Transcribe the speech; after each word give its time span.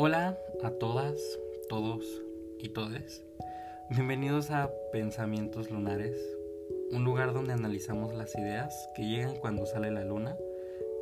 Hola 0.00 0.38
a 0.62 0.70
todas, 0.70 1.16
todos 1.68 2.04
y 2.60 2.68
todes. 2.68 3.24
Bienvenidos 3.90 4.52
a 4.52 4.70
Pensamientos 4.92 5.72
Lunares, 5.72 6.16
un 6.92 7.02
lugar 7.02 7.32
donde 7.32 7.52
analizamos 7.52 8.14
las 8.14 8.32
ideas 8.36 8.88
que 8.94 9.02
llegan 9.02 9.34
cuando 9.38 9.66
sale 9.66 9.90
la 9.90 10.04
luna 10.04 10.36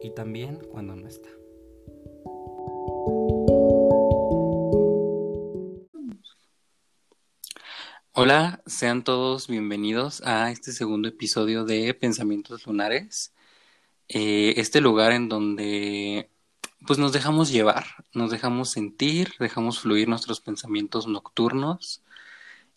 y 0.01 0.15
también 0.15 0.61
cuando 0.71 0.97
no 0.97 1.09
está. 1.09 1.29
Hola, 8.13 8.63
sean 8.65 9.05
todos 9.05 9.47
bienvenidos 9.47 10.23
a 10.25 10.51
este 10.51 10.73
segundo 10.73 11.09
episodio 11.09 11.67
de 11.67 11.93
Pensamientos 11.93 12.67
Lunares. 12.67 13.35
Eh, 14.09 14.55
este 14.57 14.81
lugar 14.81 15.13
en 15.13 15.29
donde 15.29 16.31
pues 16.87 16.99
nos 16.99 17.13
dejamos 17.13 17.51
llevar, 17.51 17.85
nos 18.13 18.31
dejamos 18.31 18.71
sentir, 18.71 19.35
dejamos 19.41 19.81
fluir 19.81 20.09
nuestros 20.09 20.41
pensamientos 20.41 21.07
nocturnos 21.07 22.03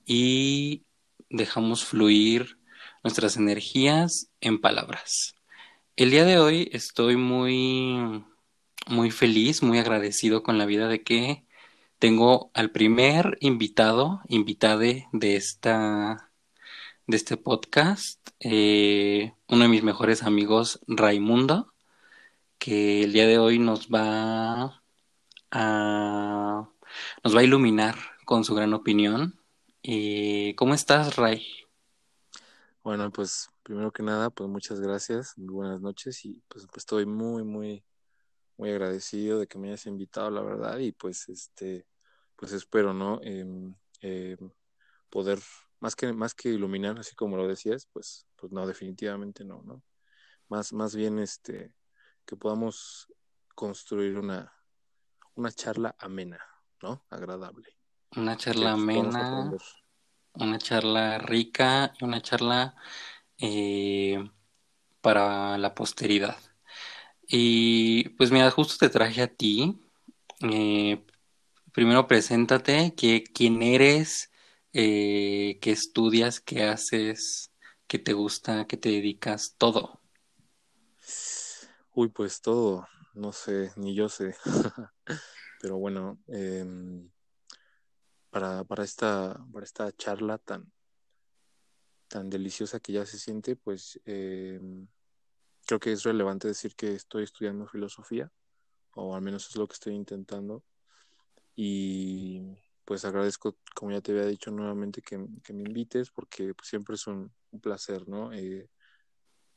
y 0.05 0.83
dejamos 1.29 1.85
fluir 1.85 2.57
nuestras 3.03 3.37
energías 3.37 4.29
en 4.41 4.59
palabras. 4.59 5.35
El 5.95 6.11
día 6.11 6.25
de 6.25 6.39
hoy 6.39 6.69
estoy 6.73 7.15
muy 7.17 8.23
muy 8.87 9.11
feliz, 9.11 9.61
muy 9.61 9.77
agradecido 9.77 10.41
con 10.41 10.57
la 10.57 10.65
vida 10.65 10.87
de 10.87 11.03
que 11.03 11.45
tengo 11.99 12.49
al 12.53 12.71
primer 12.71 13.37
invitado, 13.41 14.21
invitade 14.27 15.07
de 15.11 15.35
esta 15.35 16.31
de 17.05 17.17
este 17.17 17.37
podcast, 17.37 18.19
eh, 18.39 19.33
uno 19.47 19.63
de 19.63 19.69
mis 19.69 19.83
mejores 19.83 20.23
amigos, 20.23 20.79
Raimundo 20.87 21.73
que 22.59 23.03
el 23.03 23.13
día 23.13 23.25
de 23.25 23.39
hoy 23.39 23.57
nos 23.57 23.87
va 23.87 24.83
a 25.51 26.69
nos 27.23 27.35
va 27.35 27.39
a 27.39 27.43
iluminar 27.43 27.95
con 28.25 28.43
su 28.43 28.53
gran 28.53 28.73
opinión. 28.73 29.39
y 29.81 30.53
¿Cómo 30.55 30.73
estás, 30.73 31.15
Ray? 31.15 31.47
Bueno, 32.83 33.11
pues 33.11 33.49
primero 33.63 33.91
que 33.91 34.03
nada, 34.03 34.29
pues 34.29 34.49
muchas 34.49 34.79
gracias, 34.81 35.37
muy 35.37 35.53
buenas 35.53 35.81
noches 35.81 36.25
y 36.25 36.41
pues, 36.47 36.67
estoy 36.75 37.05
muy, 37.05 37.43
muy, 37.43 37.83
muy 38.57 38.71
agradecido 38.71 39.39
de 39.39 39.47
que 39.47 39.57
me 39.57 39.69
hayas 39.69 39.85
invitado, 39.85 40.29
la 40.29 40.41
verdad, 40.41 40.77
y 40.79 40.91
pues 40.91 41.29
este, 41.29 41.85
pues 42.35 42.51
espero, 42.51 42.93
¿no? 42.93 43.19
Em, 43.23 43.73
em, 44.01 44.51
poder, 45.09 45.39
más 45.79 45.95
que, 45.95 46.11
más 46.13 46.33
que 46.33 46.49
iluminar, 46.49 46.99
así 46.99 47.15
como 47.15 47.37
lo 47.37 47.47
decías, 47.47 47.87
pues, 47.93 48.27
pues 48.35 48.51
no, 48.51 48.67
definitivamente 48.67 49.45
no, 49.45 49.61
¿no? 49.63 49.83
Más, 50.49 50.73
más 50.73 50.95
bien, 50.95 51.19
este, 51.19 51.73
que 52.29 52.35
podamos 52.35 53.11
construir 53.55 54.15
una, 54.19 54.53
una 55.33 55.51
charla 55.51 55.95
amena, 55.97 56.39
¿no? 56.79 57.03
Agradable. 57.09 57.75
Una 58.15 58.37
charla 58.37 58.73
amena, 58.73 59.51
una 60.33 60.59
charla 60.59 61.17
rica, 61.17 61.91
una 62.01 62.21
charla 62.21 62.75
eh, 63.39 64.29
para 65.01 65.57
la 65.57 65.73
posteridad. 65.73 66.37
Y 67.27 68.09
pues 68.09 68.29
mira, 68.29 68.51
justo 68.51 68.77
te 68.77 68.93
traje 68.93 69.23
a 69.23 69.27
ti. 69.27 69.79
Eh, 70.41 71.03
primero 71.71 72.05
preséntate, 72.05 72.93
que, 72.93 73.23
quién 73.23 73.63
eres, 73.63 74.29
eh, 74.71 75.57
qué 75.63 75.71
estudias, 75.71 76.41
qué 76.41 76.61
haces, 76.61 77.51
qué 77.87 77.97
te 77.97 78.13
gusta, 78.13 78.67
qué 78.67 78.77
te 78.77 78.89
dedicas, 78.89 79.55
todo. 79.57 79.98
Uy, 82.01 82.07
pues 82.07 82.39
todo, 82.39 82.87
no 83.13 83.33
sé, 83.33 83.73
ni 83.75 83.93
yo 83.93 84.07
sé. 84.07 84.33
Pero 85.61 85.77
bueno, 85.79 86.17
em, 86.27 87.11
para, 88.29 88.63
para, 88.63 88.85
esta, 88.85 89.37
para 89.51 89.65
esta 89.65 89.91
charla 89.91 90.37
tan, 90.37 90.71
tan 92.07 92.29
deliciosa 92.29 92.79
que 92.79 92.93
ya 92.93 93.05
se 93.05 93.19
siente, 93.19 93.57
pues 93.57 93.99
em, 94.05 94.87
creo 95.65 95.81
que 95.81 95.91
es 95.91 96.03
relevante 96.03 96.47
decir 96.47 96.73
que 96.73 96.93
estoy 96.93 97.25
estudiando 97.25 97.67
filosofía, 97.67 98.31
o 98.95 99.13
al 99.13 99.21
menos 99.21 99.49
es 99.49 99.57
lo 99.57 99.67
que 99.67 99.73
estoy 99.73 99.93
intentando. 99.93 100.63
Y 101.53 102.39
pues 102.85 103.03
agradezco, 103.03 103.57
como 103.75 103.91
ya 103.91 103.99
te 103.99 104.13
había 104.13 104.25
dicho 104.25 104.51
nuevamente, 104.51 105.01
que, 105.01 105.17
me 105.17 105.63
invites, 105.63 106.11
porque 106.11 106.53
pues, 106.53 106.69
siempre 106.69 106.95
es 106.95 107.05
un, 107.07 107.29
placer, 107.61 108.07
¿no? 108.07 108.31
Eh, 108.31 108.69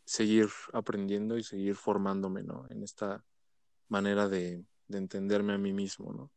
seguir 0.05 0.49
aprendiendo 0.73 1.37
y 1.37 1.45
seguir 1.45 1.77
formándome, 1.77 2.43
¿no? 2.43 2.67
En 2.71 2.83
esta 2.83 3.25
manera 3.89 4.29
de, 4.29 4.65
entenderme 4.89 5.55
a 5.55 5.59
mí 5.59 5.73
mismo, 5.73 6.13
¿no? 6.13 6.33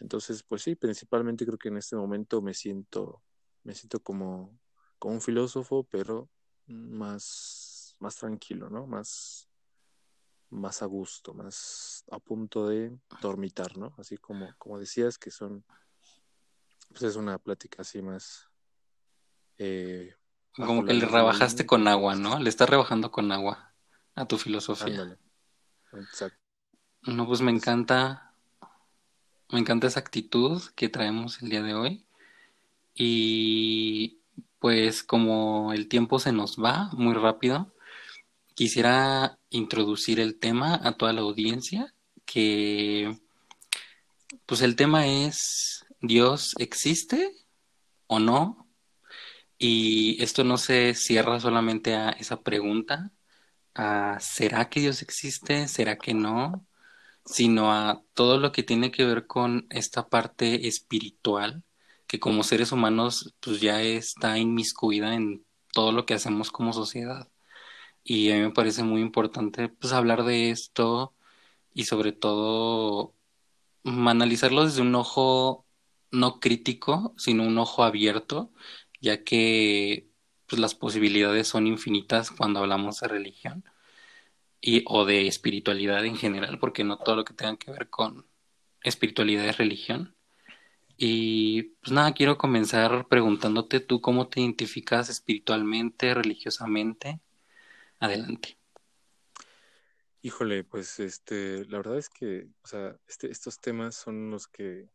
Entonces, 0.00 0.42
pues 0.42 0.62
sí, 0.62 0.74
principalmente 0.74 1.44
creo 1.44 1.58
que 1.58 1.68
en 1.68 1.76
este 1.76 1.96
momento 1.96 2.40
me 2.40 2.54
siento, 2.54 3.22
me 3.62 3.74
siento 3.74 4.00
como, 4.00 4.58
como 4.98 5.14
un 5.14 5.20
filósofo, 5.20 5.84
pero 5.84 6.30
más, 6.66 7.96
más 7.98 8.16
tranquilo, 8.16 8.70
¿no? 8.70 8.86
Más, 8.86 9.50
más 10.48 10.82
a 10.82 10.86
gusto, 10.86 11.34
más 11.34 12.04
a 12.10 12.18
punto 12.18 12.68
de 12.68 12.98
dormitar, 13.20 13.76
¿no? 13.76 13.94
Así 13.98 14.16
como, 14.16 14.48
como 14.58 14.78
decías, 14.78 15.18
que 15.18 15.30
son, 15.30 15.64
pues 16.88 17.02
es 17.02 17.16
una 17.16 17.38
plática 17.38 17.82
así 17.82 18.00
más, 18.00 18.48
eh, 19.58 20.14
como 20.54 20.84
que 20.84 20.94
le 20.94 21.06
rebajaste 21.06 21.66
con 21.66 21.88
agua, 21.88 22.14
¿no? 22.14 22.38
Le 22.38 22.48
estás 22.48 22.68
rebajando 22.68 23.10
con 23.10 23.32
agua 23.32 23.72
a 24.14 24.26
tu 24.26 24.38
filosofía. 24.38 25.16
Exacto. 25.92 26.38
No, 27.02 27.26
pues 27.26 27.40
me 27.40 27.50
encanta, 27.50 28.34
me 29.50 29.60
encanta 29.60 29.86
esa 29.86 30.00
actitud 30.00 30.62
que 30.74 30.88
traemos 30.88 31.40
el 31.42 31.48
día 31.48 31.62
de 31.62 31.74
hoy. 31.74 32.04
Y 32.94 34.18
pues 34.58 35.02
como 35.02 35.72
el 35.72 35.88
tiempo 35.88 36.18
se 36.18 36.32
nos 36.32 36.56
va 36.58 36.90
muy 36.92 37.14
rápido, 37.14 37.72
quisiera 38.54 39.38
introducir 39.48 40.20
el 40.20 40.38
tema 40.38 40.78
a 40.82 40.92
toda 40.92 41.12
la 41.14 41.22
audiencia, 41.22 41.94
que 42.26 43.18
pues 44.44 44.60
el 44.60 44.76
tema 44.76 45.06
es 45.06 45.86
¿Dios 46.02 46.54
existe 46.58 47.32
o 48.06 48.18
no? 48.18 48.69
Y 49.60 50.22
esto 50.22 50.44
no 50.44 50.58
se 50.58 50.94
cierra 50.94 51.40
solamente 51.40 51.94
a 51.94 52.10
esa 52.10 52.42
pregunta, 52.42 53.12
a 53.74 54.18
¿será 54.20 54.70
que 54.70 54.80
Dios 54.80 55.02
existe? 55.02 55.68
¿Será 55.68 55.98
que 55.98 56.14
no? 56.14 56.66
Sino 57.26 57.72
a 57.72 58.02
todo 58.14 58.38
lo 58.38 58.52
que 58.52 58.62
tiene 58.64 58.90
que 58.92 59.04
ver 59.06 59.26
con 59.26 59.66
esta 59.70 60.08
parte 60.10 60.68
espiritual, 60.68 61.64
que 62.06 62.20
como 62.20 62.44
seres 62.44 62.72
humanos 62.72 63.34
pues 63.40 63.60
ya 63.60 63.82
está 63.82 64.38
inmiscuida 64.38 65.14
en 65.14 65.46
todo 65.72 65.92
lo 65.92 66.06
que 66.06 66.14
hacemos 66.14 66.50
como 66.52 66.72
sociedad. 66.72 67.28
Y 68.04 68.30
a 68.32 68.36
mí 68.36 68.42
me 68.42 68.52
parece 68.52 68.82
muy 68.84 69.00
importante 69.02 69.68
pues 69.68 69.92
hablar 69.92 70.24
de 70.24 70.50
esto 70.50 71.14
y 71.74 71.84
sobre 71.84 72.12
todo 72.12 73.14
analizarlo 73.84 74.64
desde 74.64 74.82
un 74.82 74.94
ojo 74.94 75.66
no 76.10 76.40
crítico, 76.40 77.14
sino 77.18 77.44
un 77.44 77.58
ojo 77.58 77.84
abierto 77.84 78.52
ya 79.00 79.24
que 79.24 80.08
pues, 80.46 80.60
las 80.60 80.74
posibilidades 80.74 81.48
son 81.48 81.66
infinitas 81.66 82.30
cuando 82.30 82.60
hablamos 82.60 83.00
de 83.00 83.08
religión 83.08 83.64
y, 84.60 84.84
o 84.86 85.04
de 85.04 85.26
espiritualidad 85.26 86.04
en 86.04 86.16
general, 86.16 86.58
porque 86.58 86.84
no 86.84 86.98
todo 86.98 87.16
lo 87.16 87.24
que 87.24 87.34
tenga 87.34 87.56
que 87.56 87.70
ver 87.70 87.88
con 87.90 88.26
espiritualidad 88.82 89.46
es 89.46 89.58
religión. 89.58 90.14
Y 90.96 91.62
pues 91.80 91.92
nada, 91.92 92.12
quiero 92.12 92.36
comenzar 92.36 93.08
preguntándote 93.08 93.80
tú 93.80 94.02
cómo 94.02 94.28
te 94.28 94.40
identificas 94.40 95.08
espiritualmente, 95.08 96.12
religiosamente. 96.12 97.20
Adelante. 97.98 98.58
Híjole, 100.22 100.64
pues 100.64 101.00
este, 101.00 101.64
la 101.66 101.78
verdad 101.78 101.96
es 101.96 102.10
que, 102.10 102.48
o 102.62 102.66
sea, 102.66 102.98
este, 103.08 103.30
estos 103.30 103.58
temas 103.60 103.94
son 103.94 104.30
los 104.30 104.46
que 104.46 104.90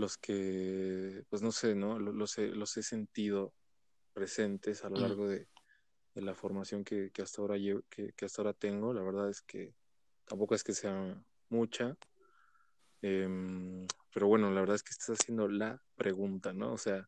los 0.00 0.18
que, 0.18 1.24
pues 1.28 1.42
no 1.42 1.52
sé, 1.52 1.74
¿no? 1.74 1.98
Los, 1.98 2.38
he, 2.38 2.48
los 2.48 2.76
he 2.76 2.82
sentido 2.82 3.54
presentes 4.12 4.84
a 4.84 4.88
lo 4.88 4.96
largo 4.96 5.28
de, 5.28 5.48
la 6.14 6.34
formación 6.34 6.84
que, 6.84 7.12
hasta 7.22 7.40
ahora 7.40 7.56
que, 7.88 8.12
hasta 8.24 8.42
ahora 8.42 8.52
tengo. 8.52 8.92
La 8.92 9.02
verdad 9.02 9.30
es 9.30 9.42
que 9.42 9.74
tampoco 10.24 10.54
es 10.54 10.64
que 10.64 10.72
sea 10.72 11.22
mucha. 11.48 11.96
Em, 13.02 13.86
pero 14.12 14.26
bueno, 14.26 14.50
la 14.50 14.60
verdad 14.60 14.76
es 14.76 14.82
que 14.82 14.90
estás 14.90 15.20
haciendo 15.20 15.48
la 15.48 15.80
pregunta, 15.96 16.52
¿no? 16.52 16.72
O 16.72 16.78
sea, 16.78 17.06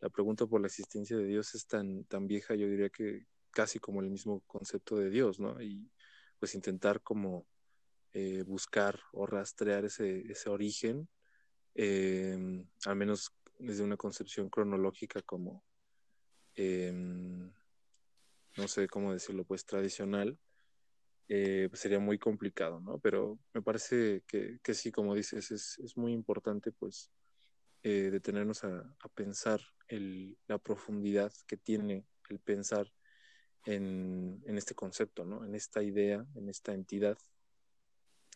la 0.00 0.10
pregunta 0.10 0.46
por 0.46 0.60
la 0.60 0.66
existencia 0.66 1.16
de 1.16 1.26
Dios 1.26 1.54
es 1.54 1.66
tan, 1.66 2.04
tan 2.04 2.26
vieja, 2.26 2.54
yo 2.54 2.66
diría 2.66 2.90
que 2.90 3.26
casi 3.50 3.78
como 3.78 4.00
el 4.00 4.10
mismo 4.10 4.40
concepto 4.46 4.96
de 4.96 5.10
Dios, 5.10 5.38
¿no? 5.38 5.62
Y 5.62 5.90
pues 6.38 6.54
intentar 6.54 7.02
como 7.02 7.46
eh, 8.12 8.42
buscar 8.42 8.98
o 9.12 9.26
rastrear 9.26 9.84
ese, 9.84 10.30
ese 10.30 10.50
origen 10.50 11.08
Em, 11.74 12.66
al 12.86 12.96
menos 12.96 13.32
desde 13.58 13.82
una 13.82 13.96
concepción 13.96 14.48
cronológica 14.50 15.22
como, 15.22 15.64
em, 16.54 17.50
no 18.56 18.68
sé 18.68 18.88
cómo 18.88 19.12
decirlo, 19.12 19.44
pues 19.44 19.64
tradicional, 19.64 20.38
eh, 21.28 21.68
pues 21.70 21.80
sería 21.80 21.98
muy 21.98 22.18
complicado, 22.18 22.80
¿no? 22.80 22.98
Pero 22.98 23.38
me 23.54 23.62
parece 23.62 24.22
que, 24.26 24.58
que 24.62 24.74
sí, 24.74 24.92
como 24.92 25.14
dices, 25.14 25.50
es, 25.50 25.78
es 25.78 25.96
muy 25.96 26.12
importante 26.12 26.72
pues 26.72 27.10
eh, 27.82 28.10
detenernos 28.10 28.64
a, 28.64 28.78
a 29.00 29.08
pensar 29.08 29.60
el, 29.88 30.36
la 30.46 30.58
profundidad 30.58 31.32
que 31.46 31.56
tiene 31.56 32.06
el 32.28 32.38
pensar 32.38 32.92
en, 33.64 34.42
en, 34.46 34.58
este 34.58 34.74
concepto, 34.74 35.24
¿no? 35.24 35.44
En 35.44 35.54
esta 35.54 35.82
idea, 35.82 36.26
en 36.34 36.48
esta 36.48 36.74
entidad 36.74 37.18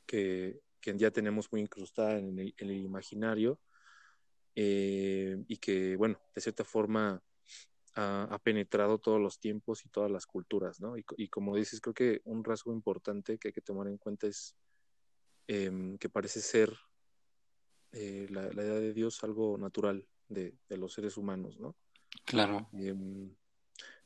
que, 0.07 0.61
que 0.87 0.97
ya 0.97 1.11
tenemos 1.11 1.51
muy 1.51 1.61
incrustada 1.61 2.17
en 2.17 2.39
el, 2.39 2.55
en 2.57 2.71
el 2.71 2.77
imaginario 2.77 3.59
eh, 4.55 5.37
y 5.49 5.57
que, 5.57 5.97
bueno, 5.97 6.21
de 6.33 6.41
cierta 6.41 6.63
forma 6.63 7.21
ha, 7.97 8.23
ha, 8.31 8.39
penetrado 8.39 8.99
todos 8.99 9.21
los 9.21 9.41
tiempos 9.41 9.85
y 9.85 9.89
todas 9.89 10.13
las 10.13 10.27
culturas, 10.27 10.81
¿no? 10.81 10.97
Y, 10.97 11.05
y, 11.17 11.29
como 11.29 11.57
dices, 11.57 11.81
creo 11.81 11.93
que 11.93 12.21
un 12.25 12.45
rasgo 12.45 12.73
importante 12.73 13.37
que 13.37 13.49
hay 13.49 13.53
que 13.53 13.61
tomar 13.63 13.89
en 13.89 13.99
cuenta 13.99 14.29
es 14.29 14.55
eh, 15.49 15.97
que 15.99 16.09
parece 16.09 16.41
ser 16.41 16.73
eh, 17.93 18.29
la, 18.31 18.43
la, 18.53 18.63
idea 18.63 18.79
de 18.79 18.93
Dios 18.93 19.25
algo 19.25 19.59
natural 19.59 20.07
de, 20.29 20.57
de 20.69 20.77
los 20.77 20.93
seres 20.93 21.17
humanos, 21.17 21.59
¿no? 21.59 21.75
Claro. 22.25 22.69
Em, 22.75 23.35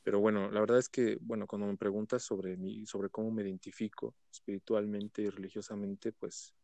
pero 0.02 0.18
bueno, 0.18 0.50
la 0.50 0.60
verdad 0.60 0.78
es 0.78 0.88
que, 0.88 1.18
bueno, 1.20 1.46
cuando 1.46 1.66
me 1.66 1.76
preguntas 1.76 2.22
sobre, 2.22 2.56
mi, 2.56 2.86
sobre 2.86 3.10
cómo 3.10 3.30
me 3.30 3.42
identifico 3.42 4.14
espiritualmente 4.30 5.20
y 5.20 5.28
religiosamente, 5.28 6.12
pues 6.12 6.54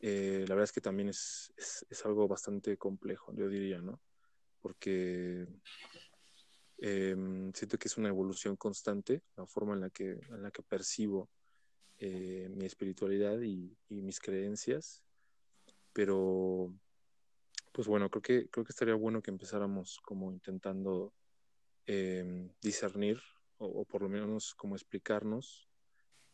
eh, 0.00 0.44
la 0.46 0.54
verdad 0.54 0.64
es 0.64 0.72
que 0.72 0.80
también 0.80 1.08
es, 1.08 1.52
es, 1.56 1.86
es, 1.90 2.04
algo 2.04 2.28
bastante 2.28 2.76
complejo, 2.76 3.32
yo 3.34 3.48
diría, 3.48 3.80
¿no? 3.80 4.00
Porque 4.60 5.46
eh, 6.78 7.16
siento 7.54 7.78
que 7.78 7.88
es 7.88 7.96
una 7.96 8.08
evolución 8.08 8.56
constante, 8.56 9.22
la 9.36 9.46
forma 9.46 9.74
en 9.74 9.80
la 9.80 9.90
que, 9.90 10.12
en 10.12 10.42
la 10.42 10.50
que 10.50 10.62
percibo 10.62 11.28
eh, 11.98 12.48
mi 12.50 12.64
espiritualidad 12.64 13.40
y, 13.40 13.76
y, 13.88 14.02
mis 14.02 14.20
creencias, 14.20 15.02
pero 15.92 16.72
pues 17.72 17.88
bueno, 17.88 18.08
creo 18.08 18.22
que, 18.22 18.48
creo 18.48 18.64
que 18.64 18.72
estaría 18.72 18.94
bueno 18.94 19.20
que 19.20 19.32
empezáramos 19.32 19.98
como 20.04 20.30
intentando 20.30 21.12
eh, 21.86 22.50
discernir 22.60 23.20
o, 23.56 23.66
o, 23.66 23.84
por 23.84 24.02
lo 24.02 24.08
menos 24.08 24.54
como 24.54 24.76
explicarnos 24.76 25.68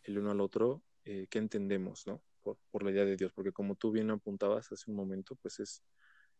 el 0.02 0.18
uno 0.18 0.30
al 0.30 0.40
otro 0.40 0.82
eh, 1.04 1.26
qué 1.28 1.38
entendemos, 1.38 2.06
¿no? 2.06 2.22
Por, 2.44 2.58
por, 2.70 2.84
la 2.84 2.92
idea 2.92 3.04
de 3.04 3.16
Dios, 3.16 3.32
porque 3.32 3.50
como 3.50 3.74
tú 3.74 3.90
bien 3.90 4.10
apuntabas 4.10 4.70
hace 4.70 4.90
un 4.90 4.96
momento, 4.96 5.34
pues 5.34 5.58
es, 5.58 5.82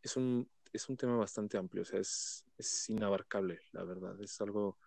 es, 0.03 0.17
un, 0.17 0.49
es 0.73 0.89
un 0.89 0.97
tema 0.97 1.17
bastante 1.17 1.57
amplio, 1.57 1.83
o 1.83 1.85
sea, 1.85 1.99
es, 1.99 2.45
es 2.57 2.89
inabarcable, 2.91 3.61
la 3.73 3.83
verdad, 3.85 4.21
es 4.23 4.41
algo 4.41 4.79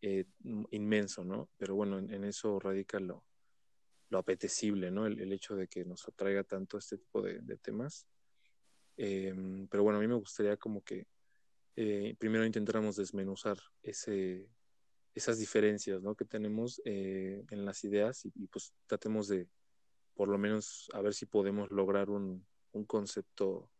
eh, 0.00 0.24
inmenso, 0.70 1.24
¿no? 1.24 1.50
Pero 1.58 1.74
bueno, 1.74 1.98
en, 1.98 2.10
en, 2.14 2.24
eso 2.24 2.58
radica 2.58 2.98
lo, 3.00 3.24
lo 4.08 4.18
apetecible, 4.18 4.90
¿no? 4.90 5.06
El, 5.06 5.20
el, 5.20 5.32
hecho 5.32 5.56
de 5.56 5.68
que 5.68 5.84
nos 5.84 6.06
atraiga 6.08 6.44
tanto 6.44 6.78
este 6.78 6.98
tipo 6.98 7.20
de, 7.22 7.40
de 7.40 7.56
temas. 7.56 8.06
Eh, 8.96 9.34
pero 9.70 9.82
bueno, 9.82 9.98
a 9.98 10.02
mí 10.02 10.08
me 10.08 10.14
gustaría 10.14 10.56
como 10.56 10.82
que 10.82 11.06
eh, 11.76 12.14
primero 12.18 12.44
intentáramos 12.44 12.96
desmenuzar 12.96 13.58
ese, 13.82 14.48
esas 15.14 15.38
diferencias 15.38 16.02
¿no? 16.02 16.14
que 16.14 16.24
tenemos 16.24 16.80
eh, 16.84 17.44
en 17.50 17.64
las 17.64 17.82
ideas 17.84 18.24
y, 18.26 18.32
y, 18.34 18.46
pues 18.46 18.74
tratemos 18.86 19.28
de 19.28 19.48
por 20.14 20.28
lo 20.28 20.38
menos 20.38 20.90
a 20.92 21.00
ver 21.00 21.14
si 21.14 21.26
podemos 21.26 21.70
lograr 21.70 22.10
un, 22.10 22.46
un 22.72 22.84
concepto 22.84 23.70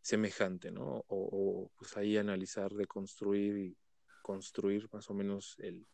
semejante, 0.00 0.70
¿no? 0.70 1.04
O, 1.08 1.70
pues 1.76 1.96
ahí 1.96 2.16
analizar, 2.16 2.72
reconstruir 2.72 3.56
y 3.56 3.76
construir 4.22 4.88
más 4.92 5.08
o 5.10 5.14
menos 5.14 5.56
el, 5.58 5.86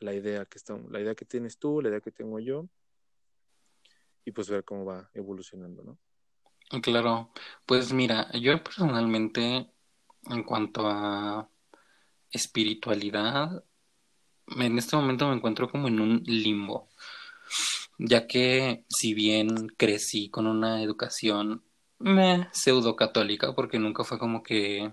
la 0.00 0.14
idea 0.14 0.44
que 0.46 0.58
está, 0.58 0.78
la 0.90 1.00
idea 1.00 1.14
que 1.14 1.24
tienes 1.24 1.58
tú, 1.58 1.82
la 1.82 1.88
idea 1.88 2.00
que 2.00 2.12
tengo 2.12 2.38
yo 2.38 2.68
y 4.24 4.30
pues 4.30 4.48
ver 4.48 4.64
cómo 4.64 4.84
va 4.84 5.10
evolucionando, 5.14 5.82
¿no? 5.82 5.98
Claro, 6.80 7.32
pues 7.66 7.92
mira, 7.92 8.30
yo 8.32 8.62
personalmente 8.62 9.68
en 10.30 10.42
cuanto 10.44 10.86
a 10.86 11.50
espiritualidad, 12.30 13.64
en 14.46 14.78
este 14.78 14.96
momento 14.96 15.28
me 15.28 15.34
encuentro 15.34 15.68
como 15.68 15.88
en 15.88 16.00
un 16.00 16.22
limbo, 16.24 16.88
ya 18.04 18.26
que 18.26 18.84
si 18.88 19.14
bien 19.14 19.68
crecí 19.76 20.28
con 20.30 20.46
una 20.46 20.82
educación 20.82 21.64
pseudo 22.52 22.96
católica, 22.96 23.54
porque 23.54 23.78
nunca 23.78 24.04
fue 24.04 24.18
como 24.18 24.42
que 24.42 24.92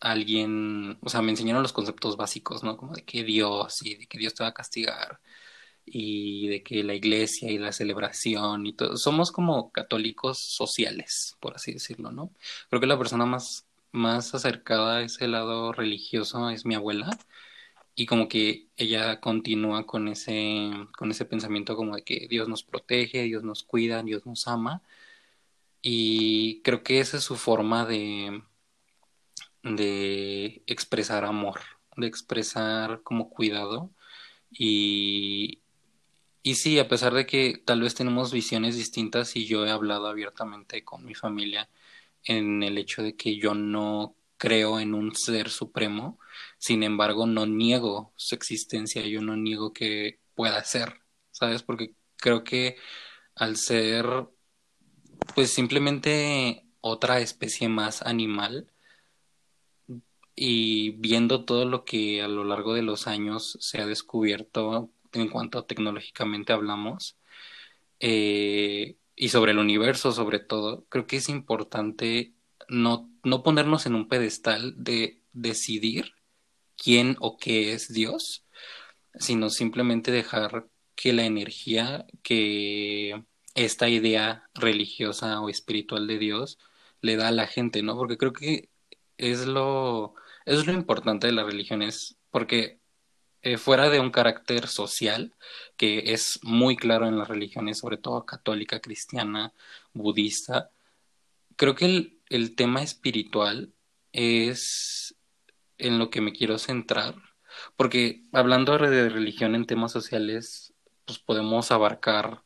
alguien, 0.00 0.98
o 1.02 1.08
sea, 1.08 1.22
me 1.22 1.30
enseñaron 1.32 1.62
los 1.62 1.72
conceptos 1.72 2.16
básicos, 2.16 2.62
¿no? 2.62 2.76
Como 2.76 2.94
de 2.94 3.04
que 3.04 3.24
Dios 3.24 3.82
y 3.84 3.96
de 3.96 4.06
que 4.06 4.18
Dios 4.18 4.34
te 4.34 4.44
va 4.44 4.50
a 4.50 4.54
castigar 4.54 5.20
y 5.84 6.48
de 6.48 6.62
que 6.62 6.84
la 6.84 6.94
iglesia 6.94 7.50
y 7.50 7.58
la 7.58 7.72
celebración 7.72 8.66
y 8.66 8.74
todo, 8.74 8.96
somos 8.96 9.32
como 9.32 9.72
católicos 9.72 10.38
sociales, 10.38 11.36
por 11.40 11.56
así 11.56 11.72
decirlo, 11.72 12.12
¿no? 12.12 12.32
Creo 12.68 12.80
que 12.80 12.86
la 12.86 12.98
persona 12.98 13.26
más 13.26 13.66
más 13.92 14.34
acercada 14.34 14.98
a 14.98 15.02
ese 15.02 15.28
lado 15.28 15.72
religioso 15.72 16.48
es 16.50 16.64
mi 16.64 16.74
abuela 16.74 17.10
y 17.94 18.06
como 18.06 18.28
que 18.28 18.68
ella 18.76 19.20
continúa 19.20 19.86
con 19.86 20.08
ese 20.08 20.70
con 20.96 21.10
ese 21.10 21.24
pensamiento 21.24 21.76
como 21.76 21.96
de 21.96 22.04
que 22.04 22.26
Dios 22.28 22.48
nos 22.48 22.62
protege, 22.62 23.24
Dios 23.24 23.42
nos 23.44 23.62
cuida, 23.64 24.02
Dios 24.02 24.26
nos 24.26 24.48
ama. 24.48 24.82
Y 25.82 26.60
creo 26.62 26.82
que 26.82 27.00
esa 27.00 27.16
es 27.18 27.24
su 27.24 27.36
forma 27.36 27.86
de 27.86 28.42
de 29.62 30.62
expresar 30.66 31.24
amor, 31.24 31.60
de 31.96 32.06
expresar 32.06 33.02
como 33.02 33.30
cuidado. 33.30 33.90
Y 34.50 35.60
y 36.42 36.54
sí, 36.54 36.78
a 36.78 36.88
pesar 36.88 37.12
de 37.12 37.26
que 37.26 37.62
tal 37.64 37.82
vez 37.82 37.94
tenemos 37.94 38.32
visiones 38.32 38.76
distintas 38.76 39.36
y 39.36 39.44
yo 39.44 39.66
he 39.66 39.70
hablado 39.70 40.06
abiertamente 40.08 40.84
con 40.84 41.04
mi 41.04 41.14
familia 41.14 41.68
en 42.24 42.62
el 42.62 42.78
hecho 42.78 43.02
de 43.02 43.14
que 43.14 43.36
yo 43.36 43.54
no 43.54 44.14
creo 44.38 44.80
en 44.80 44.94
un 44.94 45.14
ser 45.14 45.50
supremo, 45.50 46.18
sin 46.60 46.82
embargo 46.82 47.26
no 47.26 47.46
niego 47.46 48.12
su 48.16 48.34
existencia, 48.34 49.02
yo 49.06 49.22
no 49.22 49.34
niego 49.34 49.72
que 49.72 50.20
pueda 50.34 50.62
ser, 50.62 51.00
¿sabes? 51.30 51.62
Porque 51.62 51.94
creo 52.16 52.44
que 52.44 52.76
al 53.34 53.56
ser 53.56 54.06
pues 55.34 55.52
simplemente 55.52 56.66
otra 56.82 57.20
especie 57.20 57.68
más 57.68 58.02
animal 58.02 58.70
y 60.36 60.90
viendo 60.90 61.44
todo 61.46 61.64
lo 61.64 61.84
que 61.86 62.22
a 62.22 62.28
lo 62.28 62.44
largo 62.44 62.74
de 62.74 62.82
los 62.82 63.06
años 63.06 63.56
se 63.60 63.80
ha 63.80 63.86
descubierto 63.86 64.90
en 65.12 65.28
cuanto 65.28 65.64
tecnológicamente 65.64 66.52
hablamos, 66.52 67.16
eh, 68.00 68.96
y 69.16 69.28
sobre 69.30 69.52
el 69.52 69.58
universo 69.58 70.12
sobre 70.12 70.40
todo, 70.40 70.84
creo 70.90 71.06
que 71.06 71.16
es 71.16 71.28
importante 71.30 72.34
no, 72.68 73.10
no 73.24 73.42
ponernos 73.42 73.86
en 73.86 73.94
un 73.94 74.08
pedestal 74.08 74.74
de 74.76 75.22
decidir 75.32 76.14
quién 76.82 77.16
o 77.20 77.36
qué 77.36 77.74
es 77.74 77.92
Dios, 77.92 78.44
sino 79.18 79.50
simplemente 79.50 80.12
dejar 80.12 80.68
que 80.94 81.12
la 81.12 81.24
energía, 81.26 82.06
que 82.22 83.24
esta 83.54 83.88
idea 83.88 84.48
religiosa 84.54 85.40
o 85.40 85.48
espiritual 85.50 86.06
de 86.06 86.18
Dios 86.18 86.58
le 87.02 87.16
da 87.16 87.28
a 87.28 87.32
la 87.32 87.46
gente, 87.46 87.82
¿no? 87.82 87.96
Porque 87.96 88.16
creo 88.18 88.32
que 88.32 88.70
es 89.18 89.46
lo, 89.46 90.14
es 90.46 90.66
lo 90.66 90.72
importante 90.72 91.26
de 91.26 91.34
las 91.34 91.46
religiones, 91.46 92.16
porque 92.30 92.80
eh, 93.42 93.58
fuera 93.58 93.90
de 93.90 94.00
un 94.00 94.10
carácter 94.10 94.66
social, 94.68 95.34
que 95.76 96.12
es 96.12 96.40
muy 96.42 96.76
claro 96.76 97.06
en 97.06 97.18
las 97.18 97.28
religiones, 97.28 97.78
sobre 97.78 97.98
todo 97.98 98.24
católica, 98.26 98.80
cristiana, 98.80 99.52
budista, 99.92 100.70
creo 101.56 101.74
que 101.74 101.86
el, 101.86 102.20
el 102.30 102.54
tema 102.56 102.82
espiritual 102.82 103.74
es 104.12 105.14
en 105.80 105.98
lo 105.98 106.10
que 106.10 106.20
me 106.20 106.32
quiero 106.32 106.58
centrar, 106.58 107.14
porque 107.76 108.24
hablando 108.32 108.78
de 108.78 109.08
religión 109.08 109.54
en 109.54 109.66
temas 109.66 109.92
sociales, 109.92 110.74
pues 111.04 111.18
podemos 111.18 111.72
abarcar 111.72 112.44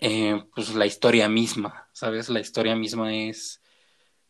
eh, 0.00 0.44
pues 0.54 0.74
la 0.74 0.86
historia 0.86 1.28
misma, 1.28 1.88
¿sabes? 1.92 2.28
La 2.28 2.40
historia 2.40 2.76
misma 2.76 3.14
es 3.14 3.62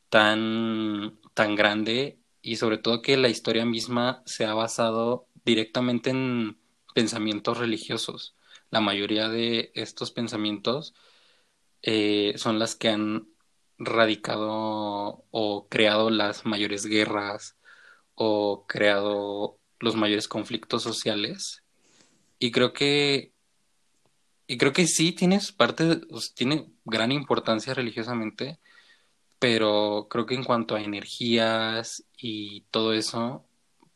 tan, 0.08 1.18
tan 1.34 1.56
grande 1.56 2.20
y 2.42 2.56
sobre 2.56 2.78
todo 2.78 3.02
que 3.02 3.16
la 3.16 3.28
historia 3.28 3.64
misma 3.64 4.22
se 4.26 4.44
ha 4.44 4.54
basado 4.54 5.28
directamente 5.44 6.10
en 6.10 6.58
pensamientos 6.94 7.58
religiosos. 7.58 8.36
La 8.70 8.80
mayoría 8.80 9.28
de 9.28 9.72
estos 9.74 10.10
pensamientos 10.10 10.94
eh, 11.82 12.34
son 12.36 12.58
las 12.58 12.76
que 12.76 12.88
han 12.90 13.28
radicado 13.78 15.24
o 15.30 15.68
creado 15.68 16.10
las 16.10 16.46
mayores 16.46 16.86
guerras 16.86 17.56
o 18.14 18.66
creado 18.66 19.58
los 19.80 19.96
mayores 19.96 20.28
conflictos 20.28 20.82
sociales. 20.82 21.64
Y 22.38 22.50
creo 22.50 22.72
que 22.72 23.34
y 24.46 24.58
creo 24.58 24.72
que 24.72 24.86
sí 24.86 25.12
tienes 25.12 25.52
parte, 25.52 26.00
tiene 26.34 26.70
gran 26.84 27.12
importancia 27.12 27.72
religiosamente, 27.72 28.58
pero 29.38 30.06
creo 30.10 30.26
que 30.26 30.34
en 30.34 30.44
cuanto 30.44 30.74
a 30.74 30.82
energías 30.82 32.04
y 32.16 32.62
todo 32.70 32.92
eso, 32.92 33.46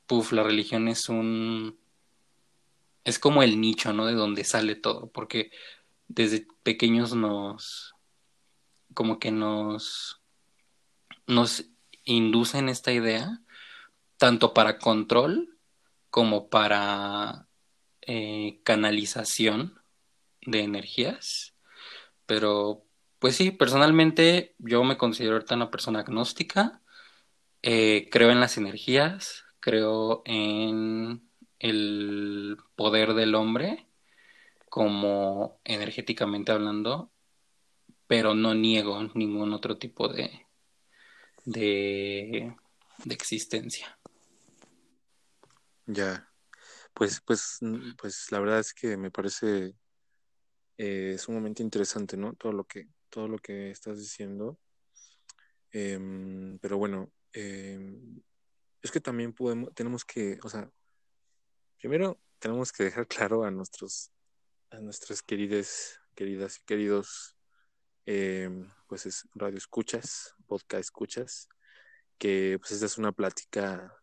puff, 0.07 0.33
la 0.33 0.43
religión 0.43 0.89
es 0.89 1.09
un 1.09 1.79
es 3.05 3.19
como 3.19 3.43
el 3.43 3.61
nicho, 3.61 3.93
¿no? 3.93 4.07
De 4.07 4.15
donde 4.15 4.45
sale 4.45 4.75
todo, 4.75 5.11
porque 5.11 5.51
desde 6.09 6.47
pequeños 6.63 7.15
nos, 7.15 7.95
como 8.95 9.19
que 9.19 9.31
nos, 9.31 10.21
nos 11.27 11.65
inducen 12.05 12.69
esta 12.69 12.93
idea, 12.93 13.41
tanto 14.19 14.55
para 14.55 14.79
control 14.79 15.59
como 16.11 16.49
para 16.49 17.49
eh, 18.03 18.61
canalización 18.65 19.81
de 20.43 20.61
energías. 20.61 21.55
Pero, 22.27 22.85
pues 23.19 23.37
sí, 23.37 23.51
personalmente 23.51 24.55
yo 24.59 24.85
me 24.85 24.99
considero 24.99 25.35
ahorita 25.35 25.55
una 25.57 25.71
persona 25.71 26.01
agnóstica. 26.01 26.83
Eh, 27.63 28.09
creo 28.11 28.31
en 28.31 28.41
las 28.41 28.59
energías, 28.59 29.45
creo 29.61 30.23
en 30.27 31.29
el 31.59 32.57
poder 32.77 33.15
del 33.15 33.35
hombre 33.35 33.87
como 34.69 35.61
energéticamente 35.65 36.53
hablando, 36.53 37.11
pero 38.07 38.35
no 38.35 38.55
niego 38.55 39.03
ningún 39.15 39.53
otro 39.53 39.79
tipo 39.79 40.09
de, 40.09 40.47
de, 41.45 42.55
existencia. 43.11 43.98
Ya, 45.91 46.31
pues, 46.93 47.23
pues, 47.23 47.59
mm, 47.63 47.97
pues 47.97 48.31
la 48.31 48.41
verdad 48.41 48.61
es 48.61 48.75
que 48.75 48.99
me 48.99 49.11
parece 49.11 49.75
eh, 50.77 51.17
sumamente 51.19 51.63
interesante, 51.63 52.17
¿no? 52.19 52.35
Todo 52.35 52.53
lo 52.53 52.65
que, 52.67 52.89
todo 53.09 53.27
lo 53.27 53.39
que 53.39 53.71
estás 53.71 53.99
diciendo. 53.99 54.61
Em, 55.73 56.59
pero 56.61 56.77
bueno, 56.79 57.11
em, 57.33 58.21
es 58.83 58.91
que 58.91 59.01
también 59.01 59.33
podemos, 59.33 59.75
tenemos 59.75 60.05
que, 60.05 60.39
o 60.43 60.49
sea, 60.51 60.71
primero 61.79 62.21
tenemos 62.39 62.71
que 62.73 62.85
dejar 62.85 63.07
claro 63.09 63.45
a 63.45 63.51
nuestros, 63.51 64.13
a 64.71 64.81
nuestras 64.81 65.23
queridas, 65.23 66.01
queridas 66.15 66.59
y 66.59 66.65
queridos, 66.65 67.37
em, 68.07 68.71
pues 68.89 69.07
es 69.07 69.27
radio 69.35 69.59
escuchas, 69.59 70.35
podcast 70.47 70.81
escuchas, 70.83 71.49
que 72.19 72.59
pues 72.61 72.73
esta 72.73 72.87
es 72.87 72.99
una 72.99 73.13
plática 73.13 73.95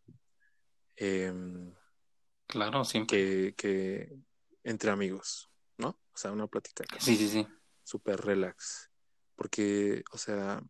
claro, 2.48 2.86
siempre. 2.86 3.18
Que, 3.18 3.56
que 3.56 4.18
entre 4.64 4.90
amigos, 4.90 5.50
¿no? 5.78 5.90
O 5.90 6.18
sea, 6.18 6.32
una 6.32 6.48
plática. 6.48 6.86
Sí, 7.00 7.16
sí, 7.16 7.30
sí. 7.30 7.48
Súper 7.84 8.20
relax. 8.20 8.90
Porque, 9.36 10.04
o 10.12 10.18
sea, 10.18 10.62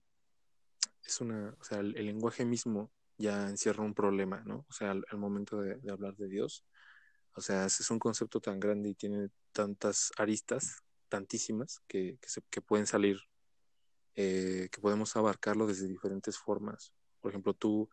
es 1.04 1.22
una, 1.22 1.56
o 1.60 1.64
sea, 1.64 1.80
el, 1.80 1.94
lenguaje 1.94 2.46
mismo 2.46 2.92
ya 3.18 3.48
encierra 3.50 3.84
un 3.84 3.94
problema, 3.94 4.44
¿no? 4.46 4.66
O 4.68 4.74
sea, 4.74 4.92
al, 4.92 5.06
momento 5.18 5.62
de, 5.62 5.80
hablar 5.90 6.16
de 6.18 6.28
Dios. 6.28 6.66
O 7.36 7.42
sea, 7.42 7.66
es 7.66 7.90
un 7.90 8.00
concepto 8.00 8.42
tan 8.42 8.60
grande 8.60 8.90
y 8.90 8.96
tiene 8.96 9.30
tantas 9.52 10.12
aristas, 10.18 10.84
tantísimas, 11.10 11.82
que, 11.88 12.18
que, 12.20 12.30
se, 12.30 12.42
que 12.50 12.62
pueden 12.62 12.88
salir, 12.88 13.20
eh, 14.16 14.70
que 14.72 14.82
podemos 14.82 15.16
abarcarlo 15.16 15.68
desde 15.68 15.88
diferentes 15.88 16.38
formas. 16.38 16.94
Por 17.22 17.32
ejemplo, 17.32 17.54
tú, 17.54 17.90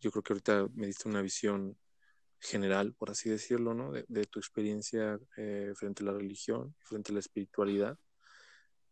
yo 0.00 0.10
creo 0.10 0.22
que 0.22 0.32
ahorita 0.32 0.68
me 0.74 0.86
diste 0.86 1.08
una 1.08 1.22
visión 1.22 1.78
general, 2.40 2.94
por 2.94 3.10
así 3.10 3.30
decirlo, 3.30 3.74
¿no? 3.74 3.92
De, 3.92 4.24
tu 4.26 4.38
experiencia 4.38 5.18
eh, 5.36 5.72
frente 5.74 6.02
a 6.02 6.06
la 6.06 6.12
religión, 6.12 6.74
frente 6.80 7.10
a 7.10 7.14
la 7.14 7.20
espiritualidad, 7.20 7.98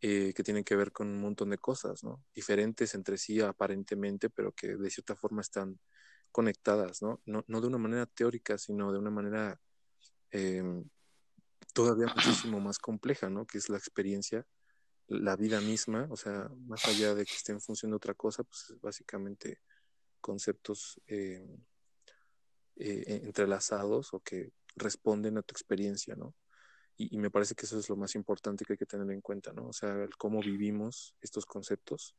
eh, 0.01 0.33
que 0.35 0.43
tienen 0.43 0.63
que 0.63 0.75
ver 0.75 0.91
con 0.91 1.07
un 1.07 1.21
montón 1.21 1.51
de 1.51 1.57
cosas, 1.57 2.03
¿no? 2.03 2.23
Diferentes 2.33 2.93
entre 2.95 3.17
sí 3.17 3.39
aparentemente, 3.41 4.29
pero 4.29 4.51
que 4.51 4.75
de 4.75 4.89
cierta 4.89 5.15
forma 5.15 5.41
están 5.41 5.79
conectadas, 6.31 7.01
¿no? 7.01 7.21
No, 7.25 7.45
no 7.47 7.61
de 7.61 7.67
una 7.67 7.77
manera 7.77 8.05
teórica, 8.07 8.57
sino 8.57 8.91
de 8.91 8.99
una 8.99 9.11
manera 9.11 9.61
em, 10.31 10.83
todavía 11.73 12.07
muchísimo 12.07 12.59
más 12.59 12.79
compleja, 12.79 13.29
¿no? 13.29 13.45
Que 13.45 13.59
es 13.59 13.69
la 13.69 13.77
experiencia, 13.77 14.45
la 15.07 15.35
vida 15.35 15.61
misma, 15.61 16.07
o 16.09 16.17
sea, 16.17 16.49
más 16.65 16.85
allá 16.85 17.13
de 17.13 17.25
que 17.25 17.33
esté 17.33 17.51
en 17.51 17.61
función 17.61 17.91
de 17.91 17.97
otra 17.97 18.13
cosa, 18.13 18.43
pues 18.43 18.73
básicamente 18.81 19.59
conceptos 20.23 20.99
em, 21.05 21.59
eh, 22.77 23.21
entrelazados 23.23 24.13
o 24.15 24.19
que 24.21 24.51
responden 24.75 25.37
a 25.37 25.43
tu 25.43 25.51
experiencia, 25.53 26.15
¿no? 26.15 26.33
Y, 26.97 27.17
me 27.17 27.29
parece 27.29 27.55
que 27.55 27.65
eso 27.65 27.77
es 27.79 27.89
lo 27.89 27.95
más 27.95 28.15
importante 28.15 28.65
que 28.65 28.73
hay 28.73 28.77
que 28.77 28.85
tener 28.85 29.09
en 29.11 29.21
cuenta, 29.21 29.51
¿no? 29.51 29.67
O 29.67 29.73
sea, 29.73 30.07
cómo 30.17 30.39
vivimos 30.41 31.15
estos 31.21 31.45
conceptos, 31.45 32.15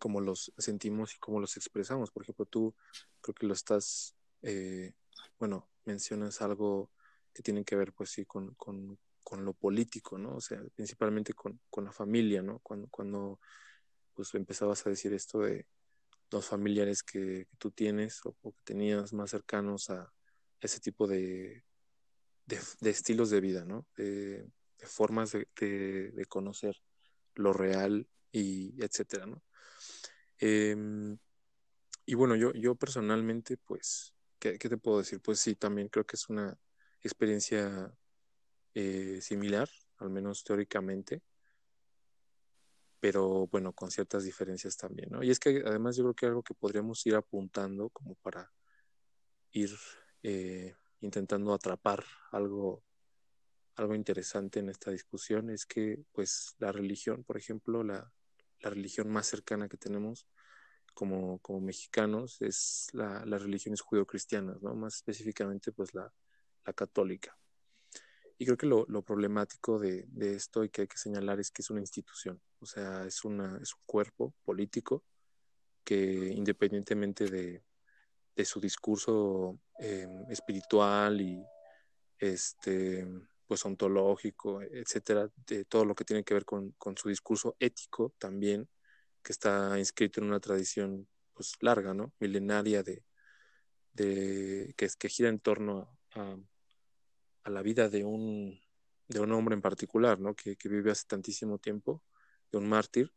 cómo 0.00 0.20
los 0.20 0.52
sentimos 0.58 1.14
y 1.14 1.18
cómo 1.18 1.40
los 1.40 1.56
expresamos. 1.56 2.10
Por 2.10 2.22
ejemplo, 2.22 2.46
tú 2.46 2.74
creo 3.20 3.34
que 3.34 3.46
lo 3.46 3.54
estás, 3.54 4.16
eh, 4.42 4.94
bueno, 5.38 5.68
mencionas 5.84 6.40
algo 6.40 6.90
que 7.32 7.42
tiene 7.42 7.64
que 7.64 7.76
ver, 7.76 7.92
pues 7.92 8.10
sí, 8.10 8.24
con, 8.24 8.54
con, 8.54 8.98
con 9.24 9.44
lo 9.44 9.54
político, 9.54 10.18
¿no? 10.18 10.36
O 10.36 10.40
sea, 10.40 10.62
principalmente 10.76 11.34
con, 11.34 11.60
con 11.68 11.84
la 11.84 11.92
familia, 11.92 12.42
¿no? 12.42 12.60
Cuando, 12.60 12.88
cuando 12.88 13.40
pues 14.14 14.34
empezabas 14.34 14.86
a 14.86 14.90
decir 14.90 15.12
esto 15.12 15.40
de, 15.40 15.66
los 16.34 16.46
familiares 16.46 17.02
que, 17.02 17.46
tú 17.58 17.70
tienes 17.70 18.20
o, 18.26 18.34
que 18.34 18.52
tenías 18.64 19.12
más 19.12 19.30
cercanos 19.30 19.88
a 19.90 20.12
ese 20.60 20.80
tipo 20.80 21.06
de, 21.06 21.64
de, 22.46 22.90
estilos 22.90 23.30
de 23.30 23.40
vida, 23.40 23.64
¿no? 23.64 23.86
De, 23.96 24.46
formas 24.78 25.32
de, 25.32 26.26
conocer 26.28 26.76
lo 27.36 27.54
real 27.54 28.06
y 28.32 28.74
etcétera, 28.84 29.26
¿no? 29.26 29.42
Em, 30.38 31.16
y 32.04 32.14
bueno, 32.14 32.36
yo, 32.36 32.52
yo 32.52 32.74
personalmente, 32.74 33.56
pues, 33.56 34.14
¿qué, 34.38 34.58
te 34.58 34.76
puedo 34.76 34.98
decir? 34.98 35.20
Pues 35.22 35.40
sí, 35.40 35.54
también 35.54 35.88
creo 35.88 36.04
que 36.04 36.16
es 36.16 36.28
una 36.28 36.58
experiencia 37.00 37.96
eh, 38.74 39.20
similar, 39.22 39.70
al 39.98 40.10
menos 40.10 40.44
teóricamente 40.44 41.22
pero 43.04 43.46
bueno, 43.48 43.74
con 43.74 43.90
ciertas 43.90 44.24
diferencias 44.24 44.78
también, 44.78 45.10
¿no? 45.10 45.22
Y 45.22 45.30
es 45.30 45.38
que 45.38 45.62
además 45.66 45.94
yo 45.94 46.04
creo 46.04 46.14
que 46.14 46.24
algo 46.24 46.42
que 46.42 46.54
podríamos 46.54 47.04
ir 47.04 47.14
apuntando 47.16 47.90
como 47.90 48.14
para 48.14 48.50
ir 49.52 49.76
eh, 50.22 50.74
intentando 51.02 51.52
atrapar 51.52 52.02
algo, 52.32 52.82
algo 53.76 53.94
interesante 53.94 54.60
en 54.60 54.70
esta 54.70 54.90
discusión 54.90 55.50
es 55.50 55.66
que 55.66 56.02
pues 56.12 56.54
la 56.56 56.72
religión, 56.72 57.24
por 57.24 57.36
ejemplo, 57.36 57.84
la, 57.84 58.10
la 58.60 58.70
religión 58.70 59.10
más 59.10 59.26
cercana 59.26 59.68
que 59.68 59.76
tenemos 59.76 60.26
como, 60.94 61.40
como 61.40 61.60
mexicanos 61.60 62.40
es 62.40 62.86
la, 62.94 63.22
las 63.26 63.42
religiones 63.42 63.82
judio-cristianas, 63.82 64.62
¿no? 64.62 64.74
Más 64.76 64.94
específicamente 64.94 65.72
pues 65.72 65.92
la, 65.92 66.10
la 66.64 66.72
católica. 66.72 67.36
Creo 68.44 68.56
que 68.56 68.66
lo, 68.66 68.84
lo 68.88 69.02
problemático 69.02 69.78
de, 69.78 70.06
esto 70.18 70.64
y 70.64 70.68
que 70.68 70.82
hay 70.82 70.88
que 70.88 70.98
señalar 70.98 71.40
es 71.40 71.50
que 71.50 71.62
es 71.62 71.70
una 71.70 71.80
institución, 71.80 72.40
o 72.60 72.66
sea, 72.66 73.04
es, 73.04 73.24
una, 73.24 73.58
es 73.62 73.74
un 73.74 73.82
cuerpo 73.86 74.34
político 74.44 75.04
que 75.84 76.32
independientemente 76.34 77.26
de, 77.26 77.62
su 78.44 78.60
discurso 78.60 79.60
eh, 79.78 80.08
espiritual 80.28 81.20
y 81.20 81.44
este 82.18 83.06
pues 83.46 83.64
ontológico, 83.66 84.62
etcétera, 84.62 85.30
de 85.46 85.64
todo 85.66 85.84
lo 85.84 85.94
que 85.94 86.04
tiene 86.04 86.24
que 86.24 86.34
ver 86.34 86.44
con, 86.44 86.72
con, 86.72 86.96
su 86.96 87.10
discurso 87.10 87.56
ético 87.60 88.14
también, 88.18 88.68
que 89.22 89.32
está 89.32 89.78
inscrito 89.78 90.20
en 90.20 90.28
una 90.28 90.40
tradición 90.40 91.06
pues 91.34 91.52
larga, 91.60 91.92
¿no? 91.92 92.12
milenaria 92.18 92.82
de, 92.82 93.04
de 93.92 94.74
que, 94.76 94.88
que 94.98 95.08
gira 95.08 95.28
en 95.28 95.40
torno 95.40 95.98
a 96.14 96.36
la 97.50 97.62
vida 97.62 97.88
de 97.88 98.04
un, 98.04 98.60
de 99.08 99.20
un 99.20 99.32
hombre 99.32 99.54
en 99.54 99.62
particular, 99.62 100.18
¿no? 100.20 100.34
Que, 100.34 100.56
vive 100.64 100.90
hace 100.90 101.04
tantísimo 101.06 101.58
tiempo, 101.58 102.02
de 102.50 102.58
un 102.58 102.68
mártir. 102.68 103.12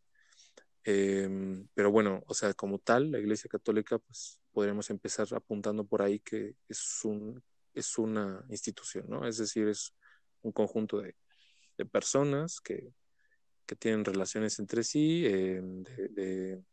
Em, 0.84 1.68
pero 1.74 1.92
bueno, 1.92 2.24
o 2.28 2.34
sea, 2.34 2.54
como 2.54 2.80
tal, 2.80 3.12
la 3.12 3.20
Iglesia 3.20 3.50
Católica, 3.50 4.00
pues 4.00 4.40
podríamos 4.52 4.90
empezar 4.90 5.28
apuntando 5.34 5.86
por 5.86 6.02
ahí 6.02 6.20
que 6.20 6.56
es, 6.68 7.02
un, 7.04 7.44
es 7.74 7.98
una 7.98 8.46
institución, 8.50 9.06
¿no? 9.10 9.28
Es 9.28 9.38
decir, 9.38 9.68
es 9.68 9.94
un 10.42 10.52
conjunto 10.52 11.00
de, 11.02 11.16
personas 11.92 12.60
que, 12.60 12.94
tienen 13.80 14.06
relaciones 14.06 14.60
entre 14.60 14.82
sí, 14.82 15.26
em, 15.26 15.84
de, 15.84 16.64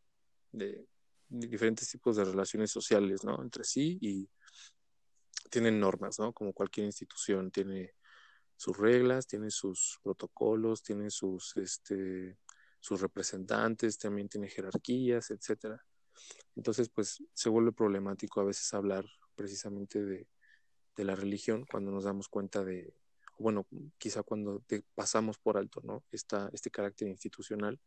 de, 0.53 0.87
diferentes 1.29 1.91
tipos 1.91 2.17
de 2.17 2.25
relaciones 2.25 2.71
sociales, 2.71 3.25
¿no? 3.25 3.43
Entre 3.43 3.65
sí 3.65 3.99
y 4.01 4.29
tienen 5.51 5.81
normas, 5.81 6.19
¿no? 6.19 6.33
Como 6.33 6.53
cualquier 6.53 6.87
institución 6.87 7.51
tiene 7.51 7.95
sus 8.57 8.77
reglas, 8.77 9.27
tiene 9.27 9.51
sus 9.51 9.99
protocolos, 10.03 10.83
tiene 10.83 11.11
sus, 11.11 11.57
este, 11.57 12.39
sus 12.81 13.01
representantes, 13.01 13.99
también 13.99 14.29
tiene 14.29 14.49
jerarquías, 14.49 15.31
etcétera. 15.31 15.85
Entonces, 16.57 16.89
pues 16.89 17.23
se 17.33 17.49
vuelve 17.49 17.73
problemático 17.73 18.41
a 18.41 18.45
veces 18.45 18.73
hablar 18.75 19.05
precisamente 19.35 20.05
de, 20.05 20.29
de 20.97 21.05
la 21.05 21.17
religión 21.17 21.67
cuando 21.71 21.91
nos 21.91 22.05
damos 22.05 22.29
cuenta 22.29 22.65
de, 22.65 22.95
bueno, 23.39 23.67
quizá 23.99 24.23
cuando 24.23 24.63
pasamos 24.95 25.39
por 25.39 25.57
alto, 25.57 25.81
¿no? 25.83 26.05
Esta, 26.13 26.49
este 26.53 26.71
carácter 26.71 27.09
institucional 27.09 27.81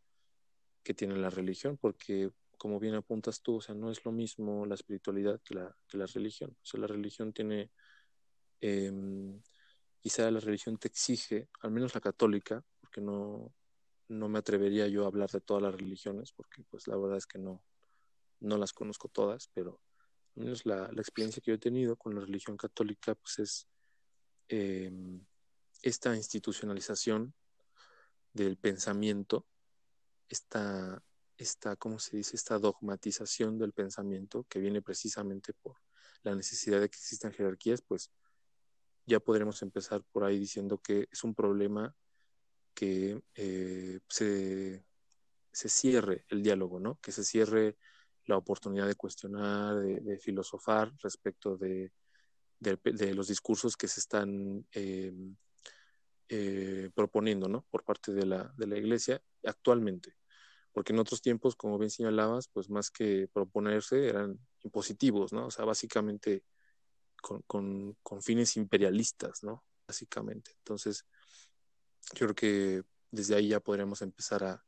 que 0.83 0.93
tiene 0.93 1.15
la 1.17 1.29
religión, 1.29 1.77
porque 1.77 2.31
como 2.57 2.79
bien 2.79 2.95
apuntas 2.95 3.41
tú, 3.41 3.57
o 3.57 3.61
sea, 3.61 3.75
no 3.75 3.91
es 3.91 4.03
lo 4.05 4.11
mismo 4.11 4.65
la 4.65 4.75
espiritualidad 4.75 5.39
que 5.43 5.55
la, 5.55 5.75
que 5.87 5.97
la 5.97 6.05
religión. 6.07 6.51
O 6.51 6.65
sea, 6.65 6.79
la 6.79 6.87
religión 6.87 7.33
tiene 7.33 7.71
em, 8.61 9.41
quizá 10.01 10.29
la 10.31 10.39
religión 10.39 10.77
te 10.77 10.87
exige, 10.87 11.49
al 11.61 11.71
menos 11.71 11.93
la 11.93 12.01
católica, 12.01 12.63
porque 12.79 13.01
no, 13.01 13.53
no 14.09 14.29
me 14.29 14.39
atrevería 14.39 14.87
yo 14.87 15.03
a 15.03 15.07
hablar 15.07 15.29
de 15.29 15.41
todas 15.41 15.63
las 15.63 15.75
religiones, 15.75 16.31
porque 16.31 16.63
pues 16.69 16.87
la 16.87 16.97
verdad 16.97 17.17
es 17.17 17.25
que 17.27 17.39
no, 17.39 17.63
no 18.39 18.57
las 18.57 18.73
conozco 18.73 19.09
todas, 19.09 19.49
pero 19.53 19.81
al 20.35 20.43
menos 20.43 20.65
la, 20.65 20.89
la 20.91 21.01
experiencia 21.01 21.41
que 21.41 21.51
yo 21.51 21.55
he 21.55 21.59
tenido 21.59 21.95
con 21.95 22.15
la 22.15 22.21
religión 22.21 22.57
católica, 22.57 23.15
pues 23.15 23.39
es 23.39 23.67
eh, 24.49 24.91
esta 25.81 26.15
institucionalización 26.15 27.33
del 28.33 28.57
pensamiento, 28.57 29.45
esta, 30.29 31.01
esta, 31.37 31.75
¿cómo 31.75 31.99
se 31.99 32.17
dice? 32.17 32.35
Esta 32.35 32.59
dogmatización 32.59 33.57
del 33.57 33.73
pensamiento 33.73 34.45
que 34.49 34.59
viene 34.59 34.81
precisamente 34.81 35.53
por 35.53 35.77
la 36.23 36.35
necesidad 36.35 36.81
de 36.81 36.89
que 36.89 36.97
existan 36.97 37.31
jerarquías, 37.31 37.81
pues 37.81 38.11
ya 39.05 39.19
podremos 39.19 39.61
empezar 39.61 40.03
por 40.11 40.23
ahí 40.23 40.37
diciendo 40.37 40.79
que 40.79 41.07
es 41.11 41.23
un 41.23 41.33
problema 41.33 41.95
que 42.73 43.21
eh, 43.35 43.99
se, 44.07 44.85
se, 45.51 45.69
cierre 45.69 46.25
el 46.29 46.43
diálogo, 46.43 46.79
¿no? 46.79 46.99
Que 47.01 47.11
se 47.11 47.23
cierre 47.23 47.77
la 48.25 48.37
oportunidad 48.37 48.87
de 48.87 48.95
cuestionar, 48.95 49.79
de, 49.79 50.19
filosofar 50.19 50.93
respecto 51.01 51.57
de, 51.57 51.91
de, 52.59 53.13
los 53.15 53.29
discursos 53.29 53.77
que 53.77 53.87
se 53.87 54.01
están 54.01 54.67
eh, 54.73 55.13
eh, 56.29 56.89
proponiendo, 56.93 57.47
¿no? 57.47 57.65
Por 57.71 57.83
parte 57.83 58.13
de 58.13 58.25
la, 58.25 58.53
de 58.57 58.67
la 58.67 58.77
Iglesia 58.77 59.21
actualmente. 59.45 60.15
Porque 60.77 60.93
en 60.93 60.99
otros 60.99 61.23
tiempos, 61.23 61.55
como 61.55 61.79
bien 61.79 61.89
señalabas, 61.89 62.49
pues 62.49 62.69
más 62.69 62.91
que 62.91 63.27
proponerse 63.33 64.09
eran 64.09 64.39
impositivos, 64.63 65.33
¿no? 65.33 65.47
O 65.47 65.49
sea, 65.49 65.65
básicamente 65.65 66.43
con, 67.19 67.41
con, 67.47 67.97
con 68.03 68.21
fines 68.21 68.55
imperialistas, 68.57 69.41
¿no? 69.41 69.65
Básicamente. 69.87 70.51
Entonces, 70.59 71.03
yo 72.13 72.27
creo 72.27 72.35
que 72.35 72.83
desde 73.09 73.33
ahí 73.33 73.47
ya 73.47 73.59
podríamos 73.59 74.03
empezar 74.03 74.43
a, 74.43 74.63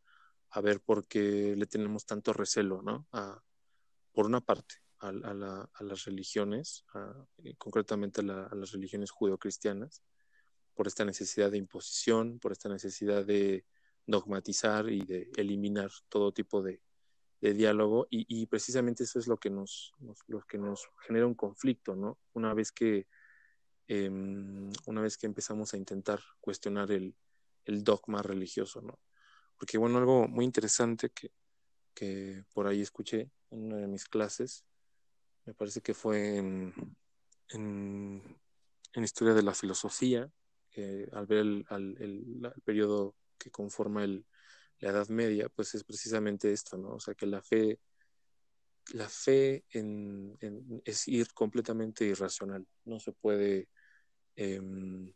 a 0.49 0.61
ver 0.61 0.81
por 0.81 1.05
qué 1.05 1.53
le 1.55 1.67
tenemos 1.67 2.07
tanto 2.07 2.33
recelo, 2.33 2.81
¿no? 2.81 3.07
A, 3.11 3.39
por 4.11 4.25
una 4.25 4.41
parte, 4.41 4.77
a, 5.01 5.11
la, 5.11 5.69
a 5.71 5.83
las 5.83 6.05
religiones, 6.05 6.85
concretamente 7.59 8.21
a, 8.21 8.49
las 8.55 8.71
religiones 8.71 9.11
judeocristianas, 9.11 10.01
por 10.73 10.87
esta 10.87 11.05
necesidad 11.05 11.51
de 11.51 11.59
imposición, 11.59 12.39
por 12.39 12.51
esta 12.51 12.67
necesidad 12.67 13.27
de 13.27 13.63
dogmatizar 14.05 14.89
y 14.89 15.01
de 15.01 15.31
eliminar 15.37 15.91
todo 16.09 16.31
tipo 16.31 16.61
de, 16.61 16.81
de 17.41 17.53
diálogo 17.53 18.07
y, 18.09 18.25
y, 18.27 18.45
precisamente 18.47 19.03
eso 19.03 19.19
es 19.19 19.27
lo 19.27 19.37
que 19.37 19.49
nos, 19.49 19.93
lo 20.27 20.41
que 20.41 20.57
nos 20.57 20.89
genera 21.05 21.27
un 21.27 21.35
conflicto, 21.35 21.95
¿no? 21.95 22.19
Una 22.33 22.53
vez 22.53 22.71
que 22.71 23.07
eh, 23.87 24.09
una 24.09 25.01
vez 25.01 25.17
que 25.17 25.25
empezamos 25.25 25.73
a 25.73 25.77
intentar 25.77 26.19
cuestionar 26.39 26.91
el, 26.91 27.15
el, 27.65 27.83
dogma 27.83 28.21
religioso, 28.21 28.81
¿no? 28.81 28.99
Porque 29.57 29.79
bueno, 29.79 29.97
algo 29.97 30.27
muy 30.27 30.45
interesante 30.45 31.09
que, 31.09 31.31
que 31.95 32.43
por 32.53 32.67
ahí 32.67 32.81
escuché 32.81 33.31
en 33.49 33.65
una 33.65 33.77
de 33.77 33.87
mis 33.87 34.05
clases, 34.05 34.63
me 35.45 35.55
parece 35.55 35.81
que 35.81 35.95
fue 35.95 36.37
en, 36.37 36.73
en, 37.49 39.03
historia 39.03 39.33
de 39.33 39.43
la 39.43 39.55
filosofía, 39.55 40.31
al 41.11 41.25
ver 41.25 41.39
el, 41.39 41.65
el, 41.69 42.53
periodo 42.63 43.15
que 43.39 43.49
conforma 43.49 44.03
el, 44.03 44.25
la 44.79 44.89
Edad 44.89 45.09
Media, 45.09 45.49
pues 45.49 45.75
es 45.75 45.83
precisamente 45.83 46.51
esto, 46.51 46.77
¿no? 46.77 46.95
O 46.95 46.99
sea, 46.99 47.13
que 47.13 47.25
la 47.25 47.41
fe, 47.41 47.79
la 48.93 49.09
fe 49.09 49.65
en, 49.71 50.37
es 50.85 51.07
ir 51.07 51.33
completamente 51.33 52.05
irracional, 52.05 52.65
no 52.85 52.99
se 52.99 53.11
puede, 53.11 53.69
em, 54.35 55.13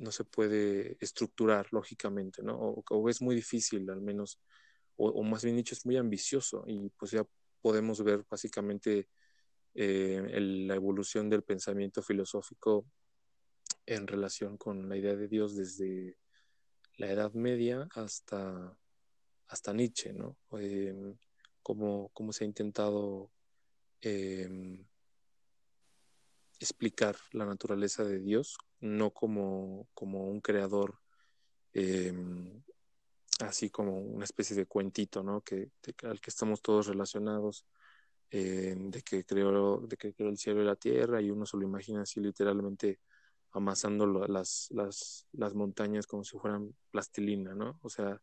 no 0.00 0.12
se 0.12 0.24
puede 0.24 0.96
estructurar 1.00 1.68
lógicamente, 1.72 2.42
¿no? 2.42 2.56
O, 2.58 3.08
es 3.08 3.20
muy 3.22 3.34
difícil, 3.34 3.88
al 3.90 4.00
menos, 4.00 4.40
o, 4.96 5.22
más 5.22 5.44
bien 5.44 5.56
dicho, 5.56 5.74
es 5.74 5.84
muy 5.84 5.96
ambicioso 5.96 6.64
y 6.66 6.88
pues 6.90 7.10
ya 7.10 7.26
podemos 7.60 8.02
ver 8.02 8.24
básicamente 8.30 9.08
eh, 9.74 10.22
la 10.40 10.74
evolución 10.74 11.28
del 11.28 11.42
pensamiento 11.42 12.02
filosófico 12.02 12.86
en 13.84 14.06
relación 14.06 14.56
con 14.56 14.88
la 14.88 14.96
idea 14.96 15.16
de 15.16 15.28
Dios 15.28 15.56
desde 15.56 16.16
la 16.96 17.10
Edad 17.10 17.32
Media 17.34 17.88
hasta, 17.94 18.76
hasta 19.48 19.72
Nietzsche, 19.72 20.12
¿no? 20.12 20.36
Eh, 20.58 21.14
cómo, 21.62 22.10
se 22.32 22.44
ha 22.44 22.46
intentado 22.46 23.30
em, 24.00 24.86
explicar 26.58 27.16
la 27.32 27.44
naturaleza 27.44 28.04
de 28.04 28.20
Dios, 28.20 28.56
no 28.80 29.10
como, 29.10 29.88
como 29.94 30.28
un 30.28 30.40
creador, 30.40 31.00
em, 31.72 32.62
así 33.40 33.70
como 33.70 33.98
una 33.98 34.24
especie 34.24 34.56
de 34.56 34.66
cuentito, 34.66 35.22
¿no? 35.22 35.42
Que, 35.42 35.70
al 36.04 36.20
que 36.20 36.30
estamos 36.30 36.62
todos 36.62 36.86
relacionados, 36.86 37.66
de, 38.30 39.02
que 39.04 39.24
creó, 39.24 39.78
de 39.86 39.96
que 39.96 40.12
creó 40.12 40.28
el 40.28 40.36
cielo 40.36 40.62
y 40.62 40.66
la 40.66 40.76
tierra 40.76 41.22
y 41.22 41.30
uno 41.30 41.46
se 41.46 41.56
lo 41.56 41.62
imagina 41.62 42.02
así 42.02 42.20
literalmente 42.20 43.00
amasando 43.56 44.06
las, 44.28 44.68
las, 44.70 45.26
las 45.32 45.54
montañas 45.54 46.06
como 46.06 46.24
si 46.24 46.38
fueran 46.38 46.76
plastilina, 46.90 47.54
¿no? 47.54 47.78
O 47.82 47.88
sea, 47.88 48.20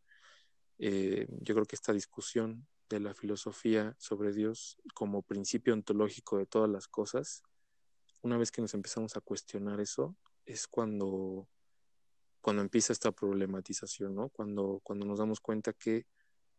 eh, 0.78 1.28
yo 1.42 1.56
creo 1.56 1.66
que 1.66 1.76
esta 1.76 1.92
discusión 1.92 2.68
de 2.88 3.00
la 3.00 3.16
filosofía 3.16 3.96
sobre 3.98 4.32
Dios 4.32 4.78
como 4.94 5.24
principio 5.24 5.74
ontológico 5.74 6.38
de 6.38 6.46
todas 6.46 6.70
las 6.70 6.88
cosas, 6.88 7.42
una 8.22 8.38
vez 8.38 8.52
que 8.52 8.62
nos 8.62 8.76
empezamos 8.76 9.18
a 9.18 9.22
cuestionar 9.22 9.80
eso, 9.80 10.16
es 10.46 10.68
cuando, 10.68 11.48
cuando 12.40 12.62
empieza 12.62 12.94
esta 12.94 13.12
problematización, 13.12 14.14
¿no? 14.14 14.30
Cuando, 14.30 14.82
cuando 14.84 15.04
nos 15.08 15.18
damos 15.18 15.40
cuenta 15.40 15.74
que 15.74 16.06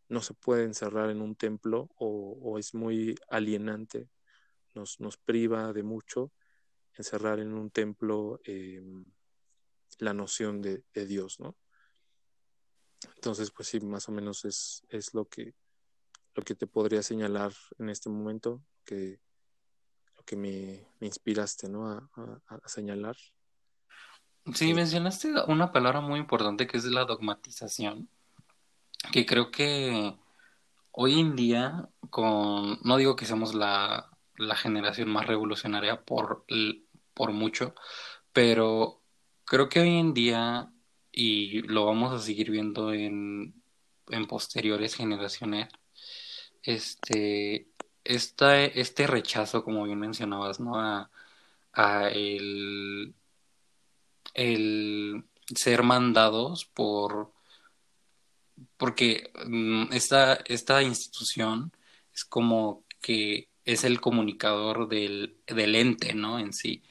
no 0.09 0.21
se 0.21 0.35
puede 0.35 0.65
encerrar 0.65 1.11
en 1.11 1.23
un 1.23 1.37
templo 1.37 1.91
o, 1.97 2.59
es 2.59 2.75
muy 2.75 3.15
alienante, 3.31 4.11
nos, 4.75 4.99
nos, 4.99 5.17
priva 5.17 5.73
de 5.73 5.85
mucho 5.85 6.33
encerrar 6.97 7.41
en 7.41 7.53
un 7.53 7.71
templo 7.71 8.41
em, 8.45 9.05
la 9.99 10.13
noción 10.13 10.61
de, 10.61 10.83
Dios, 11.07 11.41
¿no? 11.41 11.57
Entonces, 13.17 13.51
pues 13.51 13.69
sí, 13.69 13.81
más 13.81 14.09
o 14.09 14.13
menos 14.13 14.45
es, 14.45 14.83
es 14.89 15.15
lo 15.15 15.27
que 15.27 15.55
lo 16.35 16.43
que 16.43 16.57
te 16.57 16.67
podría 16.67 17.01
señalar 17.03 17.53
en 17.79 17.91
este 17.91 18.11
momento, 18.11 18.61
que 18.85 19.21
lo 20.17 20.25
que 20.25 20.37
me, 20.37 20.89
inspiraste, 21.01 21.69
¿no? 21.69 21.89
A, 21.89 22.11
a, 22.49 22.69
señalar. 22.69 23.17
Sí, 24.53 24.75
mencionaste 24.75 25.33
una 25.47 25.71
palabra 25.71 26.01
muy 26.01 26.19
importante 26.19 26.67
que 26.67 26.77
es 26.79 26.85
la 26.87 27.05
dogmatización 27.05 28.09
que 29.13 29.27
creo 29.27 29.51
que 29.51 30.15
hoy 30.93 31.21
en 31.21 31.37
día, 31.37 31.89
con, 32.11 32.79
no 32.83 32.97
digo 32.97 33.17
que 33.17 33.27
seamos 33.27 33.55
la, 33.55 34.11
generación 34.57 35.11
más 35.11 35.27
revolucionaria 35.27 36.03
por, 36.03 36.45
por 37.15 37.33
mucho, 37.33 37.75
pero 38.33 39.03
creo 39.45 39.69
que 39.69 39.81
hoy 39.81 39.99
en 39.99 40.15
día, 40.15 40.73
y 41.13 41.63
lo 41.63 41.87
vamos 41.87 42.13
a 42.13 42.25
seguir 42.25 42.51
viendo 42.51 42.93
en, 42.93 43.55
en 44.11 44.27
posteriores 44.27 44.95
generaciones, 44.97 45.69
este, 46.63 47.69
este 48.05 49.07
rechazo, 49.07 49.65
como 49.65 49.85
bien 49.85 49.99
mencionabas, 50.01 50.61
¿no? 50.61 50.79
A, 50.81 51.11
a 51.73 52.09
el, 52.09 53.15
el 54.35 55.25
ser 55.55 55.83
mandados 55.83 56.65
por 56.67 57.33
porque 58.77 59.31
mm, 59.47 59.93
esta, 59.93 60.35
esta 60.47 60.83
institución 60.83 61.73
es 62.13 62.25
como 62.25 62.85
que 63.01 63.49
es 63.65 63.85
el 63.85 64.01
comunicador 64.01 64.89
del, 64.89 65.37
del 65.47 65.75
ente, 65.75 66.15
¿no? 66.15 66.39
En 66.39 66.53
sí. 66.53 66.83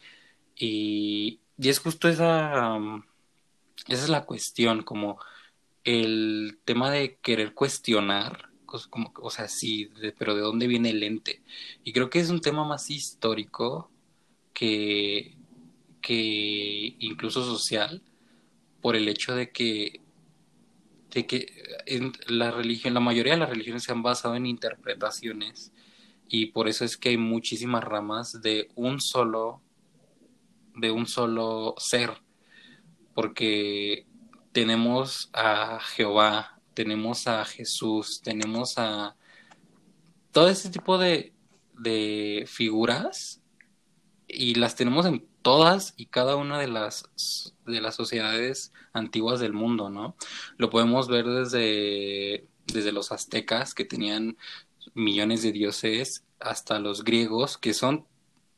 Y, 0.65 1.41
y 1.57 1.67
es 1.67 1.79
justo 1.79 2.07
esa, 2.07 2.79
mm, 2.79 3.03
esa 3.89 4.03
es 4.03 4.09
la 4.09 4.25
cuestión, 4.25 4.83
como 4.83 5.19
el 5.83 6.57
tema 6.63 6.89
de 6.89 7.17
querer 7.17 7.53
cuestionar, 7.53 8.49
como, 8.89 9.11
o 9.21 9.29
sea, 9.29 9.49
sí, 9.49 9.91
pero 10.17 10.35
¿de 10.35 10.41
dónde 10.41 10.67
viene 10.67 10.91
el 10.91 11.03
ente? 11.03 11.43
Y 11.83 11.91
creo 11.91 12.09
que 12.09 12.21
es 12.21 12.29
un 12.29 12.39
tema 12.39 12.63
más 12.65 12.89
histórico 12.89 13.91
que, 14.53 15.35
que 16.01 16.95
incluso 16.99 17.43
social, 17.43 18.01
por 18.81 18.95
el 18.95 19.09
hecho 19.09 19.35
de 19.35 19.51
que 19.51 20.01
de 21.11 21.27
que 21.27 21.53
en 21.85 22.13
la 22.27 22.51
religión, 22.51 22.93
la 22.93 22.99
mayoría 23.01 23.33
de 23.33 23.39
las 23.39 23.49
religiones 23.49 23.83
se 23.83 23.91
han 23.91 24.01
basado 24.01 24.35
en 24.35 24.45
interpretaciones 24.47 25.71
y 26.29 26.47
por 26.47 26.67
eso 26.69 26.85
es 26.85 26.97
que 26.97 27.09
hay 27.09 27.17
muchísimas 27.17 27.83
ramas 27.83 28.41
de 28.41 28.69
un 28.75 28.99
solo 29.01 29.62
de 30.75 30.91
un 30.91 31.07
solo 31.07 31.75
ser 31.77 32.23
porque 33.13 34.07
tenemos 34.51 35.29
a 35.33 35.79
Jehová, 35.79 36.59
tenemos 36.73 37.27
a 37.27 37.45
Jesús, 37.45 38.21
tenemos 38.23 38.77
a 38.77 39.15
todo 40.31 40.49
ese 40.49 40.69
tipo 40.69 40.97
de, 40.97 41.33
de 41.77 42.45
figuras 42.47 43.41
y 44.27 44.55
las 44.55 44.75
tenemos 44.75 45.05
en 45.05 45.27
todas 45.41 45.93
y 45.97 46.07
cada 46.07 46.35
una 46.35 46.59
de 46.59 46.67
las, 46.67 47.53
de 47.65 47.81
las 47.81 47.95
sociedades 47.95 48.73
antiguas 48.93 49.39
del 49.39 49.53
mundo, 49.53 49.89
¿no? 49.89 50.15
Lo 50.57 50.69
podemos 50.69 51.07
ver 51.07 51.25
desde, 51.25 52.47
desde 52.65 52.91
los 52.91 53.11
aztecas, 53.11 53.75
que 53.75 53.85
tenían 53.85 54.37
millones 54.95 55.43
de 55.43 55.51
dioses, 55.51 56.25
hasta 56.39 56.79
los 56.79 57.03
griegos, 57.03 57.57
que 57.57 57.73
son 57.73 58.07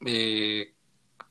eh, 0.06 0.75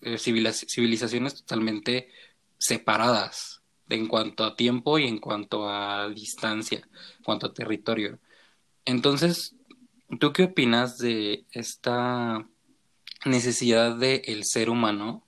eh, 0.05 0.19
civilizaciones 0.19 1.35
totalmente 1.35 2.11
separadas 2.59 3.63
en 3.89 4.07
cuanto 4.07 4.45
a 4.45 4.57
tiempo 4.57 4.99
y 4.99 5.07
en 5.07 5.19
cuanto 5.19 5.69
a 5.69 6.09
distancia, 6.09 6.89
en 7.19 7.25
cuanto 7.25 7.47
a 7.47 7.55
territorio. 7.55 8.19
Entonces, 8.85 9.55
¿tú 10.21 10.33
qué 10.33 10.45
opinas 10.45 10.99
de 10.99 11.47
esta 11.53 12.47
necesidad 13.25 13.97
del 13.97 14.45
ser 14.45 14.71
humano 14.71 15.27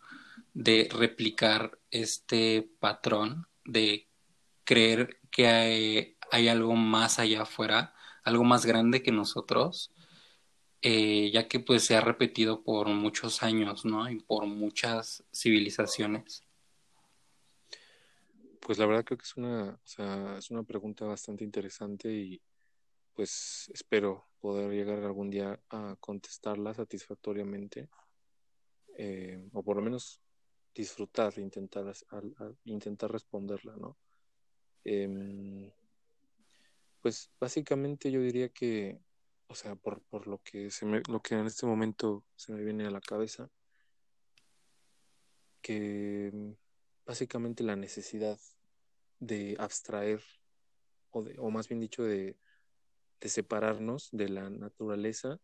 de 0.55 0.89
replicar 0.91 1.79
este 1.91 2.69
patrón, 2.81 3.47
de 3.65 4.09
creer 4.65 5.21
que 5.31 5.47
hay, 5.49 6.17
hay 6.31 6.49
algo 6.49 6.75
más 6.77 7.19
allá 7.19 7.43
afuera, 7.43 7.95
algo 8.25 8.45
más 8.45 8.67
grande 8.67 9.03
que 9.03 9.13
nosotros? 9.13 9.91
Eh, 10.89 11.33
ya 11.33 11.49
que 11.49 11.59
pues 11.59 11.85
se 11.85 11.97
ha 11.97 12.01
repetido 12.01 12.63
por 12.63 12.87
muchos 12.87 13.43
años, 13.43 13.85
¿no? 13.85 14.09
Y 14.09 14.21
por 14.21 14.47
muchas 14.47 15.25
civilizaciones. 15.35 16.45
Pues 18.61 18.79
la 18.79 18.87
verdad 18.87 19.05
creo 19.05 19.19
que 19.19 19.25
es 19.25 19.37
una, 19.37 19.81
es 20.39 20.49
una 20.53 20.63
pregunta 20.63 21.05
bastante 21.05 21.43
interesante 21.43 22.13
y 22.13 22.41
pues 23.15 23.69
espero 23.75 24.29
poder 24.39 24.71
llegar 24.71 25.03
algún 25.03 25.29
día 25.29 25.59
a 25.71 25.97
contestarla 25.99 26.73
satisfactoriamente 26.73 27.89
eh, 28.97 29.45
o 29.55 29.65
por 29.65 29.79
lo 29.79 29.83
menos 29.83 30.21
disfrutar, 30.73 31.37
intentar, 31.41 31.93
intentar 32.65 33.11
responderla, 33.11 33.75
¿no? 33.77 33.97
Em, 34.85 35.69
pues 37.03 37.29
básicamente 37.41 38.09
yo 38.13 38.21
diría 38.21 38.51
que 38.51 39.01
o 39.49 39.55
sea, 39.55 39.75
por, 39.77 40.03
por 40.03 40.27
lo 40.27 40.39
que 40.43 40.71
se 40.71 40.87
me, 40.87 41.03
lo 41.09 41.21
que 41.21 41.35
en 41.35 41.47
este 41.47 41.67
momento 41.67 42.25
se 42.35 42.53
me 42.53 42.63
viene 42.63 42.87
a 42.87 42.91
la 42.91 43.01
cabeza, 43.01 43.51
que 45.61 46.31
mm, 46.33 46.53
básicamente 47.07 47.65
la 47.65 47.77
necesidad 47.77 48.39
de 49.21 49.57
abstraer, 49.59 50.23
o, 51.11 51.23
de, 51.23 51.37
o 51.39 51.51
más 51.51 51.69
bien 51.69 51.81
dicho, 51.81 52.03
de, 52.03 52.37
de 53.21 53.29
separarnos 53.29 54.09
de 54.13 54.29
la 54.29 54.51
naturaleza, 54.51 55.41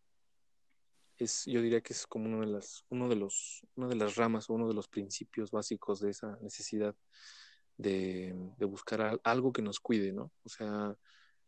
es, 1.17 1.45
yo 1.45 1.61
diría 1.61 1.81
que 1.81 1.93
es 1.93 2.07
como 2.07 2.25
una 2.25 2.45
de 2.45 2.51
las, 2.51 2.85
uno 2.89 3.07
de 3.07 3.15
los, 3.15 3.65
una 3.75 3.87
de 3.87 3.95
las 3.95 4.15
ramas 4.15 4.49
uno 4.49 4.67
de 4.67 4.73
los 4.73 4.87
principios 4.87 5.51
básicos 5.51 5.99
de 5.99 6.09
esa 6.11 6.37
necesidad 6.41 6.95
de, 7.77 8.35
de 8.57 8.65
buscar 8.65 9.19
algo 9.23 9.51
que 9.53 9.61
nos 9.61 9.79
cuide, 9.79 10.11
¿no? 10.11 10.31
O 10.43 10.49
sea, 10.49 10.95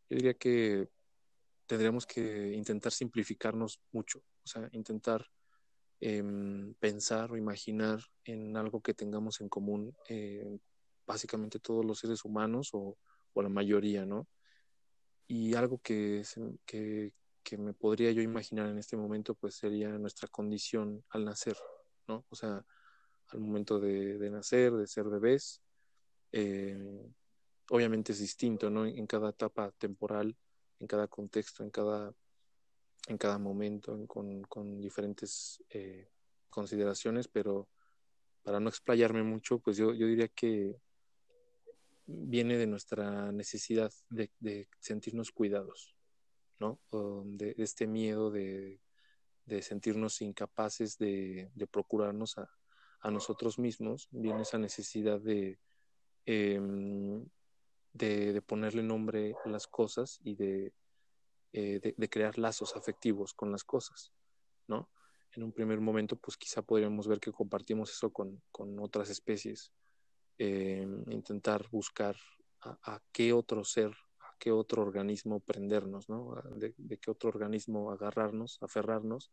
yo 0.09 0.17
diría 0.17 0.33
que 0.35 0.89
tendríamos 1.65 2.05
que 2.05 2.53
intentar 2.53 2.91
simplificarnos 2.91 3.81
mucho, 3.91 4.19
o 4.19 4.47
sea, 4.47 4.69
intentar 4.71 5.25
em, 5.99 6.73
pensar 6.75 7.31
o 7.31 7.37
imaginar 7.37 7.99
en 8.25 8.57
algo 8.57 8.81
que 8.81 8.93
tengamos 8.93 9.41
en 9.41 9.49
común, 9.49 9.95
eh, 10.09 10.59
básicamente 11.07 11.59
todos 11.59 11.85
los 11.85 11.99
seres 11.99 12.25
humanos 12.25 12.69
o, 12.73 12.97
la 13.35 13.49
mayoría, 13.49 14.05
¿no? 14.05 14.29
Y 15.27 15.55
algo 15.55 15.79
que, 15.79 16.23
que, 16.65 17.11
que, 17.43 17.57
me 17.57 17.73
podría 17.73 18.11
yo 18.13 18.21
imaginar 18.21 18.69
en 18.69 18.77
este 18.77 18.95
momento, 18.95 19.35
pues 19.35 19.55
sería 19.55 19.89
nuestra 19.97 20.29
condición 20.29 21.03
al 21.09 21.25
nacer, 21.25 21.57
¿no? 22.07 22.25
O 22.29 22.35
sea, 22.35 22.65
al 23.27 23.39
momento 23.41 23.77
de, 23.79 24.17
de 24.17 24.29
nacer, 24.29 24.71
de 24.71 24.87
ser 24.87 25.03
bebés, 25.05 25.61
eh, 26.31 26.77
obviamente 27.69 28.13
es 28.13 28.19
distinto, 28.19 28.69
¿no? 28.69 28.85
En 28.85 29.05
cada 29.05 29.31
etapa 29.31 29.71
temporal 29.77 30.37
en 30.79 30.87
cada 30.87 31.07
contexto, 31.07 31.63
en 31.63 31.69
cada, 31.69 32.13
en 33.07 33.17
cada 33.17 33.37
momento, 33.37 34.05
con, 34.07 34.43
con, 34.43 34.81
diferentes 34.81 35.63
eh, 35.69 36.09
consideraciones, 36.49 37.27
pero 37.27 37.69
para 38.43 38.59
no 38.59 38.69
explayarme 38.69 39.23
mucho, 39.23 39.59
pues 39.59 39.77
yo, 39.77 39.93
yo 39.93 40.07
diría 40.07 40.27
que 40.27 40.79
viene 42.05 42.57
de 42.57 42.67
nuestra 42.67 43.31
necesidad 43.31 43.91
de, 44.09 44.67
sentirnos 44.79 45.31
cuidados, 45.31 45.95
¿no? 46.59 46.79
de, 47.25 47.55
este 47.57 47.87
miedo 47.87 48.29
de, 48.29 48.79
de 49.45 49.61
sentirnos 49.61 50.21
incapaces 50.21 50.97
de, 50.97 51.49
de 51.55 51.67
procurarnos 51.67 52.37
a, 52.37 52.49
a, 53.01 53.11
nosotros 53.11 53.57
mismos, 53.57 54.07
viene 54.11 54.43
esa 54.43 54.57
necesidad 54.57 55.19
de, 55.19 55.59
em, 56.25 57.25
de, 57.95 58.41
ponerle 58.41 58.83
nombre 58.83 59.35
a 59.43 59.49
las 59.49 59.67
cosas 59.67 60.19
y 60.23 60.35
de, 60.35 60.73
eh, 61.53 61.93
de, 61.95 62.09
crear 62.09 62.37
lazos 62.37 62.75
afectivos 62.75 63.33
con 63.33 63.51
las 63.51 63.63
cosas, 63.63 64.11
¿no? 64.67 64.89
En 65.31 65.43
un 65.43 65.51
primer 65.51 65.79
momento, 65.79 66.15
pues 66.17 66.37
quizá 66.37 66.61
podríamos 66.61 67.07
ver 67.07 67.19
que 67.19 67.31
compartimos 67.31 67.91
eso 67.91 68.11
con, 68.11 68.41
con 68.51 68.79
otras 68.79 69.09
especies, 69.09 69.71
eh, 70.37 70.85
intentar 71.07 71.67
buscar 71.71 72.15
a, 72.61 73.01
qué 73.11 73.31
otro 73.31 73.63
ser, 73.63 73.91
a 74.19 74.35
qué 74.39 74.51
otro 74.51 74.81
organismo 74.81 75.39
prendernos, 75.39 76.09
¿no? 76.09 76.35
De, 76.55 76.73
qué 76.97 77.11
otro 77.11 77.29
organismo 77.29 77.91
agarrarnos, 77.91 78.57
aferrarnos, 78.61 79.31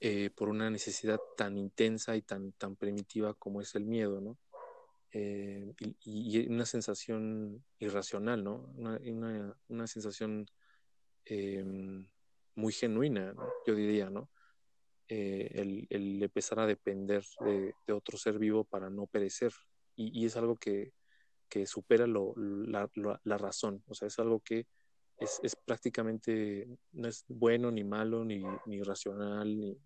eh, 0.00 0.30
por 0.30 0.48
una 0.48 0.70
necesidad 0.70 1.18
tan 1.36 1.56
intensa 1.56 2.16
y 2.16 2.22
tan, 2.22 2.52
tan 2.52 2.76
primitiva 2.76 3.34
como 3.34 3.60
es 3.60 3.74
el 3.74 3.86
miedo, 3.86 4.20
¿no? 4.20 4.38
Eh, 5.18 5.74
y, 6.04 6.46
una 6.46 6.66
sensación 6.66 7.64
irracional, 7.78 8.44
¿no? 8.44 8.70
Una, 8.76 9.00
una, 9.68 9.86
sensación 9.86 10.46
em, 11.24 12.06
muy 12.54 12.70
genuina, 12.74 13.34
yo 13.66 13.74
diría, 13.74 14.10
¿no? 14.10 14.28
Eh, 15.08 15.48
el, 15.54 15.86
el, 15.88 16.22
empezar 16.22 16.60
a 16.60 16.66
depender 16.66 17.24
de, 17.40 17.92
otro 17.94 18.18
ser 18.18 18.38
vivo 18.38 18.64
para 18.64 18.90
no 18.90 19.06
perecer. 19.06 19.52
Y, 19.94 20.26
es 20.26 20.36
algo 20.36 20.56
que, 20.56 20.92
que 21.48 21.64
supera 21.64 22.06
lo, 22.06 22.34
la, 22.36 22.90
la, 23.24 23.38
razón, 23.38 23.82
o 23.86 23.94
sea, 23.94 24.08
es 24.08 24.18
algo 24.18 24.40
que 24.40 24.66
es, 25.18 25.40
es, 25.42 25.56
prácticamente, 25.56 26.68
no 26.92 27.08
es 27.08 27.24
bueno 27.28 27.70
ni 27.70 27.84
malo, 27.84 28.22
ni, 28.22 28.44
ni 28.66 28.82
racional, 28.82 29.58
ni, 29.58 29.78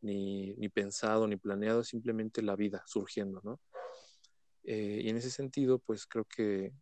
ni, 0.00 0.54
ni, 0.54 0.68
pensado, 0.70 1.26
ni 1.28 1.36
planeado, 1.36 1.82
es 1.82 1.88
simplemente 1.88 2.40
la 2.40 2.56
vida 2.56 2.82
surgiendo, 2.86 3.42
¿no? 3.44 3.60
Eh, 4.64 5.00
y 5.04 5.08
en 5.08 5.16
ese 5.16 5.30
sentido, 5.30 5.78
pues 5.78 6.06
creo 6.06 6.24
que 6.24 6.72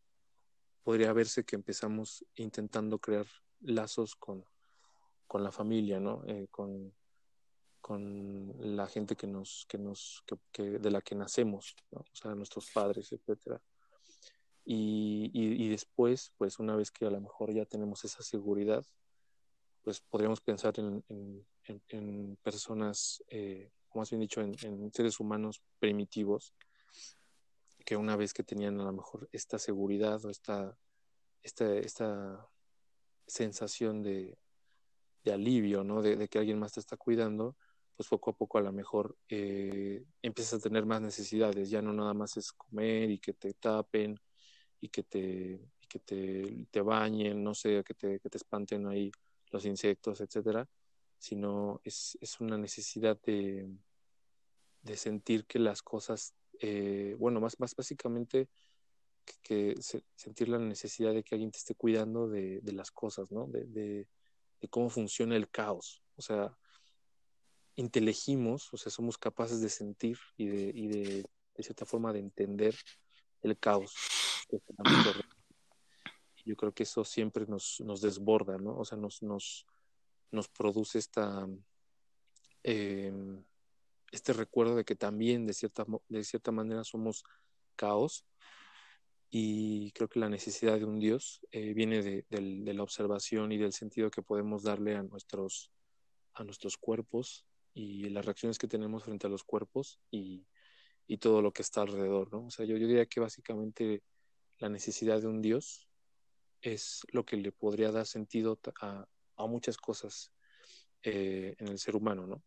podría 0.83 1.12
verse 1.12 1.45
que 1.45 1.57
empezamos 1.57 2.25
intentando 2.37 2.99
crear 2.99 3.27
lazos 3.61 4.17
con, 4.17 4.45
con 5.27 5.43
la 5.43 5.53
familia, 5.53 6.01
¿no? 6.01 6.23
Eh, 6.27 6.49
con, 6.51 6.95
con 7.81 8.55
la 8.77 8.87
gente 8.87 9.17
que 9.17 9.27
nos, 9.27 9.67
que 9.69 9.79
nos, 9.79 10.25
que, 10.53 10.79
de 10.79 10.91
la 10.91 11.01
que 11.01 11.14
nacemos, 11.14 11.77
¿no? 11.91 12.01
o 12.01 12.14
sea, 12.14 12.35
nuestros 12.35 12.71
padres, 12.71 13.12
etcétera. 13.12 13.61
Y, 14.71 15.31
y, 15.33 15.69
después, 15.71 16.35
pues 16.37 16.59
una 16.59 16.77
vez 16.77 16.91
que 16.91 17.07
a 17.07 17.11
lo 17.11 17.19
mejor 17.19 17.55
ya 17.55 17.64
tenemos 17.64 18.05
esa 18.05 18.23
seguridad, 18.23 18.85
pues 19.83 20.01
podríamos 20.03 20.43
pensar 20.43 20.79
en, 20.79 21.03
en, 21.09 21.83
en, 21.88 22.37
personas, 22.43 23.25
eh, 23.29 23.71
más 23.95 24.11
bien 24.11 24.21
dicho, 24.21 24.43
en, 24.43 24.93
seres 24.93 25.21
humanos 25.21 25.62
primitivos, 25.79 26.53
que 27.88 27.96
una 27.96 28.16
vez 28.16 28.35
que 28.35 28.44
tenían 28.44 28.79
a 28.83 28.85
lo 28.85 28.92
mejor 28.92 29.31
esta 29.33 29.59
seguridad 29.59 30.22
o 30.27 30.29
esta, 30.29 30.77
esta, 31.42 31.74
esta 31.79 32.46
sensación 33.27 34.03
de, 34.03 34.37
de 35.24 35.33
alivio, 35.33 35.85
¿no? 35.85 36.03
De, 36.03 36.29
que 36.29 36.38
alguien 36.38 36.59
más 36.59 36.74
te 36.74 36.81
está 36.81 36.98
cuidando, 36.98 37.57
pues 37.96 38.07
poco 38.11 38.29
a 38.33 38.37
poco 38.37 38.59
a 38.59 38.61
lo 38.61 38.72
mejor 38.72 39.16
eh, 39.31 40.05
empiezas 40.20 40.61
a 40.61 40.62
tener 40.62 40.85
más 40.85 41.01
necesidades, 41.01 41.70
ya 41.70 41.81
no 41.81 41.94
nada 41.94 42.12
más 42.12 42.37
es 42.37 42.53
comer 42.53 43.11
y 43.11 43.18
que 43.20 43.33
te 43.33 43.55
tapen 43.55 44.20
y 44.83 44.90
que 44.90 45.05
te, 45.05 45.59
que 45.88 45.98
te, 46.01 46.66
te 46.70 46.83
bañen, 46.83 47.42
no 47.42 47.55
sé, 47.55 47.83
que 47.85 47.94
te, 47.94 48.20
que 48.20 48.29
te 48.29 48.37
espanten 48.37 48.87
ahí 48.87 49.11
los 49.51 49.64
insectos, 49.64 50.20
etcétera, 50.20 50.68
sino 51.16 51.81
es, 51.83 52.18
es 52.20 52.38
una 52.38 52.59
necesidad 52.59 53.18
de, 53.22 53.66
de 54.83 54.96
sentir 54.98 55.46
que 55.46 55.59
las 55.59 55.81
cosas 55.81 56.35
eh, 56.61 57.14
bueno, 57.18 57.40
más, 57.40 57.59
más 57.61 57.75
básicamente 57.75 58.49
que, 59.42 59.75
sentir 60.14 60.49
la 60.49 60.59
necesidad 60.59 61.12
de 61.12 61.23
que 61.23 61.35
alguien 61.35 61.51
te 61.51 61.59
esté 61.59 61.75
cuidando 61.75 62.29
de, 62.29 62.61
las 62.73 62.90
cosas, 62.90 63.31
¿no? 63.31 63.47
De, 63.49 64.07
cómo 64.71 64.90
funciona 64.90 65.37
el 65.37 65.49
caos. 65.49 66.03
O 66.16 66.23
sea, 66.23 66.57
intelegimos, 67.77 68.73
o 68.73 68.77
sea, 68.77 68.90
somos 68.90 69.18
capaces 69.18 69.61
de 69.61 69.68
sentir 69.68 70.18
y 70.37 70.47
de, 70.47 70.73
y 70.75 70.88
de, 70.88 71.25
cierta 71.61 71.87
forma 71.87 72.12
de 72.12 72.21
entender 72.21 72.77
el 73.42 73.59
caos. 73.59 73.94
Yo 76.44 76.57
creo 76.57 76.73
que 76.73 76.85
eso 76.85 77.05
siempre 77.05 77.47
nos, 77.47 77.81
nos 77.81 78.01
desborda, 78.01 78.59
¿no? 78.59 78.79
O 78.79 78.85
sea, 78.85 78.97
nos, 78.97 79.23
nos, 79.23 79.66
nos 80.31 80.49
produce 80.49 80.99
esta... 80.99 81.47
Eh, 82.64 83.12
este 84.12 84.33
recuerdo 84.33 84.77
de 84.77 84.85
que 84.85 84.97
también 84.97 85.47
de 85.47 85.55
cierta, 85.55 85.85
de 86.09 86.25
cierta 86.25 86.53
manera 86.53 86.85
somos 86.85 87.25
caos 87.77 88.27
y 89.31 89.92
creo 89.92 90.09
que 90.09 90.21
la 90.21 90.29
necesidad 90.29 90.79
de 90.79 90.87
un 90.87 90.99
Dios 90.99 91.40
eh, 91.51 91.75
viene 91.75 92.03
de, 92.03 92.25
de, 92.31 92.75
la 92.75 92.83
observación 92.83 93.53
y 93.53 93.59
del 93.59 93.73
sentido 93.73 94.11
que 94.11 94.23
podemos 94.23 94.62
darle 94.62 94.97
a 94.97 95.03
nuestros, 95.03 95.71
a 96.35 96.44
nuestros 96.44 96.79
cuerpos 96.79 97.47
y 97.75 98.09
las 98.09 98.25
reacciones 98.25 98.59
que 98.59 98.68
tenemos 98.68 99.05
frente 99.05 99.27
a 99.27 99.31
los 99.31 99.44
cuerpos 99.44 100.01
y, 100.11 100.47
y 101.07 101.18
todo 101.18 101.42
lo 101.42 101.53
que 101.53 101.62
está 101.62 101.83
alrededor, 101.83 102.33
¿no? 102.33 102.47
O 102.47 102.51
sea, 102.51 102.64
yo, 102.64 102.77
yo 102.79 102.87
diría 102.87 103.07
que 103.07 103.21
básicamente 103.21 104.03
la 104.59 104.71
necesidad 104.71 105.21
de 105.21 105.27
un 105.27 105.42
Dios 105.42 105.88
es 106.62 107.03
lo 107.12 107.25
que 107.25 107.37
le 107.37 107.53
podría 107.53 107.92
dar 107.92 108.07
sentido 108.07 108.59
a, 108.81 109.07
a 109.37 109.47
muchas 109.47 109.77
cosas 109.77 110.33
eh, 111.03 111.55
en 111.59 111.68
el 111.68 111.79
ser 111.79 111.97
humano, 111.97 112.27
¿no? 112.27 112.42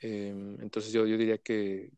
Em, 0.00 0.60
entonces 0.60 0.92
yo, 0.92 1.06
yo 1.06 1.16
diría 1.16 1.38
que 1.38 1.90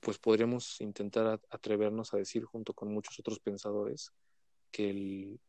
pues 0.00 0.18
podríamos 0.18 0.80
intentar 0.82 1.40
atrevernos 1.48 2.12
a 2.12 2.18
decir 2.18 2.44
junto 2.44 2.74
con 2.74 2.92
muchos 2.92 3.18
otros 3.18 3.40
pensadores 3.40 4.12
que 4.70 4.90
el, 4.90 5.40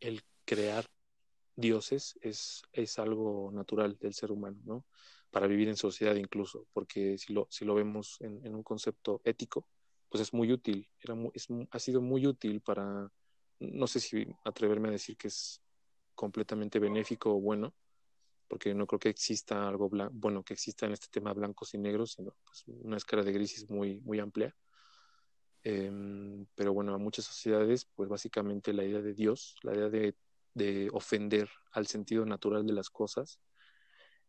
el 0.00 0.22
crear 0.44 0.84
dioses 1.56 2.18
es, 2.20 2.62
es, 2.72 2.98
algo 2.98 3.50
natural 3.52 3.96
del 3.98 4.14
ser 4.14 4.32
humano, 4.32 4.58
¿no? 4.64 4.86
Para 5.30 5.46
vivir 5.46 5.68
en 5.68 5.76
sociedad 5.76 6.14
incluso, 6.14 6.66
porque 6.72 7.16
si 7.18 7.32
lo, 7.32 7.46
si 7.50 7.64
lo 7.64 7.74
vemos 7.74 8.20
en, 8.20 8.54
un 8.54 8.62
concepto 8.62 9.20
ético, 9.24 9.66
pues 10.08 10.22
es 10.22 10.32
muy 10.32 10.52
útil, 10.52 10.88
era 11.00 11.14
es, 11.34 11.48
ha 11.70 11.78
sido 11.78 12.00
muy 12.00 12.26
útil 12.26 12.60
para, 12.60 13.10
no 13.60 13.86
sé 13.86 14.00
si 14.00 14.26
atreverme 14.44 14.88
a 14.88 14.92
decir 14.92 15.16
que 15.16 15.28
es 15.28 15.62
completamente 16.14 16.78
benéfico 16.78 17.34
o 17.34 17.40
bueno, 17.40 17.72
porque 18.50 18.74
no 18.74 18.84
creo 18.84 18.98
que 18.98 19.10
exista 19.10 19.68
algo 19.68 19.88
bueno 20.10 20.42
que 20.42 20.54
exista 20.54 20.84
en 20.84 20.90
este 20.92 21.06
tema 21.08 21.32
blancos 21.32 21.72
y 21.72 21.78
negros, 21.78 22.14
sino 22.14 22.34
pues, 22.44 22.64
una 22.66 22.96
escala 22.96 23.22
de 23.22 23.32
grises 23.32 23.70
muy, 23.70 24.00
muy 24.00 24.18
amplia. 24.18 24.56
Em, 25.62 26.46
pero 26.56 26.74
bueno, 26.74 26.92
a 26.92 26.98
muchas 26.98 27.26
sociedades, 27.26 27.84
pues 27.94 28.08
básicamente 28.08 28.72
la 28.72 28.84
idea 28.84 29.00
de 29.00 29.14
Dios, 29.14 29.54
la 29.62 29.72
idea 29.72 29.88
de, 29.88 30.16
de 30.52 30.88
ofender 30.92 31.48
al 31.70 31.86
sentido 31.86 32.26
natural 32.26 32.66
de 32.66 32.72
las 32.72 32.90
cosas, 32.90 33.40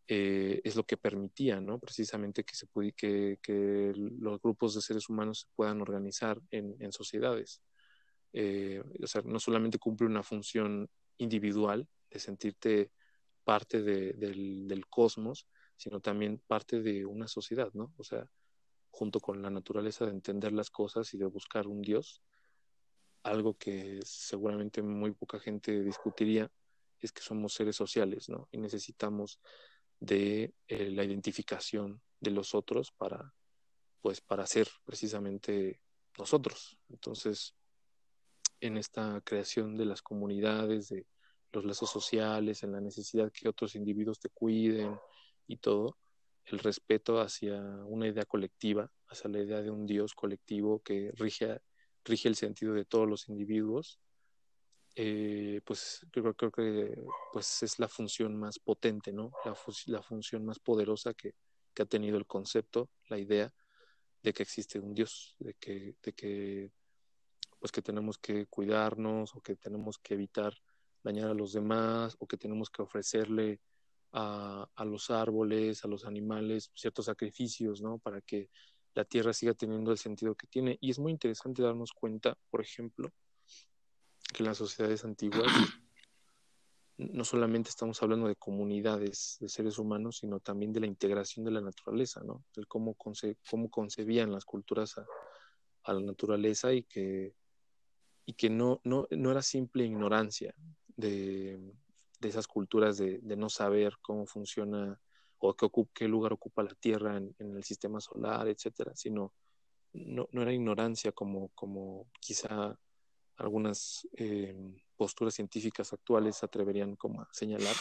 eh, 0.07 0.61
es 0.63 0.75
lo 0.75 0.83
que 0.83 0.97
permitía, 0.97 1.59
¿no? 1.59 1.79
Precisamente 1.79 2.43
que, 2.43 2.53
se 2.53 2.67
que, 2.95 3.93
los 3.95 4.39
grupos 4.39 4.75
de 4.75 4.81
seres 4.81 5.09
humanos 5.09 5.39
se 5.39 5.47
puedan 5.55 5.81
organizar 5.81 6.39
en, 6.51 6.75
en 6.79 6.91
sociedades. 6.91 7.63
Eh, 8.33 8.83
o 9.01 9.07
sea, 9.07 9.23
no 9.25 9.39
solamente 9.39 9.79
cumple 9.79 10.05
una 10.05 10.21
función 10.21 10.87
individual 11.17 11.87
de 12.11 12.19
sentirte 12.19 12.91
parte 13.43 13.81
de, 13.81 14.13
del, 14.13 14.67
del, 14.67 14.87
cosmos, 14.87 15.47
sino 15.77 15.99
también 15.99 16.41
parte 16.47 16.81
de 16.81 17.05
una 17.05 17.27
sociedad, 17.27 17.71
¿no? 17.73 17.93
O 17.97 18.03
sea, 18.03 18.29
junto 18.89 19.19
con 19.19 19.41
la 19.41 19.49
naturaleza 19.49 20.05
de 20.05 20.11
entender 20.11 20.51
las 20.51 20.69
cosas 20.69 21.13
y 21.13 21.17
de 21.17 21.25
buscar 21.25 21.67
un 21.67 21.81
Dios, 21.81 22.21
algo 23.23 23.57
que 23.57 23.99
seguramente 24.03 24.81
muy 24.81 25.11
poca 25.11 25.39
gente 25.39 25.83
discutiría 25.83 26.51
es 26.99 27.11
que 27.11 27.21
somos 27.21 27.53
seres 27.53 27.75
sociales, 27.75 28.29
¿no? 28.29 28.47
Y 28.51 28.57
necesitamos 28.57 29.39
de 29.99 30.53
eh, 30.67 30.89
la 30.91 31.03
identificación 31.03 32.01
de 32.19 32.31
los 32.31 32.53
otros 32.53 32.91
para, 32.91 33.33
pues, 34.01 34.21
para 34.21 34.45
ser 34.45 34.67
precisamente 34.83 35.81
nosotros. 36.17 36.77
Entonces, 36.89 37.55
en 38.59 38.77
esta 38.77 39.21
creación 39.23 39.77
de 39.77 39.85
las 39.85 40.01
comunidades, 40.01 40.89
de 40.89 41.05
los 41.51 41.65
lazos 41.65 41.89
sociales, 41.89 42.63
en 42.63 42.71
la 42.71 42.81
necesidad 42.81 43.31
que 43.31 43.49
otros 43.49 43.75
individuos 43.75 44.19
te 44.19 44.29
cuiden 44.29 44.97
y 45.47 45.57
todo, 45.57 45.97
el 46.45 46.59
respeto 46.59 47.19
hacia 47.19 47.61
una 47.85 48.07
idea 48.07 48.25
colectiva, 48.25 48.91
hacia 49.07 49.29
la 49.29 49.39
idea 49.39 49.61
de 49.61 49.69
un 49.69 49.85
Dios 49.85 50.13
colectivo 50.13 50.81
que 50.81 51.11
rige, 51.15 51.59
rige 52.03 52.29
el 52.29 52.35
sentido 52.35 52.73
de 52.73 52.85
todos 52.85 53.07
los 53.07 53.29
individuos, 53.29 53.99
eh, 54.95 55.61
pues 55.65 56.05
creo, 56.11 56.33
que 56.35 56.97
pues 57.31 57.63
es 57.63 57.79
la 57.79 57.87
función 57.87 58.35
más 58.37 58.59
potente, 58.59 59.13
¿no? 59.13 59.31
La, 59.45 60.01
función 60.01 60.45
más 60.45 60.59
poderosa 60.59 61.13
que, 61.13 61.35
que, 61.73 61.83
ha 61.83 61.85
tenido 61.85 62.17
el 62.17 62.25
concepto, 62.25 62.89
la 63.07 63.17
idea 63.17 63.53
de 64.21 64.33
que 64.33 64.43
existe 64.43 64.79
un 64.79 64.93
Dios, 64.93 65.35
de 65.39 65.55
de 66.01 66.13
que 66.13 66.71
pues 67.61 67.71
que 67.71 67.83
tenemos 67.83 68.17
que 68.17 68.47
cuidarnos 68.47 69.35
o 69.35 69.41
que 69.41 69.55
tenemos 69.55 69.99
que 69.99 70.15
evitar 70.15 70.51
dañar 71.03 71.29
a 71.29 71.33
los 71.33 71.53
demás 71.53 72.15
o 72.19 72.27
que 72.27 72.37
tenemos 72.37 72.69
que 72.69 72.81
ofrecerle 72.81 73.59
a, 74.11 74.67
a, 74.75 74.85
los 74.85 75.09
árboles, 75.09 75.83
a 75.85 75.87
los 75.87 76.05
animales, 76.05 76.71
ciertos 76.73 77.05
sacrificios, 77.05 77.81
¿no? 77.81 77.97
Para 77.99 78.21
que 78.21 78.49
la 78.93 79.05
tierra 79.05 79.33
siga 79.33 79.53
teniendo 79.53 79.91
el 79.91 79.97
sentido 79.97 80.35
que 80.35 80.47
tiene. 80.47 80.77
Y 80.81 80.91
es 80.91 80.99
muy 80.99 81.11
interesante 81.11 81.61
darnos 81.61 81.93
cuenta, 81.93 82.37
por 82.49 82.61
ejemplo, 82.61 83.09
que 84.33 84.43
en 84.43 84.47
las 84.47 84.57
sociedades 84.57 85.03
antiguas 85.05 85.47
no 86.97 87.23
solamente 87.23 87.69
estamos 87.69 88.01
hablando 88.03 88.27
de 88.27 88.35
comunidades 88.35 89.37
de 89.39 89.49
seres 89.49 89.77
humanos, 89.77 90.17
sino 90.17 90.39
también 90.39 90.71
de 90.73 90.81
la 90.81 90.87
integración 90.87 91.45
de 91.45 91.51
la 91.51 91.61
naturaleza, 91.61 92.21
¿no? 92.23 92.43
El 92.55 92.67
cómo, 92.67 92.93
conce 92.95 93.37
cómo 93.49 93.69
concebían 93.69 94.31
las 94.31 94.45
culturas 94.45 94.97
a, 94.97 95.05
a, 95.83 95.93
la 95.93 96.01
naturaleza 96.01 96.73
y 96.73 96.83
que, 96.83 97.33
y 98.25 98.33
que 98.33 98.49
no, 98.49 98.81
no, 98.83 99.07
no 99.09 99.31
era 99.31 99.41
simple 99.41 99.85
ignorancia, 99.85 100.53
de, 101.01 101.59
esas 102.21 102.47
culturas 102.47 102.97
de, 102.97 103.19
no 103.35 103.49
saber 103.49 103.97
cómo 104.01 104.25
funciona 104.25 104.99
o 105.39 105.55
qué, 105.93 106.07
lugar 106.07 106.33
ocupa 106.33 106.63
la 106.63 106.75
Tierra 106.75 107.17
en, 107.17 107.35
el 107.39 107.63
sistema 107.63 107.99
solar, 107.99 108.47
etcétera, 108.47 108.95
sino 108.95 109.33
no, 109.93 110.27
era 110.33 110.53
ignorancia 110.53 111.11
como, 111.11 111.49
como 111.49 112.07
quizá 112.19 112.77
algunas 113.37 114.07
eh, 114.13 114.55
posturas 114.95 115.33
científicas 115.33 115.91
actuales 115.93 116.43
atreverían 116.43 116.95
como 116.95 117.21
a 117.21 117.27
señalar. 117.31 117.75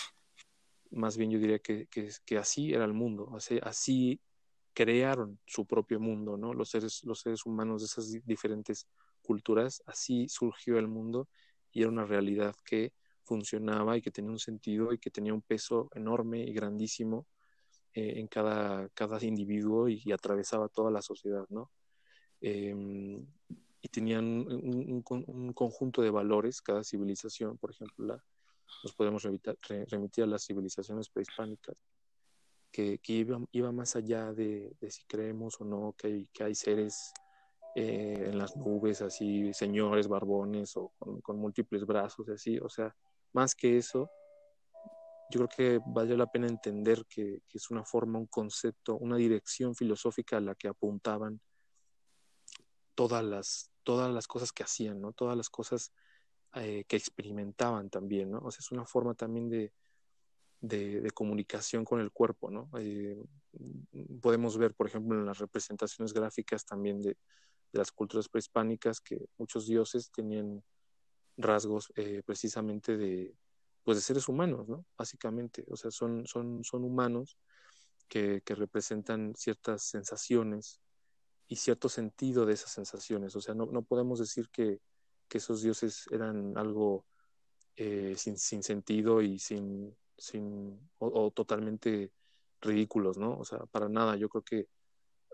Más 0.91 1.17
bien 1.17 1.31
yo 1.31 1.39
diría 1.39 1.59
que, 1.61 1.87
que, 1.87 2.11
que 2.25 2.39
así 2.39 2.73
era 2.73 2.85
el 2.85 2.95
mundo, 2.95 3.31
así, 3.37 3.61
así, 3.63 4.21
crearon 4.73 5.39
su 5.47 5.67
propio 5.67 6.01
mundo, 6.01 6.37
¿no? 6.37 6.55
Los 6.55 6.71
seres, 6.71 7.05
los 7.05 7.21
seres 7.21 7.45
humanos 7.47 7.83
de 7.83 7.87
esas 7.87 8.11
diferentes 8.25 8.87
culturas, 9.23 9.83
así 9.87 10.29
surgió 10.29 10.79
el 10.79 10.89
mundo 10.89 11.29
y 11.73 11.83
era 11.83 11.91
una 11.91 12.05
realidad 12.05 12.55
que 12.65 12.93
funcionaba 13.31 13.97
y 13.97 14.03
que 14.03 14.11
tenía 14.11 14.33
un 14.33 14.41
sentido 14.41 14.93
y 14.93 14.99
que 14.99 15.11
tenía 15.11 15.33
un 15.33 15.43
peso 15.43 15.89
enorme 15.95 16.39
y 16.41 16.53
grandísimo 16.53 17.29
eh, 17.95 18.15
en 18.21 18.27
cada, 18.27 18.89
cada 18.89 19.25
individuo 19.25 19.89
y, 19.89 20.03
y, 20.05 20.11
atravesaba 20.11 20.69
toda 20.69 20.91
la 20.91 21.01
sociedad, 21.01 21.47
¿no? 21.49 21.71
Eh, 22.41 22.75
y 23.83 23.89
tenían 23.89 24.25
un, 24.25 25.03
un, 25.09 25.25
un, 25.29 25.53
conjunto 25.53 26.03
de 26.03 26.11
valores, 26.11 26.61
cada 26.61 26.83
civilización, 26.83 27.57
por 27.57 27.71
ejemplo, 27.71 28.05
la, 28.05 28.25
nos 28.83 28.93
podemos 28.95 29.23
remitir, 29.23 29.57
remitir 29.89 30.25
a 30.25 30.27
las 30.27 30.45
civilizaciones 30.45 31.09
prehispánicas, 31.09 31.77
que, 32.73 32.99
que 32.99 33.13
iba, 33.13 33.39
iba, 33.53 33.71
más 33.71 33.95
allá 33.95 34.33
de, 34.33 34.75
de, 34.81 34.91
si 34.91 35.05
creemos 35.05 35.61
o 35.61 35.65
no 35.65 35.95
que 35.97 36.07
hay, 36.09 36.29
que 36.33 36.45
hay 36.45 36.55
seres 36.55 37.13
eh, 37.77 38.25
en 38.31 38.39
las 38.39 38.57
nubes, 38.57 39.01
así, 39.03 39.53
señores 39.55 40.09
barbones 40.09 40.77
o 40.77 40.93
con, 40.99 41.21
con 41.21 41.39
múltiples 41.39 41.87
brazos, 41.87 42.29
así, 42.29 42.59
o 42.59 42.69
sea, 42.69 42.95
más 43.33 43.55
que 43.55 43.79
eso, 43.79 44.11
yo 45.31 45.47
creo 45.47 45.49
que 45.49 45.81
vale 45.87 46.17
la 46.17 46.27
pena 46.27 46.49
entender 46.49 47.07
que, 47.09 47.43
es 47.53 47.71
una 47.71 47.85
forma, 47.85 48.19
un 48.19 48.27
concepto, 48.27 48.97
una 48.97 49.17
dirección 49.17 49.75
filosófica 49.75 50.39
a 50.39 50.41
la 50.41 50.55
que 50.55 50.69
apuntaban 50.69 51.41
todas 52.95 53.25
las, 53.25 53.71
todas 53.85 54.13
las 54.13 54.27
cosas 54.27 54.53
que 54.53 54.65
hacían, 54.65 55.01
¿no? 55.01 55.13
Todas 55.13 55.37
las 55.37 55.49
cosas 55.49 55.93
eh, 56.55 56.85
que 56.89 56.97
experimentaban 56.97 57.91
también, 57.91 58.33
¿no? 58.33 58.39
O 58.39 58.51
sea, 58.51 58.59
es 58.59 58.73
una 58.73 58.85
forma 58.85 59.15
también 59.15 59.49
de, 59.49 59.73
de, 60.61 61.11
comunicación 61.13 61.85
con 61.85 62.01
el 62.01 62.11
cuerpo, 62.11 62.51
¿no? 62.51 62.69
Eh, 62.79 63.17
podemos 64.21 64.59
ver, 64.59 64.75
por 64.75 64.89
ejemplo, 64.89 65.17
en 65.17 65.27
las 65.27 65.39
representaciones 65.39 66.13
gráficas 66.13 66.65
también 66.65 67.01
de 67.01 67.17
las 67.73 67.93
culturas 67.93 68.29
prehispánicas 68.29 69.01
que 69.01 69.27
muchos 69.39 69.67
dioses 69.67 70.11
tenían 70.11 70.63
rasgos 71.37 71.93
eh, 71.97 72.23
precisamente 72.25 72.97
de, 72.97 73.35
pues 73.85 73.99
de 73.99 74.03
seres 74.03 74.29
humanos, 74.29 74.69
¿no? 74.69 74.85
Básicamente, 74.97 75.65
o 75.69 75.77
sea, 75.77 75.91
son, 75.91 76.27
son, 76.27 76.63
son 76.65 76.85
humanos 76.85 77.39
que, 78.09 78.43
que 78.45 78.55
representan 78.55 79.35
ciertas 79.37 79.83
sensaciones 79.83 80.81
y 81.49 81.57
cierto 81.57 81.89
sentido 81.89 82.47
de 82.47 82.55
esas 82.55 82.71
sensaciones, 82.71 83.35
o 83.35 83.41
sea, 83.41 83.55
no, 83.55 83.67
no 83.67 83.83
podemos 83.83 84.21
decir 84.21 84.49
que, 84.51 84.81
que, 85.29 85.39
esos 85.39 85.63
dioses 85.63 86.07
eran 86.13 86.57
algo 86.57 87.07
eh, 87.77 88.15
sin, 88.17 88.39
sin, 88.39 88.63
sentido 88.63 89.21
y 89.23 89.39
sin, 89.39 89.97
sin 90.17 90.79
o, 90.99 91.31
totalmente 91.33 92.13
ridículos, 92.61 93.19
¿no? 93.19 93.37
O 93.39 93.45
sea, 93.45 93.67
para 93.67 93.89
nada, 93.89 94.17
yo 94.17 94.29
creo 94.29 94.43
que 94.43 94.69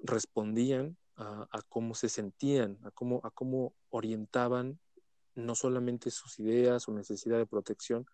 respondían 0.03 0.97
a, 1.17 1.47
a, 1.51 1.63
cómo 1.69 1.95
se 1.95 2.09
sentían, 2.09 2.79
a 2.85 2.91
cómo, 2.93 3.21
a 3.25 3.31
cómo 3.31 3.75
orientaban 3.91 4.79
no 5.37 5.55
solamente 5.55 6.11
sus 6.11 6.39
ideas, 6.41 6.83
su 6.85 6.93
necesidad 6.93 7.39
de 7.39 7.47
protección, 7.47 8.07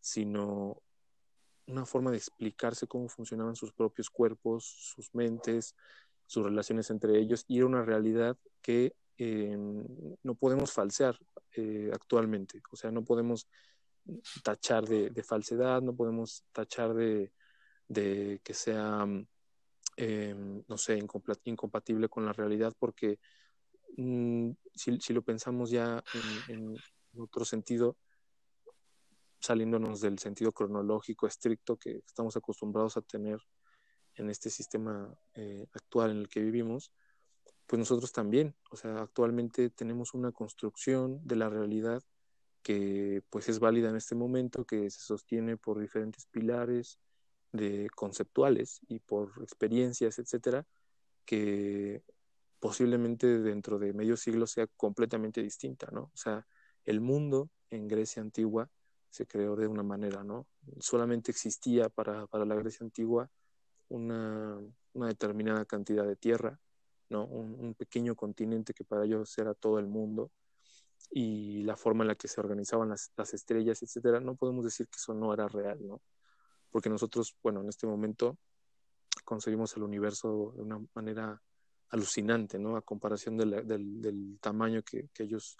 sino 0.00 0.82
una 1.66 1.86
forma 1.86 2.10
de 2.10 2.18
explicarse 2.18 2.86
cómo 2.86 3.08
funcionaban 3.08 3.56
sus 3.56 3.72
propios 3.72 4.10
cuerpos, 4.10 4.64
sus 4.64 5.14
mentes, 5.14 5.74
sus 6.26 6.44
relaciones 6.44 6.90
entre 6.90 7.18
ellos, 7.18 7.44
y 7.48 7.58
era 7.58 7.66
una 7.66 7.82
realidad 7.82 8.36
que 8.60 8.94
eh, 9.16 9.56
no 9.56 10.34
podemos 10.34 10.72
falsear 10.72 11.18
eh, 11.52 11.90
actualmente. 11.92 12.60
O 12.70 12.76
sea, 12.76 12.90
no 12.90 13.04
podemos 13.04 13.48
tachar 14.42 14.84
de, 14.84 15.22
falsedad, 15.22 15.80
no 15.80 15.94
podemos 15.94 16.44
tachar 16.52 16.92
de, 16.92 17.32
que 18.42 18.54
sea, 18.54 19.06
eh, 19.96 20.34
no 20.68 20.76
sé, 20.76 20.98
incompatible 21.44 22.08
con 22.08 22.26
la 22.26 22.32
realidad, 22.32 22.74
porque 22.78 23.18
mm, 23.96 24.50
si, 24.74 25.12
lo 25.12 25.22
pensamos 25.22 25.70
ya 25.70 26.02
en, 26.48 26.76
otro 27.16 27.44
sentido, 27.44 27.96
saliéndonos 29.38 30.00
del 30.00 30.18
sentido 30.18 30.50
cronológico 30.50 31.28
estricto 31.28 31.76
que 31.76 32.02
estamos 32.06 32.36
acostumbrados 32.36 32.96
a 32.96 33.02
tener 33.02 33.38
en 34.16 34.30
este 34.30 34.50
sistema 34.50 35.16
actual 35.72 36.10
en 36.10 36.16
el 36.18 36.28
que 36.28 36.40
vivimos, 36.40 36.90
pues 37.66 37.78
nosotros 37.78 38.12
también, 38.12 38.54
o 38.70 38.76
sea, 38.76 39.02
actualmente 39.02 39.70
tenemos 39.70 40.12
una 40.12 40.32
construcción 40.32 41.20
de 41.24 41.36
la 41.36 41.48
realidad 41.48 42.02
que 42.62 43.22
pues 43.30 43.48
es 43.48 43.60
válida 43.60 43.90
en 43.90 43.96
este 43.96 44.14
momento, 44.14 44.64
que 44.64 44.90
se 44.90 45.00
sostiene 45.00 45.56
por 45.56 45.78
diferentes 45.78 46.26
pilares 46.26 46.98
de 47.52 47.88
conceptuales 47.94 48.80
y 48.88 48.98
por 49.00 49.32
experiencias, 49.42 50.18
etcétera, 50.18 50.66
que 51.26 52.02
posiblemente 52.64 53.40
dentro 53.40 53.78
de 53.78 53.92
medio 53.92 54.16
siglo 54.16 54.46
sea 54.46 54.66
completamente 54.66 55.42
distinta, 55.42 55.90
¿no? 55.92 56.04
O 56.04 56.16
sea, 56.16 56.46
el 56.86 57.02
mundo 57.02 57.50
en 57.68 57.86
Grecia 57.86 58.22
antigua 58.22 58.70
se 59.10 59.26
creó 59.26 59.54
de 59.54 59.66
una 59.66 59.82
manera, 59.82 60.24
¿no? 60.24 60.46
Solamente 60.78 61.30
existía 61.30 61.90
para, 61.90 62.26
para 62.26 62.46
la 62.46 62.54
Grecia 62.54 62.82
antigua 62.82 63.30
una, 63.90 64.58
una 64.94 65.08
determinada 65.08 65.66
cantidad 65.66 66.06
de 66.06 66.16
tierra 66.16 66.58
un, 67.10 67.74
pequeño 67.76 68.16
continente 68.16 68.72
que 68.72 68.82
para 68.82 69.04
ellos 69.04 69.36
era 69.36 69.52
todo 69.52 69.78
el 69.78 69.86
mundo 69.86 70.30
y 71.10 71.64
la 71.64 71.76
forma 71.76 72.02
en 72.04 72.08
la 72.08 72.14
que 72.14 72.28
se 72.28 72.40
organizaban 72.40 72.88
las, 72.88 73.34
estrellas, 73.34 73.82
etcétera, 73.82 74.20
no 74.20 74.36
podemos 74.36 74.64
decir 74.64 74.88
que 74.88 74.96
eso 74.96 75.12
no 75.12 75.34
era 75.34 75.48
real, 75.48 75.86
¿no? 75.86 76.00
Porque 76.70 76.88
nosotros, 76.88 77.36
bueno, 77.42 77.60
en 77.60 77.68
este 77.68 77.86
momento 77.86 78.38
concebimos 79.22 79.76
el 79.76 79.82
universo 79.82 80.54
de 80.56 80.62
una 80.62 80.82
manera 80.94 81.42
alucinante, 81.90 82.58
¿no? 82.58 82.76
A 82.76 82.82
comparación 82.82 83.36
del, 83.36 84.38
tamaño 84.40 84.82
que, 84.82 85.08
ellos 85.18 85.56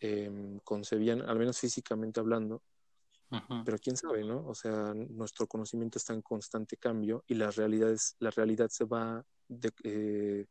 em, 0.00 0.58
concebían, 0.60 1.22
al 1.22 1.38
menos 1.38 1.58
físicamente 1.58 2.20
hablando. 2.20 2.62
Pero 3.64 3.78
quién 3.78 3.96
sabe, 3.96 4.22
¿no? 4.22 4.46
O 4.46 4.54
sea, 4.54 4.94
nuestro 4.94 5.48
conocimiento 5.48 5.98
está 5.98 6.12
en 6.12 6.22
constante 6.22 6.76
cambio 6.76 7.24
y 7.26 7.34
las 7.34 7.56
realidades, 7.56 8.14
la 8.20 8.30
realidad 8.30 8.68
se 8.68 8.84
va 8.84 9.24
de, 9.48 9.72
eh, 9.82 10.46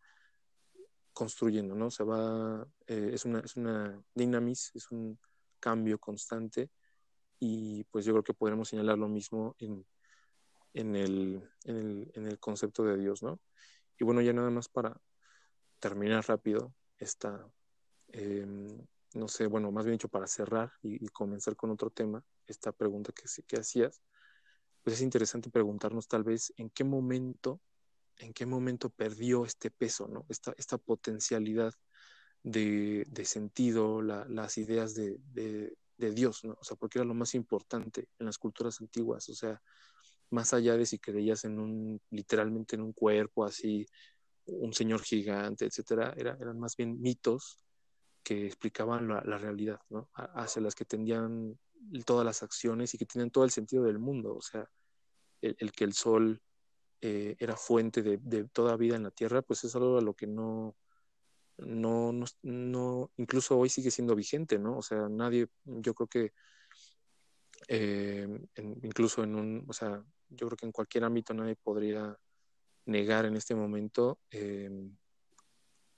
construyendo, 1.14 1.76
¿no? 1.76 1.90
Se 1.92 2.04
va, 2.04 2.68
eh, 2.88 3.12
es, 3.14 3.24
una, 3.24 3.40
es 3.40 3.56
una 3.56 4.04
dinamis, 4.14 4.72
es 4.74 4.92
un 4.92 5.18
cambio 5.60 5.98
constante 5.98 6.72
y 7.40 7.84
pues 7.86 8.04
yo 8.04 8.14
creo 8.14 8.24
que 8.24 8.34
podremos 8.34 8.68
señalar 8.68 8.98
lo 8.98 9.08
mismo 9.08 9.56
en, 9.60 9.86
en, 10.74 10.96
el, 10.96 11.50
en, 11.64 11.76
el, 11.78 12.12
en 12.16 12.28
el 12.28 12.40
concepto 12.40 12.84
de 12.84 12.98
Dios, 12.98 13.24
¿no? 13.24 13.40
Y 14.00 14.04
bueno, 14.04 14.22
ya 14.22 14.34
nada 14.34 14.50
más 14.50 14.70
para 14.70 15.00
terminar 15.80 16.26
rápido 16.28 16.74
esta, 16.98 17.48
em, 18.08 18.68
no 19.16 19.28
sé, 19.28 19.48
bueno, 19.48 19.72
más 19.72 19.86
bien 19.86 19.96
dicho 19.96 20.10
para 20.10 20.28
cerrar 20.28 20.72
y, 20.82 21.08
comenzar 21.10 21.56
con 21.56 21.72
otro 21.72 21.90
tema, 21.90 22.24
esta 22.48 22.72
pregunta 22.72 23.12
que, 23.14 23.26
que 23.46 23.58
hacías, 23.58 24.02
pues 24.84 24.98
es 24.98 25.02
interesante 25.02 25.50
preguntarnos 25.50 26.08
tal 26.08 26.24
vez 26.24 26.54
en 26.58 26.70
qué 26.70 26.84
momento 26.84 27.62
en 28.18 28.34
qué 28.34 28.46
momento 28.46 28.90
perdió 28.90 29.46
este 29.46 29.72
peso, 29.72 30.08
¿no? 30.08 30.26
esta, 30.30 30.54
esta 30.58 30.78
potencialidad 30.78 31.74
de, 32.44 33.06
sentido, 33.26 34.02
las 34.02 34.58
ideas 34.58 34.94
de, 34.96 35.20
Dios, 35.98 36.44
¿no? 36.44 36.58
o 36.60 36.64
sea, 36.64 36.76
porque 36.76 37.00
era 37.00 37.06
lo 37.06 37.14
más 37.14 37.34
importante 37.34 38.10
en 38.20 38.26
las 38.26 38.38
culturas 38.38 38.82
antiguas, 38.82 39.30
o 39.30 39.34
sea, 39.34 39.62
más 40.34 40.54
allá 40.54 40.76
de 40.76 40.86
si 40.86 41.00
creías 41.00 41.46
en 41.46 41.60
un, 41.60 42.02
literalmente 42.10 42.76
en 42.76 42.82
un 42.82 42.94
cuerpo 42.94 43.46
así, 43.46 43.86
un 44.46 44.74
señor 44.74 45.02
gigante, 45.02 45.66
etcétera, 45.66 46.14
eran 46.18 46.60
más 46.60 46.76
bien 46.76 47.00
mitos 47.00 47.64
que 48.24 48.46
explicaban 48.48 49.08
la, 49.08 49.38
realidad, 49.38 49.80
¿no? 49.90 50.10
Hacia 50.14 50.62
las 50.62 50.76
que 50.76 50.86
tendían 50.86 51.58
todas 52.06 52.26
las 52.26 52.42
acciones 52.42 52.94
y 52.94 52.98
que 52.98 53.06
tenían 53.06 53.32
todo 53.32 53.44
el 53.44 53.52
sentido 53.52 53.84
del 53.84 54.00
mundo, 54.00 54.36
o 54.36 54.42
sea, 54.42 54.68
el 55.42 55.72
que 55.74 55.84
el 55.84 55.94
sol 55.94 56.42
eh, 57.02 57.36
era 57.38 57.58
fuente 57.58 58.02
de, 58.02 58.46
toda 58.46 58.78
vida 58.78 58.96
en 58.96 59.04
la 59.04 59.12
Tierra, 59.12 59.42
pues 59.42 59.64
es 59.66 59.76
algo 59.76 59.98
a 59.98 60.02
lo 60.02 60.14
que 60.14 60.26
no, 60.26 60.78
no, 61.58 62.14
no, 62.42 63.12
incluso 63.18 63.58
hoy 63.58 63.70
sigue 63.70 63.92
siendo 63.92 64.16
vigente, 64.16 64.58
¿no? 64.58 64.78
O 64.78 64.82
sea, 64.82 65.10
nadie, 65.10 65.48
yo 65.66 65.94
creo 65.94 66.08
que 66.08 66.34
eh, 67.68 68.28
incluso 68.84 69.24
en 69.24 69.36
un, 69.36 69.66
o 69.68 69.74
sea, 69.74 70.04
yo 70.36 70.48
creo 70.48 70.58
que 70.58 70.66
en 70.66 70.72
cualquier 70.72 71.04
ámbito 71.04 71.34
nadie 71.34 71.56
podría 71.56 72.18
negar 72.86 73.26
en 73.26 73.36
este 73.36 73.56
momento 73.56 74.20
eh, 74.32 74.70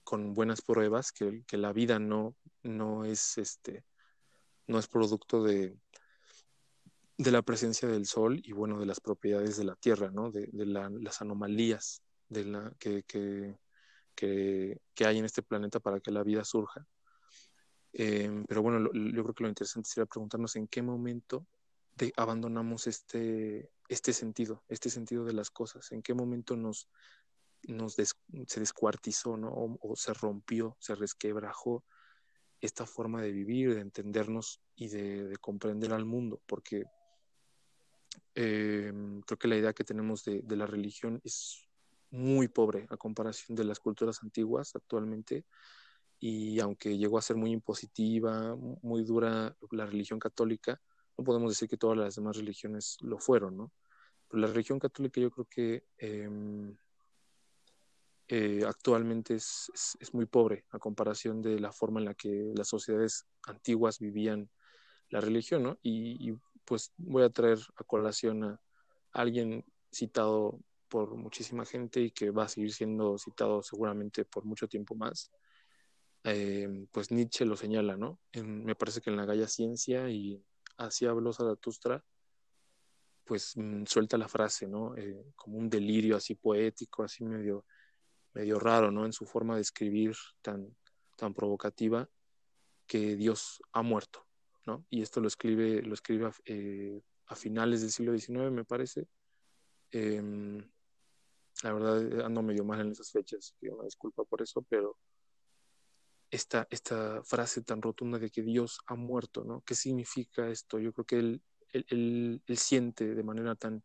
con 0.04 0.34
buenas 0.34 0.62
pruebas 0.62 1.12
que, 1.12 1.44
que, 1.48 1.58
la 1.58 1.74
vida 1.74 1.98
no, 1.98 2.36
no 2.64 3.06
es 3.06 3.38
este 3.38 3.84
no 4.68 4.80
es 4.80 4.88
producto 4.88 5.44
de, 5.44 5.78
de 7.18 7.32
la 7.32 7.42
presencia 7.42 7.88
del 7.88 8.06
Sol 8.06 8.42
y 8.44 8.52
bueno, 8.52 8.80
de 8.80 8.86
las 8.86 9.00
propiedades 9.00 9.58
de 9.58 9.64
la 9.64 9.76
Tierra, 9.76 10.12
¿no? 10.12 10.32
De, 10.32 10.50
las 10.52 11.22
anomalías 11.22 12.02
de 12.30 12.46
la, 12.46 12.74
que, 12.80 13.04
que, 13.04 13.58
que, 14.16 15.06
hay 15.06 15.18
en 15.18 15.26
este 15.26 15.42
planeta 15.44 15.80
para 15.80 16.00
que 16.00 16.12
la 16.12 16.24
vida 16.24 16.44
surja. 16.44 16.86
Em, 17.94 18.46
pero 18.46 18.62
bueno, 18.62 18.90
yo 18.94 19.24
creo 19.24 19.34
que 19.34 19.44
lo 19.44 19.50
interesante 19.50 19.90
sería 19.90 20.06
preguntarnos 20.06 20.56
en 20.58 20.68
qué 20.68 20.82
momento 20.82 21.46
de, 21.96 22.14
abandonamos 22.18 22.88
este, 22.88 23.72
este 23.88 24.14
sentido, 24.14 24.64
este 24.68 24.90
sentido 24.90 25.26
de 25.26 25.34
las 25.34 25.50
cosas, 25.50 25.92
en 25.92 26.02
qué 26.02 26.14
momento 26.14 26.56
nos, 26.56 26.90
se 27.62 28.60
descuartizó, 28.60 29.38
¿no? 29.38 29.52
O, 29.54 29.96
se 29.96 30.14
rompió, 30.14 30.78
se 30.80 30.96
resquebrajó 30.96 31.84
esta 32.62 32.86
forma 32.86 33.22
de 33.22 33.32
vivir, 33.32 33.76
de 33.76 33.82
entendernos 33.82 34.62
y 34.76 34.90
de, 34.90 35.28
de 35.28 35.38
comprender 35.38 35.94
al 35.94 36.06
mundo, 36.06 36.42
porque 36.46 36.86
eh, 38.36 38.92
creo 39.26 39.38
que 39.38 39.48
la 39.48 39.58
idea 39.58 39.74
que 39.74 39.84
tenemos 39.84 40.24
de, 40.26 40.44
la 40.56 40.68
religión 40.68 41.22
es 41.24 41.68
muy 42.12 42.48
pobre 42.48 42.86
a 42.90 42.98
comparación 42.98 43.56
de 43.56 43.64
las 43.64 43.80
culturas 43.80 44.22
antiguas 44.24 44.76
actualmente. 44.76 45.46
Y 46.20 46.60
aunque 46.60 46.98
llegó 46.98 47.18
a 47.18 47.22
ser 47.22 47.36
muy 47.36 47.52
impositiva, 47.52 48.56
muy 48.56 49.04
dura 49.04 49.56
la 49.72 49.86
religión 49.86 50.20
católica, 50.20 50.82
no 51.18 51.24
podemos 51.24 51.52
decir 51.52 51.70
que 51.70 51.78
todas 51.78 51.98
las 51.98 52.16
demás 52.16 52.38
religiones 52.38 52.98
lo 53.02 53.18
fueron, 53.20 53.58
¿no? 53.58 53.72
La 54.32 54.48
religión 54.48 54.80
católica 54.80 55.22
yo 55.22 55.32
creo 55.32 55.46
que 55.46 55.84
em, 55.98 56.76
eh, 58.28 58.64
actualmente 58.68 59.36
es, 59.36 59.72
es, 60.00 60.14
muy 60.14 60.26
pobre 60.26 60.66
a 60.72 60.80
comparación 60.80 61.42
de 61.42 61.60
la 61.60 61.72
forma 61.72 62.00
en 62.00 62.06
la 62.06 62.16
que 62.16 62.52
las 62.56 62.68
sociedades 62.68 63.28
antiguas 63.46 64.00
vivían 64.00 64.50
la 65.10 65.22
religión, 65.22 65.64
¿no? 65.64 65.78
Y, 65.84 66.34
pues 66.66 66.92
voy 66.98 67.22
a 67.22 67.30
traer 67.30 67.60
a 67.76 67.84
colación 67.84 68.44
a 68.44 68.60
alguien 69.12 69.64
citado 69.94 70.60
por 70.90 71.16
muchísima 71.16 71.64
gente 71.64 72.02
y 72.02 72.10
que 72.10 72.32
va 72.32 72.46
a 72.46 72.48
seguir 72.48 72.74
siendo 72.74 73.20
citado 73.20 73.62
seguramente 73.62 74.26
por 74.26 74.46
mucho 74.46 74.68
tiempo 74.68 74.96
más. 74.96 75.32
Eh, 76.24 76.88
pues 76.92 77.12
Nietzsche 77.12 77.46
lo 77.46 77.56
señala, 77.56 77.96
¿no? 77.98 78.20
me 78.34 78.74
parece 78.74 79.00
que 79.00 79.12
en 79.12 79.18
la 79.18 79.26
Galla 79.26 79.48
Ciencia 79.48 80.10
y 80.10 80.44
así 80.78 81.06
habló 81.06 81.34
Zaratustra, 81.34 82.04
pues 83.24 83.54
mm, 83.56 83.86
suelta 83.86 84.18
la 84.18 84.28
frase, 84.28 84.68
¿no? 84.68 84.96
Eh, 84.98 85.26
como 85.36 85.58
un 85.58 85.70
delirio 85.70 86.16
así 86.16 86.36
poético, 86.36 87.04
así 87.04 87.24
medio, 87.24 87.66
medio 88.34 88.60
raro, 88.60 88.92
¿no? 88.92 89.06
En 89.06 89.14
su 89.14 89.26
forma 89.26 89.56
de 89.56 89.62
escribir 89.62 90.16
tan, 90.42 90.76
tan 91.16 91.34
provocativa, 91.34 92.08
que 92.88 93.16
Dios 93.16 93.62
ha 93.72 93.82
muerto, 93.82 94.26
y 94.90 95.02
esto 95.02 95.22
lo 95.22 95.28
escribe, 95.28 95.82
lo 95.82 95.94
escribe 95.94 96.32
eh, 96.46 97.02
a, 97.28 97.36
finales 97.36 97.82
del 97.82 97.92
siglo 97.92 98.18
XIX, 98.18 98.52
me 98.52 98.66
parece. 98.66 99.08
Em, 99.92 100.58
la 101.64 101.74
verdad, 101.74 102.26
ando 102.26 102.42
medio 102.42 102.66
mal 102.66 102.82
en 102.82 102.92
esas 102.92 103.12
fechas, 103.12 103.56
disculpa 103.62 104.24
por 104.24 104.42
eso, 104.42 104.62
pero 104.64 104.98
esta, 106.36 106.68
esta 106.70 107.24
frase 107.24 107.62
tan 107.62 107.82
rotunda 107.82 108.20
de 108.20 108.30
que 108.30 108.42
Dios 108.42 108.80
ha 108.88 108.96
muerto, 108.96 109.44
¿no? 109.44 109.62
¿Qué 109.62 109.74
significa 109.74 110.50
esto? 110.50 110.80
Yo 110.80 110.94
creo 110.94 111.06
que 111.06 111.20
él, 111.20 111.42
él, 111.72 112.42
siente 112.58 113.16
de 113.16 113.24
manera 113.24 113.56
tan 113.56 113.84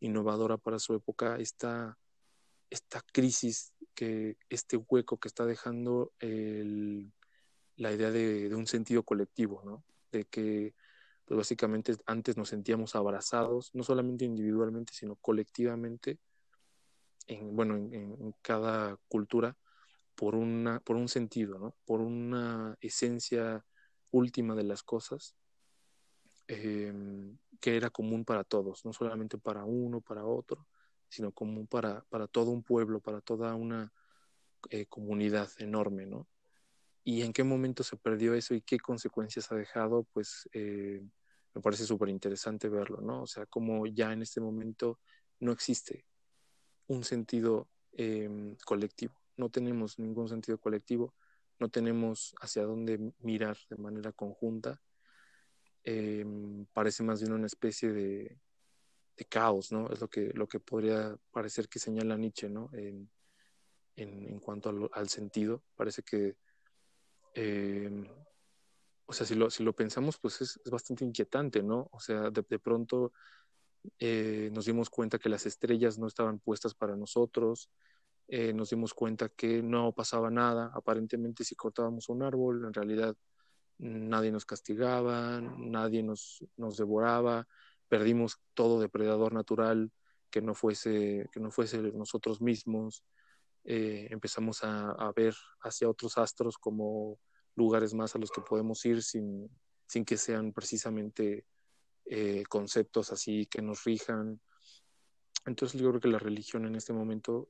innovadora 0.00 0.56
para 0.56 0.78
su 0.78 0.94
época 0.94 1.36
esta, 1.36 1.98
esta 2.70 3.02
crisis, 3.12 3.74
que, 3.94 4.36
este 4.48 4.76
hueco 4.76 5.18
que 5.18 5.28
está 5.28 5.44
dejando 5.44 6.12
la 6.20 7.92
idea 7.92 8.10
de, 8.10 8.54
un 8.54 8.66
sentido 8.66 9.02
colectivo, 9.02 9.62
¿no? 9.64 9.84
de 10.12 10.24
que 10.24 10.74
pues 11.24 11.38
básicamente 11.38 11.96
antes 12.06 12.36
nos 12.36 12.48
sentíamos 12.48 12.96
abrazados, 12.96 13.70
no 13.74 13.84
solamente 13.84 14.24
individualmente, 14.24 14.92
sino 14.92 15.16
colectivamente, 15.16 16.18
en, 17.26 17.54
bueno, 17.54 17.76
en, 17.76 18.34
cada 18.42 18.96
cultura, 19.08 19.56
por, 20.20 20.34
una, 20.34 20.80
por 20.80 20.96
un 20.96 21.08
sentido, 21.08 21.58
¿no? 21.58 21.74
por 21.86 22.02
una 22.02 22.76
esencia 22.82 23.64
última 24.10 24.54
de 24.54 24.64
las 24.64 24.82
cosas 24.82 25.34
em, 26.46 27.38
que 27.58 27.74
era 27.74 27.88
común 27.88 28.26
para 28.26 28.44
todos, 28.44 28.84
no 28.84 28.92
solamente 28.92 29.38
para 29.38 29.64
uno, 29.64 30.02
para 30.02 30.26
otro, 30.26 30.66
sino 31.08 31.32
común 31.32 31.66
para, 31.66 32.04
para 32.10 32.26
todo 32.26 32.50
un 32.50 32.62
pueblo, 32.62 33.00
para 33.00 33.22
toda 33.22 33.54
una 33.54 33.94
eh, 34.68 34.84
comunidad 34.84 35.48
enorme, 35.56 36.04
¿no? 36.04 36.28
Y 37.02 37.22
en 37.22 37.32
qué 37.32 37.42
momento 37.42 37.82
se 37.82 37.96
perdió 37.96 38.34
eso 38.34 38.54
y 38.54 38.60
qué 38.60 38.78
consecuencias 38.78 39.50
ha 39.50 39.54
dejado, 39.54 40.06
pues 40.12 40.50
eh, 40.52 41.02
me 41.54 41.62
parece 41.62 41.86
súper 41.86 42.10
interesante 42.10 42.68
verlo, 42.68 43.00
¿no? 43.00 43.22
O 43.22 43.26
sea, 43.26 43.46
como 43.46 43.86
ya 43.86 44.12
en 44.12 44.20
este 44.20 44.42
momento 44.42 45.00
no 45.38 45.50
existe 45.50 46.04
un 46.88 47.04
sentido 47.04 47.70
em, 47.92 48.54
colectivo, 48.66 49.19
no 49.40 49.50
tenemos 49.50 49.98
ningún 49.98 50.28
sentido 50.28 50.58
colectivo, 50.58 51.14
no 51.58 51.68
tenemos 51.68 52.34
hacia 52.40 52.64
dónde 52.64 53.12
mirar 53.18 53.56
de 53.68 53.76
manera 53.76 54.12
conjunta, 54.12 54.80
em, 55.82 56.66
parece 56.72 57.02
más 57.02 57.20
bien 57.20 57.32
una 57.32 57.46
especie 57.46 57.92
de, 57.92 58.38
caos, 59.28 59.70
¿no? 59.70 59.90
Es 59.90 60.00
lo 60.00 60.08
que, 60.08 60.32
lo 60.32 60.48
que 60.48 60.60
podría 60.60 61.14
parecer 61.30 61.68
que 61.68 61.78
señala 61.78 62.16
Nietzsche, 62.16 62.48
¿no? 62.48 62.70
En, 62.72 63.10
en, 63.96 64.40
cuanto 64.40 64.88
al, 64.94 65.08
sentido, 65.10 65.62
parece 65.76 66.02
que 66.02 66.36
em, 67.34 68.06
o 69.10 69.12
sea, 69.12 69.26
si 69.26 69.34
lo, 69.34 69.50
si 69.50 69.64
lo 69.64 69.74
pensamos, 69.74 70.18
pues 70.18 70.40
es, 70.40 70.60
bastante 70.70 71.04
inquietante, 71.04 71.64
¿no? 71.64 71.88
O 71.90 71.98
sea, 71.98 72.30
de, 72.30 72.58
pronto 72.60 73.12
eh, 73.98 74.50
nos 74.52 74.66
dimos 74.66 74.88
cuenta 74.88 75.18
que 75.18 75.28
las 75.28 75.46
estrellas 75.46 75.98
no 75.98 76.06
estaban 76.06 76.38
puestas 76.38 76.74
para 76.74 76.94
nosotros, 76.94 77.70
eh, 78.32 78.52
nos 78.52 78.70
dimos 78.70 78.94
cuenta 78.94 79.28
que 79.28 79.60
no 79.60 79.92
pasaba 79.92 80.30
nada, 80.30 80.70
aparentemente 80.72 81.42
si 81.42 81.56
cortábamos 81.56 82.08
un 82.08 82.22
árbol, 82.22 82.64
en 82.64 82.72
realidad 82.72 83.16
nadie 83.78 84.30
nos 84.30 84.44
castigaba, 84.44 85.40
nadie 85.40 86.04
nos, 86.04 86.44
nos 86.56 86.76
devoraba, 86.76 87.48
perdimos 87.88 88.38
todo 88.54 88.80
depredador 88.80 89.32
natural 89.32 89.90
que 90.30 90.40
no 90.40 90.54
fuese, 90.54 91.28
que 91.32 91.40
no 91.40 91.50
fuese 91.50 91.78
nosotros 91.92 92.40
mismos, 92.40 93.02
eh, 93.64 94.06
empezamos 94.10 94.62
a, 94.62 94.92
a, 94.92 95.10
ver 95.10 95.34
hacia 95.62 95.88
otros 95.88 96.16
astros 96.16 96.56
como 96.56 97.18
lugares 97.56 97.94
más 97.94 98.14
a 98.14 98.20
los 98.20 98.30
que 98.30 98.42
podemos 98.42 98.84
ir 98.86 99.02
sin, 99.02 99.50
sin 99.86 100.04
que 100.04 100.16
sean 100.16 100.52
precisamente 100.52 101.46
eh, 102.04 102.44
conceptos 102.48 103.10
así 103.10 103.46
que 103.46 103.60
nos 103.60 103.82
rijan. 103.82 104.40
Entonces 105.46 105.80
yo 105.80 105.88
creo 105.88 106.00
que 106.00 106.08
la 106.08 106.20
religión 106.20 106.64
en 106.64 106.76
este 106.76 106.92
momento 106.92 107.48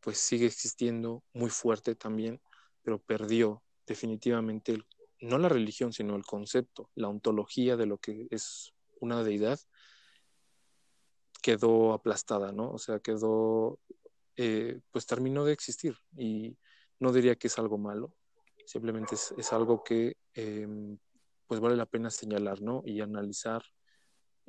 pues 0.00 0.18
sigue 0.18 0.46
existiendo 0.46 1.22
muy 1.32 1.50
fuerte 1.50 1.94
también, 1.94 2.40
pero 2.82 2.98
perdió 2.98 3.62
definitivamente 3.86 4.78
no 5.20 5.38
la 5.38 5.48
religión, 5.48 5.92
sino 5.92 6.16
el 6.16 6.24
concepto, 6.24 6.90
la 6.94 7.08
ontología 7.08 7.76
de 7.76 7.86
lo 7.86 7.98
que 7.98 8.26
es 8.30 8.72
una 9.00 9.22
deidad 9.22 9.58
quedó 11.42 11.92
aplastada, 11.92 12.52
¿no? 12.52 12.70
O 12.70 12.78
sea, 12.78 13.00
quedó, 13.00 13.78
eh, 14.36 14.80
pues 14.90 15.06
terminó 15.06 15.44
de 15.44 15.52
existir 15.52 15.96
y 16.16 16.56
no 16.98 17.12
diría 17.12 17.36
que 17.36 17.48
es 17.48 17.58
algo 17.58 17.78
malo, 17.78 18.14
simplemente 18.66 19.14
es, 19.14 19.52
algo 19.52 19.82
que 19.82 20.16
em, 20.34 20.98
pues 21.46 21.60
vale 21.60 21.76
la 21.76 21.86
pena 21.86 22.10
señalar 22.10 22.62
¿no? 22.62 22.82
y 22.84 23.00
analizar 23.00 23.62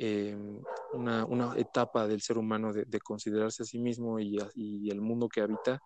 em, 0.04 0.60
una, 0.94 1.54
etapa 1.58 2.08
del 2.08 2.22
ser 2.22 2.40
humano 2.40 2.74
de, 2.74 3.00
considerarse 3.00 3.62
a 3.62 3.66
sí 3.68 3.78
mismo 3.78 4.20
y, 4.20 4.36
y, 4.56 4.90
el 4.90 5.00
mundo 5.00 5.30
que 5.30 5.42
habita 5.42 5.80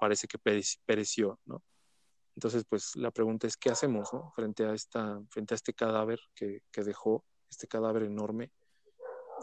parece 0.00 0.26
que 0.26 0.38
pereció, 0.84 1.38
¿no? 1.44 1.62
Entonces, 2.34 2.64
pues 2.68 2.96
la 2.96 3.12
pregunta 3.12 3.46
es, 3.46 3.56
¿qué 3.56 3.70
hacemos 3.70 4.10
frente, 4.34 4.66
a 4.66 4.74
esta, 4.74 5.22
frente 5.30 5.54
a 5.54 5.56
este 5.56 5.72
cadáver 5.72 6.18
que, 6.34 6.60
dejó, 6.74 7.24
este 7.48 7.68
cadáver 7.68 8.02
enorme? 8.02 8.50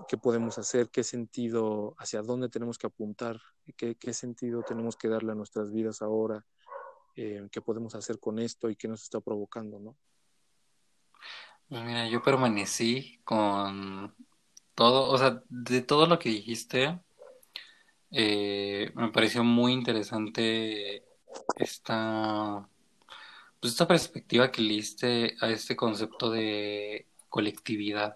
¿Qué 0.09 0.17
podemos 0.17 0.57
hacer? 0.57 0.89
¿Qué 0.91 1.03
sentido, 1.03 1.95
hacia 1.97 2.21
dónde 2.21 2.49
tenemos 2.49 2.77
que 2.77 2.87
apuntar? 2.87 3.39
¿Qué, 3.77 3.95
qué 3.95 4.13
sentido 4.13 4.63
tenemos 4.63 4.97
que 4.97 5.07
darle 5.07 5.31
a 5.31 5.35
nuestras 5.35 5.71
vidas 5.71 6.01
ahora? 6.01 6.45
Eh, 7.15 7.47
qué 7.51 7.61
podemos 7.61 7.95
hacer 7.95 8.19
con 8.19 8.37
esto 8.37 8.69
y 8.69 8.75
qué 8.75 8.89
nos 8.89 9.03
está 9.03 9.21
provocando, 9.21 9.79
¿no? 9.79 9.95
Pues 11.68 11.84
mira, 11.84 12.07
yo 12.07 12.22
permanecí 12.22 13.20
con 13.26 14.16
todo, 14.76 15.09
o 15.09 15.18
sea, 15.18 15.43
de 15.49 15.82
todo 15.82 16.05
lo 16.07 16.20
que 16.20 16.30
dijiste, 16.30 16.99
eh, 18.11 18.91
me 18.95 19.09
pareció 19.11 19.43
muy 19.43 19.74
interesante 19.74 21.03
esta, 21.57 22.68
pues 23.59 23.74
esta 23.74 23.88
perspectiva 23.88 24.51
que 24.51 24.61
le 24.61 24.76
diste 24.76 25.36
a 25.41 25.49
este 25.49 25.76
concepto 25.76 26.32
de 26.32 27.07
colectividad. 27.30 28.16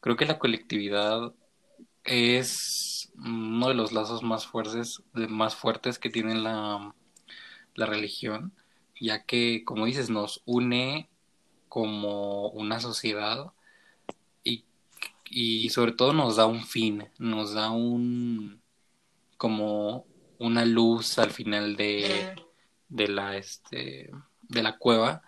Creo 0.00 0.16
que 0.16 0.26
la 0.26 0.38
colectividad 0.38 1.34
es 2.04 3.12
uno 3.16 3.68
de 3.68 3.74
los 3.74 3.92
lazos 3.92 4.22
más 4.22 4.46
fuertes, 4.46 5.02
más 5.14 5.56
fuertes 5.56 5.98
que 5.98 6.10
tiene 6.10 6.36
la, 6.36 6.94
la 7.76 7.86
religión, 7.86 8.54
ya 9.00 9.24
que, 9.26 9.64
como 9.64 9.86
dices, 9.86 10.10
nos 10.10 10.42
une 10.46 11.10
como 11.72 12.48
una 12.50 12.80
sociedad 12.80 13.54
y, 14.44 14.66
y 15.30 15.70
sobre 15.70 15.92
todo 15.92 16.12
nos 16.12 16.36
da 16.36 16.44
un 16.44 16.66
fin, 16.66 17.08
nos 17.18 17.54
da 17.54 17.70
un 17.70 18.60
como 19.38 20.04
una 20.38 20.66
luz 20.66 21.18
al 21.18 21.30
final 21.30 21.76
de, 21.76 22.34
de 22.90 23.08
la 23.08 23.38
este 23.38 24.10
de 24.42 24.62
la 24.62 24.76
cueva 24.76 25.22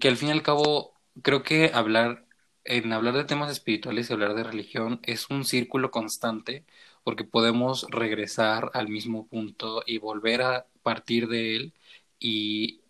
que 0.00 0.08
al 0.08 0.16
fin 0.16 0.30
y 0.30 0.32
al 0.32 0.42
cabo 0.42 0.94
creo 1.20 1.42
que 1.42 1.70
hablar 1.74 2.24
en 2.64 2.94
hablar 2.94 3.14
de 3.14 3.24
temas 3.24 3.50
espirituales 3.52 4.08
y 4.08 4.14
hablar 4.14 4.34
de 4.34 4.44
religión 4.44 5.00
es 5.02 5.28
un 5.28 5.44
círculo 5.44 5.90
constante 5.90 6.64
porque 7.04 7.24
podemos 7.24 7.86
regresar 7.90 8.70
al 8.72 8.88
mismo 8.88 9.26
punto 9.26 9.82
y 9.86 9.98
volver 9.98 10.40
a 10.40 10.66
partir 10.82 11.28
de 11.28 11.56
él 11.56 11.74
y 12.18 12.80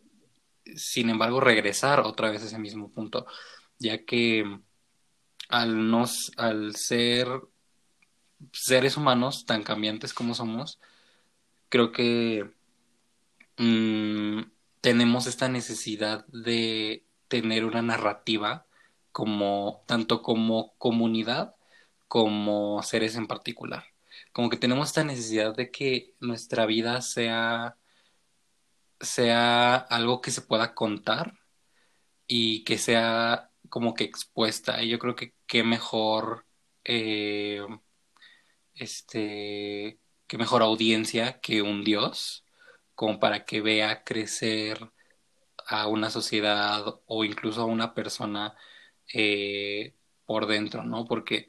sin 0.74 1.10
embargo 1.10 1.40
regresar 1.40 2.00
otra 2.00 2.30
vez 2.30 2.42
a 2.42 2.46
ese 2.46 2.58
mismo 2.58 2.90
punto, 2.90 3.26
ya 3.78 4.04
que 4.04 4.44
al 5.48 6.04
al 6.36 6.76
ser 6.76 7.28
seres 8.52 8.96
humanos 8.96 9.46
tan 9.46 9.62
cambiantes 9.62 10.12
como 10.14 10.34
somos, 10.34 10.80
creo 11.68 11.92
que 11.92 12.50
mm, 13.58 14.42
tenemos 14.80 15.26
esta 15.26 15.48
necesidad 15.48 16.26
de 16.28 17.04
tener 17.28 17.64
una 17.64 17.82
narrativa 17.82 18.66
como 19.12 19.82
tanto 19.86 20.22
como 20.22 20.74
comunidad 20.78 21.54
como 22.08 22.82
seres 22.82 23.16
en 23.16 23.26
particular. 23.26 23.84
Como 24.32 24.50
que 24.50 24.56
tenemos 24.56 24.88
esta 24.88 25.04
necesidad 25.04 25.54
de 25.56 25.70
que 25.70 26.14
nuestra 26.20 26.66
vida 26.66 27.00
sea, 27.02 27.76
sea 29.00 29.76
algo 29.76 30.20
que 30.20 30.30
se 30.30 30.42
pueda 30.42 30.74
contar 30.74 31.34
y 32.26 32.64
que 32.64 32.78
sea 32.78 33.50
como 33.68 33.94
que 33.94 34.04
expuesta. 34.04 34.82
Y 34.82 34.88
yo 34.90 34.98
creo 34.98 35.16
que 35.16 35.34
qué 35.46 35.62
mejor, 35.64 36.46
eh, 36.84 37.66
este, 38.74 39.98
qué 40.26 40.38
mejor 40.38 40.62
audiencia 40.62 41.40
que 41.40 41.62
un 41.62 41.84
Dios, 41.84 42.44
como 42.94 43.20
para 43.20 43.44
que 43.44 43.60
vea 43.60 44.04
crecer 44.04 44.90
a 45.66 45.88
una 45.88 46.10
sociedad 46.10 47.00
o 47.06 47.24
incluso 47.24 47.62
a 47.62 47.66
una 47.66 47.94
persona 47.94 48.54
eh, 49.12 49.94
por 50.26 50.46
dentro, 50.46 50.84
¿no? 50.84 51.06
Porque 51.06 51.48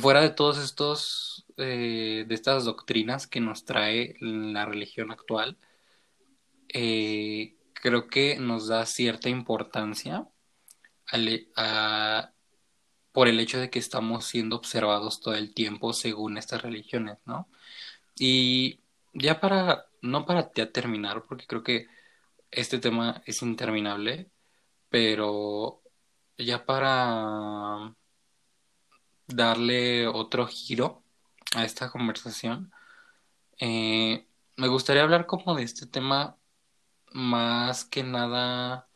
fuera 0.00 0.20
de 0.22 0.30
todos 0.30 0.58
estos, 0.58 1.46
eh, 1.56 2.24
de 2.26 2.34
estas 2.34 2.64
doctrinas 2.64 3.26
que 3.26 3.40
nos 3.40 3.64
trae 3.64 4.16
la 4.20 4.64
religión 4.66 5.10
actual, 5.10 5.58
eh, 6.78 7.56
creo 7.72 8.06
que 8.06 8.38
nos 8.38 8.68
da 8.68 8.84
cierta 8.84 9.30
importancia 9.30 10.28
por 13.12 13.28
el 13.28 13.40
hecho 13.40 13.58
de 13.58 13.70
que 13.70 13.78
estamos 13.78 14.26
siendo 14.26 14.56
observados 14.56 15.20
todo 15.22 15.34
el 15.34 15.54
tiempo 15.54 15.94
según 15.94 16.36
estas 16.36 16.60
religiones, 16.60 17.16
¿no? 17.24 17.48
Y 18.18 18.80
ya 19.14 19.40
para, 19.40 19.86
no 20.02 20.26
para 20.26 20.52
ya 20.54 20.70
terminar, 20.70 21.24
porque 21.26 21.46
creo 21.46 21.62
que 21.62 21.86
este 22.50 22.78
tema 22.78 23.22
es 23.24 23.40
interminable, 23.42 24.30
pero 24.90 25.82
ya 26.36 26.66
para 26.66 27.94
darle 29.28 30.06
otro 30.08 30.46
giro 30.46 31.02
a 31.54 31.64
esta 31.64 31.90
conversación, 31.90 32.70
eh, 33.60 34.26
me 34.56 34.68
gustaría 34.68 35.02
hablar 35.02 35.26
como 35.26 35.54
de 35.54 35.62
este 35.62 35.86
tema 35.86 36.36
más 37.16 37.86
que 37.86 38.02
nada 38.02 38.88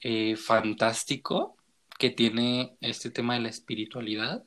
eh, 0.00 0.36
fantástico 0.36 1.56
que 1.98 2.10
tiene 2.10 2.76
este 2.82 3.10
tema 3.10 3.34
de 3.34 3.40
la 3.40 3.48
espiritualidad, 3.48 4.44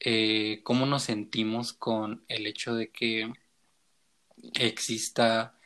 eh, 0.00 0.62
cómo 0.64 0.86
nos 0.86 1.04
sentimos 1.04 1.74
con 1.74 2.24
el 2.28 2.46
hecho 2.46 2.74
de 2.74 2.90
que 2.90 3.32
exista, 4.54 5.58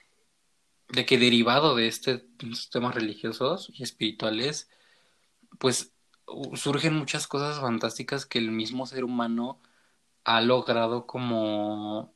de 0.88 1.07
que 1.07 1.18
derivado 1.18 1.76
de 1.76 1.86
este, 1.86 2.26
estos 2.40 2.68
temas 2.70 2.96
religiosos 2.96 3.70
y 3.72 3.84
espirituales, 3.84 4.68
pues 5.59 5.94
surgen 6.55 6.94
muchas 6.96 7.28
cosas 7.28 7.61
fantásticas 7.61 8.26
que 8.26 8.38
el 8.38 8.51
mismo 8.51 8.86
ser 8.86 9.05
humano 9.05 9.61
ha 10.24 10.40
logrado 10.40 11.07
como, 11.07 12.12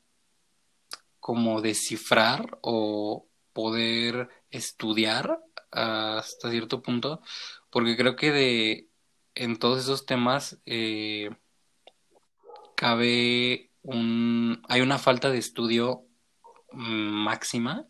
como 1.21 1.63
descifrar 1.63 2.59
o 2.63 3.29
poder 3.55 4.29
estudiar 4.51 5.41
hasta 5.71 6.51
cierto 6.51 6.83
punto, 6.83 7.23
porque 7.71 7.97
creo 7.97 8.17
que 8.17 8.33
de 8.33 8.89
en 9.35 9.59
todos 9.59 9.83
esos 9.83 10.07
temas 10.07 10.59
eh, 10.67 11.31
cabe 12.77 13.71
un 13.83 14.63
hay 14.69 14.81
una 14.83 14.99
falta 14.99 15.31
de 15.31 15.39
estudio 15.39 16.05
máxima, 16.73 17.87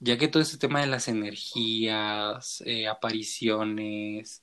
ya 0.00 0.18
que 0.18 0.28
todo 0.28 0.42
este 0.42 0.58
tema 0.58 0.80
de 0.80 0.86
las 0.88 1.08
energías, 1.08 2.62
eh, 2.66 2.88
apariciones, 2.88 4.42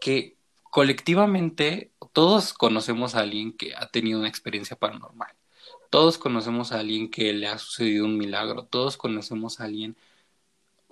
que 0.00 0.36
colectivamente 0.70 1.92
todos 2.12 2.52
conocemos 2.54 3.14
a 3.14 3.20
alguien 3.20 3.52
que 3.56 3.74
ha 3.76 3.88
tenido 3.90 4.18
una 4.20 4.28
experiencia 4.28 4.76
paranormal. 4.76 5.39
Todos 5.90 6.18
conocemos 6.18 6.72
a 6.72 6.80
alguien 6.80 7.10
que 7.10 7.32
le 7.32 7.48
ha 7.48 7.58
sucedido 7.58 8.06
un 8.06 8.16
milagro. 8.18 8.64
Todos 8.64 8.96
conocemos 8.96 9.60
a 9.60 9.64
alguien 9.64 9.96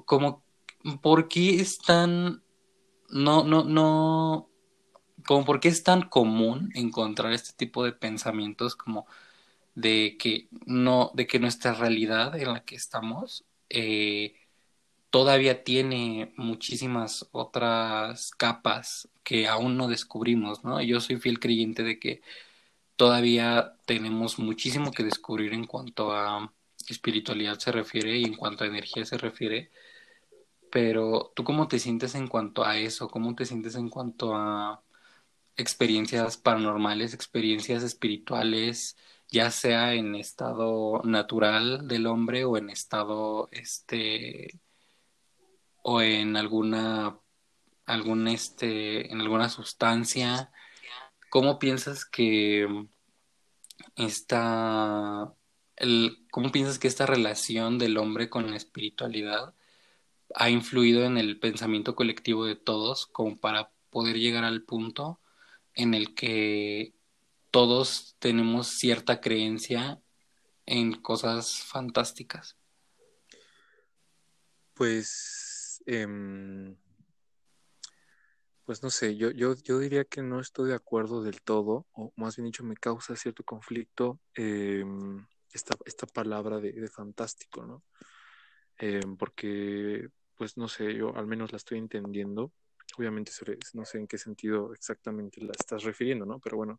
como 0.04 0.42
¿por 1.02 1.28
qué 1.28 1.60
es 1.60 1.78
tan 1.78 2.42
no 3.10 3.44
no 3.44 3.64
no 3.64 4.48
como 5.26 5.44
por 5.44 5.60
qué 5.60 5.68
es 5.68 5.82
tan 5.82 6.02
común 6.08 6.70
encontrar 6.74 7.32
este 7.32 7.52
tipo 7.56 7.84
de 7.84 7.92
pensamientos 7.92 8.76
como 8.76 9.06
de 9.74 10.16
que 10.18 10.48
no 10.66 11.12
de 11.14 11.26
que 11.26 11.38
nuestra 11.40 11.74
realidad 11.74 12.36
en 12.38 12.52
la 12.52 12.64
que 12.64 12.76
estamos 12.76 13.44
eh, 13.70 14.34
todavía 15.10 15.64
tiene 15.64 16.32
muchísimas 16.36 17.28
otras 17.32 18.32
capas 18.32 19.08
que 19.24 19.48
aún 19.48 19.76
no 19.76 19.88
descubrimos, 19.88 20.64
¿no? 20.64 20.80
Yo 20.82 21.00
soy 21.00 21.16
fiel 21.18 21.40
creyente 21.40 21.82
de 21.82 21.98
que 21.98 22.22
todavía 22.98 23.76
tenemos 23.86 24.38
muchísimo 24.40 24.90
que 24.92 25.04
descubrir 25.04 25.54
en 25.54 25.66
cuanto 25.66 26.12
a 26.12 26.52
espiritualidad 26.88 27.58
se 27.58 27.72
refiere 27.72 28.18
y 28.18 28.24
en 28.24 28.34
cuanto 28.34 28.64
a 28.64 28.66
energía 28.66 29.04
se 29.04 29.16
refiere. 29.18 29.70
Pero 30.70 31.32
tú 31.34 31.44
cómo 31.44 31.68
te 31.68 31.78
sientes 31.78 32.14
en 32.16 32.28
cuanto 32.28 32.64
a 32.64 32.76
eso? 32.78 33.08
¿Cómo 33.08 33.34
te 33.36 33.46
sientes 33.46 33.76
en 33.76 33.88
cuanto 33.88 34.34
a 34.34 34.82
experiencias 35.56 36.36
paranormales, 36.38 37.14
experiencias 37.14 37.82
espirituales, 37.84 38.96
ya 39.28 39.50
sea 39.50 39.94
en 39.94 40.14
estado 40.16 41.02
natural 41.04 41.86
del 41.88 42.06
hombre 42.06 42.44
o 42.44 42.56
en 42.56 42.70
estado 42.70 43.48
este 43.52 44.60
o 45.82 46.02
en 46.02 46.36
alguna 46.36 47.18
algún 47.86 48.28
este 48.28 49.12
en 49.12 49.20
alguna 49.20 49.48
sustancia 49.48 50.52
cómo 51.30 51.58
piensas 51.58 52.04
que 52.04 52.66
esta 53.96 55.32
el, 55.76 56.26
cómo 56.30 56.50
piensas 56.50 56.78
que 56.78 56.88
esta 56.88 57.06
relación 57.06 57.78
del 57.78 57.98
hombre 57.98 58.28
con 58.28 58.50
la 58.50 58.56
espiritualidad 58.56 59.54
ha 60.34 60.50
influido 60.50 61.04
en 61.04 61.16
el 61.18 61.38
pensamiento 61.38 61.94
colectivo 61.94 62.44
de 62.44 62.56
todos 62.56 63.06
como 63.06 63.38
para 63.38 63.70
poder 63.90 64.18
llegar 64.18 64.44
al 64.44 64.62
punto 64.62 65.20
en 65.74 65.94
el 65.94 66.14
que 66.14 66.94
todos 67.50 68.16
tenemos 68.18 68.66
cierta 68.68 69.20
creencia 69.20 70.00
en 70.66 70.92
cosas 71.00 71.62
fantásticas. 71.62 72.56
Pues 74.74 75.48
Em, 75.90 76.76
pues 78.68 78.82
no 78.82 78.90
sé, 78.90 79.16
yo, 79.16 79.30
yo, 79.30 79.54
yo 79.64 79.78
diría 79.78 80.04
que 80.04 80.20
no 80.20 80.40
estoy 80.40 80.68
de 80.68 80.74
acuerdo 80.74 81.22
del 81.22 81.40
todo, 81.40 81.86
o 81.92 82.12
más 82.16 82.36
bien 82.36 82.44
dicho, 82.44 82.64
me 82.64 82.76
causa 82.76 83.16
cierto 83.16 83.42
conflicto 83.42 84.20
em, 84.34 85.26
esta, 85.54 85.74
esta, 85.86 86.06
palabra 86.06 86.60
de, 86.60 86.86
fantástico, 86.88 87.64
¿no? 87.64 87.82
Em, 88.76 89.16
porque, 89.16 90.10
pues 90.34 90.58
no 90.58 90.68
sé, 90.68 90.94
yo 90.94 91.16
al 91.16 91.26
menos 91.26 91.50
la 91.50 91.56
estoy 91.56 91.78
entendiendo. 91.78 92.52
Obviamente 92.98 93.32
no 93.72 93.86
sé 93.86 94.00
en 94.00 94.06
qué 94.06 94.18
sentido 94.18 94.74
exactamente 94.74 95.40
la 95.42 95.52
estás 95.58 95.84
refiriendo, 95.84 96.26
¿no? 96.26 96.38
Pero 96.38 96.58
bueno, 96.58 96.78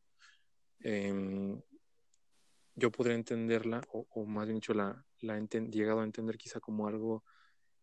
yo 2.76 2.92
podría 2.92 3.16
entenderla, 3.16 3.82
o, 3.92 4.26
más 4.28 4.46
bien 4.46 4.58
dicho, 4.58 4.76
la, 4.76 5.04
la 5.22 5.40
he 5.40 5.42
llegado 5.72 6.02
a 6.02 6.04
entender 6.04 6.38
quizá 6.38 6.60
como 6.60 6.88
algo 6.88 7.24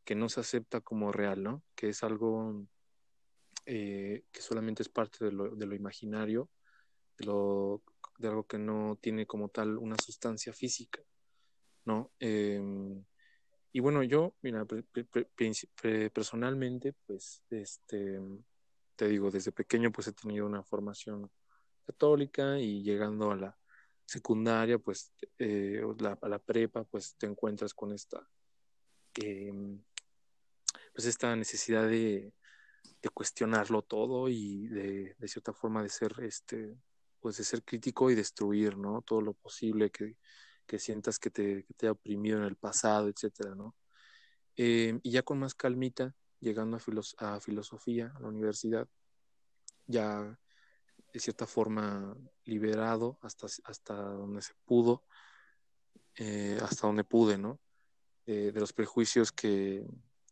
que 0.05 0.15
no 0.15 0.29
se 0.29 0.39
acepta 0.39 0.81
como 0.81 1.11
real, 1.11 1.43
¿no? 1.43 1.65
Que 1.75 1.89
es 1.89 2.05
algo 2.05 2.69
eh, 3.67 4.25
que 4.31 4.41
solamente 4.41 4.83
es 4.83 4.89
parte 4.89 5.25
de 5.25 5.33
lo, 5.33 5.57
de 5.57 5.67
lo 5.67 5.75
imaginario, 5.75 6.49
de, 7.19 7.27
algo 7.27 8.47
que 8.47 8.59
no 8.59 8.97
tiene 9.01 9.27
como 9.27 9.49
tal 9.49 9.77
una 9.77 9.97
sustancia 9.99 10.53
física, 10.53 11.03
¿no? 11.85 12.13
Em, 12.21 13.05
y 13.73 13.81
bueno, 13.81 14.03
yo, 14.03 14.35
mira, 14.43 14.65
personalmente, 16.13 16.95
pues, 17.07 17.43
este, 17.51 18.21
te 18.95 19.09
digo, 19.09 19.31
desde 19.31 19.53
pequeño, 19.53 19.91
pues 19.93 20.07
he 20.07 20.13
tenido 20.13 20.47
una 20.47 20.63
formación 20.63 21.31
católica 21.85 22.59
y 22.59 22.83
llegando 22.83 23.33
a 23.33 23.37
la 23.37 23.59
secundaria, 24.05 24.79
pues, 24.79 25.13
eh, 25.39 25.83
a 26.23 26.29
la 26.29 26.39
prepa, 26.39 26.85
pues 26.85 27.17
te 27.17 27.27
encuentras 27.27 27.75
con 27.75 27.93
esta 27.93 28.29
em, 29.15 29.83
pues 30.95 31.07
esta 31.07 31.37
necesidad 31.37 31.87
de, 31.89 32.33
cuestionarlo 33.15 33.83
todo 33.83 34.29
y 34.29 34.67
de, 34.69 35.17
cierta 35.27 35.53
forma 35.53 35.83
de 35.83 35.89
ser 35.89 36.13
este 36.23 36.77
pues 37.21 37.39
de 37.39 37.45
ser 37.45 37.63
crítico 37.65 38.11
y 38.11 38.15
destruir 38.15 38.77
no 38.77 39.03
todo 39.03 39.21
lo 39.21 39.33
posible 39.33 39.91
que, 39.91 40.17
sientas 40.79 41.19
que 41.19 41.31
te, 41.31 41.67
te, 41.77 41.87
ha 41.87 41.93
oprimido 41.93 42.39
en 42.39 42.45
el 42.45 42.57
pasado 42.57 43.09
etcétera 43.09 43.55
no 43.55 43.77
eh, 44.57 44.99
y 45.03 45.11
ya 45.11 45.23
con 45.23 45.39
más 45.39 45.55
calmita 45.55 46.15
llegando 46.41 46.77
a, 46.77 47.35
a 47.35 47.41
filosofía 47.41 48.13
a 48.17 48.21
la 48.21 48.29
universidad 48.29 48.89
ya 49.87 50.39
de 51.17 51.21
cierta 51.21 51.47
forma 51.47 52.15
liberado 52.45 53.19
hasta, 53.23 53.47
hasta 53.65 53.95
donde 53.95 54.43
se 54.43 54.53
pudo, 54.67 55.05
eh, 56.17 56.59
hasta 56.61 56.87
donde 56.87 57.05
pude, 57.05 57.39
¿no? 57.39 57.59
Eh, 58.27 58.51
de 58.53 58.61
los 58.61 58.75
prejuicios 58.75 59.33
que, 59.33 59.87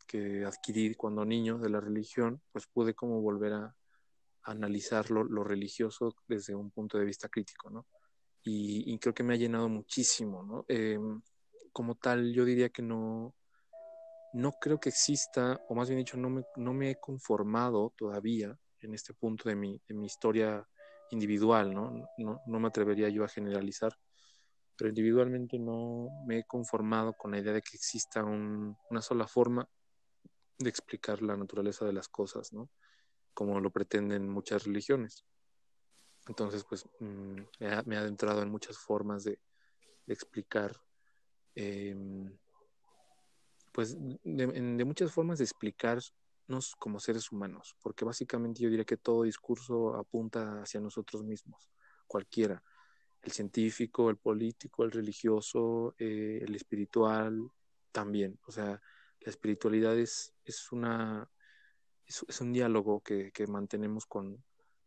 que 0.07 0.45
adquirí 0.45 0.95
cuando 0.95 1.25
niño 1.25 1.59
de 1.59 1.71
la 1.71 1.81
religión, 1.81 2.43
pues 2.53 2.67
pude 2.67 2.95
como 2.95 3.21
volver 3.21 3.53
a, 3.55 3.77
analizar 4.45 5.11
lo, 5.11 5.43
religioso 5.43 6.15
desde 6.29 6.55
un 6.55 6.71
punto 6.71 6.99
de 6.99 7.05
vista 7.05 7.29
crítico, 7.29 7.71
¿no? 7.71 7.87
Y, 8.43 8.99
creo 8.99 9.15
que 9.15 9.23
me 9.23 9.35
ha 9.35 9.39
llenado 9.39 9.71
muchísimo, 9.71 10.43
¿no? 10.43 10.67
Em, 10.69 11.23
como 11.73 11.95
tal, 11.95 12.33
yo 12.35 12.45
diría 12.45 12.69
que 12.69 12.83
no, 12.83 13.35
no 14.35 14.53
creo 14.61 14.79
que 14.79 14.91
exista, 14.91 15.59
o 15.69 15.75
más 15.75 15.89
bien 15.89 15.99
dicho, 15.99 16.19
no 16.19 16.29
me, 16.29 16.45
no 16.57 16.75
me 16.75 16.91
he 16.91 17.01
conformado 17.01 17.95
todavía 17.97 18.55
en 18.81 18.95
este 18.95 19.15
punto 19.15 19.49
de 19.49 19.57
mi, 19.57 19.81
de 19.89 19.95
mi 19.95 20.07
historia 20.07 20.69
individual, 21.11 21.73
¿no? 21.73 21.91
¿no? 22.19 22.43
¿no? 22.47 22.61
me 22.61 22.69
atrevería 22.69 23.09
yo 23.09 23.25
a 23.25 23.29
generalizar, 23.29 23.97
pero 24.77 24.91
individualmente 24.91 25.59
no 25.59 26.09
me 26.27 26.41
he 26.41 26.45
conformado 26.45 27.15
con 27.15 27.31
la 27.31 27.39
idea 27.39 27.55
de 27.55 27.63
que 27.63 27.77
exista 27.77 28.23
una 28.25 29.01
sola 29.01 29.27
forma 29.27 29.67
de 30.59 30.71
explicar 30.71 31.23
la 31.23 31.37
naturaleza 31.37 31.85
de 31.85 31.93
las 31.93 32.09
cosas, 32.09 32.53
¿no? 32.53 32.71
Como 33.33 33.61
lo 33.61 33.71
pretenden 33.71 34.29
muchas 34.29 34.65
religiones. 34.65 35.25
Entonces, 36.29 36.65
pues 36.65 36.87
mm, 37.01 37.41
me, 37.61 37.97
ha, 37.97 38.01
adentrado 38.01 38.43
en 38.43 38.51
muchas 38.51 38.79
formas 38.79 39.25
de, 39.25 39.39
explicar, 40.07 40.81
em, 41.55 42.37
pues 43.73 43.97
de, 43.99 44.85
muchas 44.85 45.13
formas 45.13 45.39
de 45.39 45.45
explicarnos 45.45 46.77
como 46.79 47.01
seres 47.01 47.33
humanos, 47.33 47.77
porque 47.83 48.05
básicamente 48.05 48.63
yo 48.63 48.71
diría 48.71 48.85
que 48.85 48.97
todo 48.97 49.25
discurso 49.25 49.97
apunta 49.97 50.63
hacia 50.63 50.81
nosotros 50.81 51.25
mismos, 51.25 51.71
cualquiera, 52.07 52.63
el 53.23 53.33
científico, 53.33 54.11
el 54.11 54.17
político, 54.17 54.85
el 54.85 54.93
religioso, 54.93 55.95
eh, 55.99 56.41
el 56.43 56.55
espiritual, 56.55 57.51
también, 57.93 58.39
o 58.47 58.53
sea, 58.53 58.81
la 59.25 59.31
espiritualidad 59.31 59.99
es, 59.99 60.35
es, 60.45 60.71
una, 60.71 61.29
es, 62.07 62.41
un 62.41 62.53
diálogo 62.53 63.03
que, 63.03 63.33
mantenemos 63.49 64.07
con, 64.07 64.43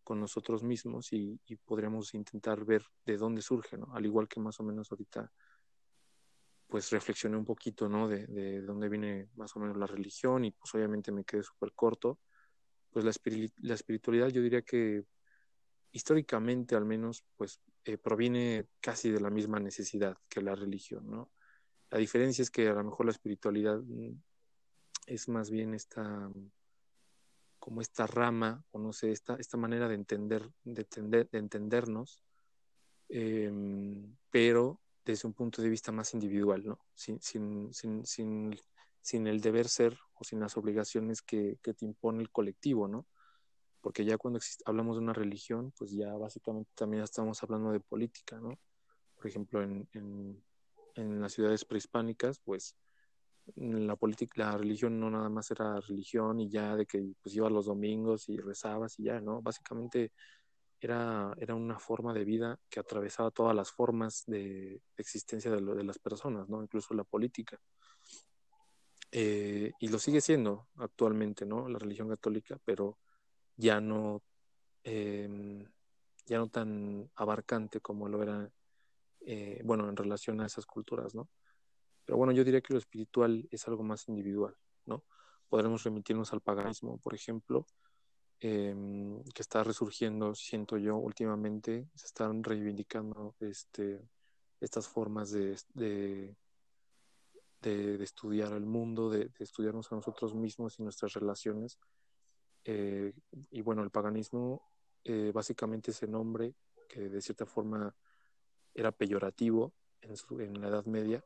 nosotros 0.09 0.63
mismos 0.63 1.11
y, 1.11 1.38
podríamos 1.65 2.13
intentar 2.13 2.63
ver 2.63 2.83
de 3.05 3.17
dónde 3.17 3.41
surge, 3.41 3.77
¿no? 3.77 3.93
Al 3.93 4.05
igual 4.05 4.27
que 4.29 4.39
más 4.39 4.57
o 4.59 4.63
menos 4.63 4.89
ahorita, 4.89 5.29
pues 6.67 6.91
reflexioné 6.91 7.35
un 7.35 7.43
poquito, 7.43 7.89
¿no? 7.89 8.07
De, 8.07 8.25
de 8.27 8.61
dónde 8.61 8.88
viene 8.88 9.29
más 9.35 9.53
o 9.55 9.59
menos 9.59 9.75
la 9.75 9.88
religión 9.88 10.45
y 10.45 10.51
pues 10.51 10.73
obviamente 10.75 11.11
me 11.11 11.25
quedé 11.25 11.43
súper 11.43 11.73
corto, 11.73 12.19
pues 12.89 13.03
la, 13.03 13.11
la 13.57 13.73
espiritualidad 13.73 14.29
yo 14.29 14.41
diría 14.41 14.61
que 14.61 15.03
históricamente 15.91 16.75
al 16.75 16.85
menos, 16.85 17.25
pues 17.35 17.59
eh, 17.83 17.97
proviene 17.97 18.67
casi 18.79 19.09
de 19.09 19.19
la 19.19 19.29
misma 19.29 19.59
necesidad 19.59 20.17
que 20.29 20.41
la 20.41 20.55
religión, 20.55 21.09
¿no? 21.09 21.31
La 21.89 21.99
diferencia 21.99 22.41
es 22.41 22.51
que 22.51 22.67
a 22.67 22.73
lo 22.73 22.83
mejor 22.83 23.05
la 23.05 23.13
espiritualidad 23.13 23.79
mm, 23.79 24.11
es 25.07 25.27
más 25.27 25.49
bien 25.49 25.73
esta 25.73 26.29
como 27.59 27.81
esta 27.81 28.07
rama, 28.07 28.63
o 28.71 28.79
no 28.79 28.93
sé, 28.93 29.11
esta, 29.11 29.35
esta 29.35 29.57
manera 29.57 29.89
de 29.89 29.95
entender, 29.95 30.49
de, 30.63 30.81
entender, 30.81 31.29
de 31.29 31.39
entendernos, 31.39 32.23
em, 33.09 34.15
pero 34.29 34.79
desde 35.03 35.27
un 35.27 35.33
punto 35.33 35.61
de 35.61 35.69
vista 35.69 35.91
más 35.91 36.13
individual, 36.13 36.63
¿no? 36.65 36.79
Sin, 36.93 37.19
sin, 37.21 37.73
sin, 37.73 38.05
sin, 39.01 39.27
el 39.27 39.41
deber 39.41 39.67
ser 39.67 39.97
o 40.13 40.23
sin 40.23 40.39
las 40.39 40.55
obligaciones 40.55 41.21
que, 41.21 41.57
que 41.61 41.73
te 41.73 41.85
impone 41.85 42.21
el 42.21 42.29
colectivo, 42.29 42.87
¿no? 42.87 43.07
porque 43.81 44.03
ya 44.03 44.17
cuando 44.17 44.39
hablamos 44.65 44.97
de 44.97 45.03
una 45.03 45.13
religión, 45.13 45.71
pues 45.77 45.91
ya 45.91 46.13
básicamente 46.15 46.69
también 46.75 47.03
estamos 47.03 47.41
hablando 47.43 47.71
de 47.71 47.79
política, 47.79 48.37
¿no? 48.37 48.59
Por 49.15 49.27
ejemplo, 49.27 49.63
en, 49.63 49.87
en 50.97 51.21
las 51.21 51.33
ciudades 51.33 51.63
prehispánicas, 51.63 52.39
pues 52.39 52.75
la 53.55 53.95
política, 53.95 54.51
la 54.51 54.57
religión 54.57 54.99
no 54.99 55.09
nada 55.09 55.29
más 55.29 55.49
era 55.51 55.79
religión 55.79 56.39
y 56.39 56.49
ya 56.49 56.75
de 56.75 56.85
que 56.85 57.13
pues 57.21 57.35
ibas 57.35 57.51
los 57.51 57.65
domingos 57.65 58.29
y 58.29 58.37
rezabas 58.37 58.99
y 58.99 59.03
ya, 59.03 59.21
¿no? 59.21 59.41
Básicamente 59.41 60.11
era, 60.79 61.33
era 61.39 61.55
una 61.55 61.79
forma 61.79 62.13
de 62.13 62.23
vida 62.23 62.59
que 62.69 62.79
atravesaba 62.79 63.31
todas 63.31 63.55
las 63.55 63.71
formas 63.71 64.23
de 64.27 64.81
existencia 64.97 65.51
de, 65.51 65.83
las 65.83 65.99
personas, 65.99 66.49
¿no? 66.49 66.61
Incluso 66.61 66.93
la 66.93 67.03
política. 67.03 67.59
Eh, 69.11 69.71
y 69.79 69.87
lo 69.87 69.99
sigue 69.99 70.21
siendo 70.21 70.67
actualmente, 70.75 71.45
¿no? 71.45 71.67
La 71.69 71.79
religión 71.79 72.09
católica, 72.09 72.59
pero 72.65 72.99
ya 73.55 73.79
no, 73.79 74.21
em, 74.83 75.65
ya 76.25 76.37
no 76.37 76.49
tan 76.49 77.09
abarcante 77.15 77.79
como 77.79 78.09
lo 78.09 78.21
era, 78.21 78.51
eh, 79.21 79.61
bueno, 79.63 79.89
en 79.89 79.95
relación 79.95 80.41
a 80.41 80.45
esas 80.45 80.65
culturas, 80.65 81.15
¿no? 81.15 81.29
Pero 82.07 82.17
bueno, 82.17 82.31
yo 82.31 82.45
diría 82.45 82.61
que 82.61 82.73
lo 82.73 82.79
espiritual 82.79 83.47
es 83.51 83.67
algo 83.67 83.83
más 83.83 84.07
individual, 84.07 84.55
¿no? 84.85 85.03
Podremos 85.49 85.83
remitirnos 85.83 86.31
al 86.31 86.39
paganismo, 86.39 86.97
por 86.99 87.13
ejemplo, 87.13 87.67
em, 88.39 89.21
que 89.35 89.41
está 89.41 89.61
resurgiendo, 89.61 90.33
siento 90.33 90.77
yo, 90.77 90.95
últimamente, 90.95 91.89
se 91.95 92.05
están 92.05 92.43
reivindicando 92.43 93.35
este, 93.41 94.01
estas 94.61 94.87
formas 94.87 95.31
de, 95.31 95.59
de, 95.73 96.37
de, 97.61 98.01
estudiar 98.01 98.53
el 98.53 98.65
mundo, 98.65 99.09
de, 99.09 99.29
estudiarnos 99.39 99.91
a 99.91 99.95
nosotros 99.95 100.33
mismos 100.33 100.79
y 100.79 100.83
nuestras 100.83 101.11
relaciones 101.11 101.77
eh, 102.63 103.13
y 103.51 103.61
bueno, 103.61 103.83
el 103.83 103.91
paganismo, 103.91 104.61
eh, 105.03 105.31
básicamente 105.33 105.91
ese 105.91 106.07
nombre, 106.07 106.55
que 106.87 107.09
de 107.09 107.21
cierta 107.21 107.45
forma 107.45 107.93
era 108.73 108.93
peyorativo 108.93 109.73
en, 110.01 110.61
la 110.61 110.69
Edad 110.69 110.85
Media, 110.85 111.23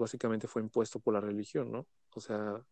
básicamente 0.00 0.48
fue 0.48 0.62
impuesto 0.62 1.00
por 1.00 1.14
la 1.14 1.20
religión, 1.20 1.70
¿no? 1.70 1.86
O 2.14 2.20
sea, 2.20 2.64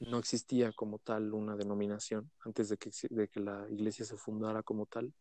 no 0.00 0.18
existía 0.18 0.72
como 0.72 0.98
tal 0.98 1.32
una 1.32 1.56
denominación 1.56 2.30
antes 2.40 2.68
de 2.68 2.76
que, 2.76 2.90
de 3.10 3.28
que 3.28 3.40
la 3.40 3.66
iglesia 3.70 4.04
se 4.04 4.16
fundara 4.16 4.62
como 4.62 4.86
tal 4.86 5.12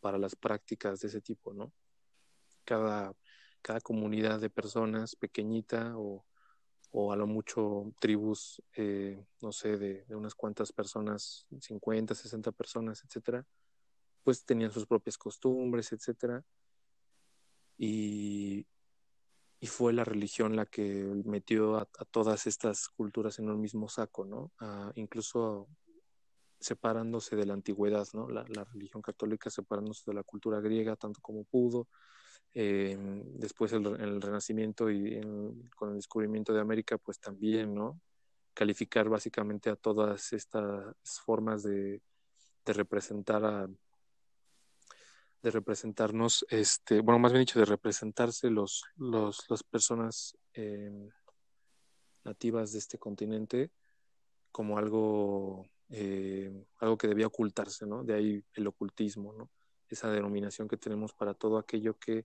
para 0.00 0.18
las 0.18 0.36
prácticas 0.36 1.00
de 1.00 1.08
ese 1.08 1.20
tipo, 1.20 1.52
¿no? 1.54 1.72
Cada, 2.64 3.14
cada 3.62 3.80
comunidad 3.80 4.40
de 4.40 4.50
personas 4.50 5.16
pequeñita 5.16 5.94
o 5.96 6.24
o 6.96 7.12
a 7.12 7.16
lo 7.16 7.26
mucho 7.26 7.92
tribus, 7.98 8.62
eh, 8.76 9.26
no 9.42 9.50
sé, 9.50 9.76
de, 9.76 10.06
unas 10.10 10.36
cuantas 10.36 10.70
personas, 10.70 11.44
50, 11.60 12.14
60 12.14 12.52
personas, 12.52 13.02
etcétera, 13.04 13.44
pues 14.22 14.44
tenían 14.44 14.70
sus 14.70 14.86
propias 14.86 15.18
costumbres, 15.18 15.90
etcétera. 15.90 16.44
Y, 17.76 18.64
y 19.64 19.66
fue 19.66 19.94
la 19.94 20.04
religión 20.04 20.56
la 20.56 20.66
que 20.66 20.82
metió 21.24 21.76
a, 21.76 21.86
todas 22.10 22.46
estas 22.46 22.90
culturas 22.90 23.38
en 23.38 23.48
el 23.48 23.56
mismo 23.56 23.88
saco, 23.88 24.26
¿no? 24.26 24.52
incluso 24.94 25.68
separándose 26.60 27.34
de 27.34 27.46
la 27.46 27.54
antigüedad, 27.54 28.06
¿no? 28.12 28.28
La, 28.28 28.44
la 28.48 28.64
religión 28.64 29.00
católica 29.00 29.48
separándose 29.48 30.02
de 30.06 30.12
la 30.16 30.22
cultura 30.22 30.60
griega 30.60 30.96
tanto 30.96 31.18
como 31.22 31.44
pudo, 31.44 31.88
eh, 32.52 32.94
después 33.38 33.72
el, 33.72 33.86
el, 33.86 34.20
Renacimiento 34.20 34.90
y 34.90 35.18
con 35.74 35.90
el 35.90 35.96
descubrimiento 35.96 36.52
de 36.52 36.60
América, 36.60 36.98
pues 36.98 37.18
también, 37.18 37.74
¿no? 37.74 37.98
Calificar 38.52 39.08
básicamente 39.08 39.70
a 39.70 39.76
todas 39.76 40.34
estas 40.34 40.94
formas 41.24 41.62
de, 41.62 42.02
de 42.66 42.72
representar 42.74 43.46
a 43.46 43.66
de 45.44 45.50
representarnos, 45.50 46.46
este, 46.48 47.00
bueno, 47.00 47.18
más 47.18 47.30
bien 47.30 47.42
dicho, 47.42 47.58
de 47.58 47.66
representarse 47.66 48.48
los, 48.48 48.82
los 48.96 49.44
las 49.50 49.62
personas 49.62 50.38
eh, 50.54 51.10
nativas 52.24 52.72
de 52.72 52.78
este 52.78 52.96
continente 52.98 53.70
como 54.50 54.78
algo, 54.78 55.68
eh, 55.90 56.50
algo 56.78 56.96
que 56.96 57.08
debía 57.08 57.26
ocultarse, 57.26 57.86
¿no? 57.86 58.04
De 58.04 58.14
ahí 58.14 58.42
el 58.54 58.66
ocultismo, 58.66 59.34
¿no? 59.34 59.50
Esa 59.86 60.10
denominación 60.10 60.66
que 60.66 60.78
tenemos 60.78 61.12
para 61.12 61.34
todo 61.34 61.58
aquello 61.58 61.98
que 61.98 62.24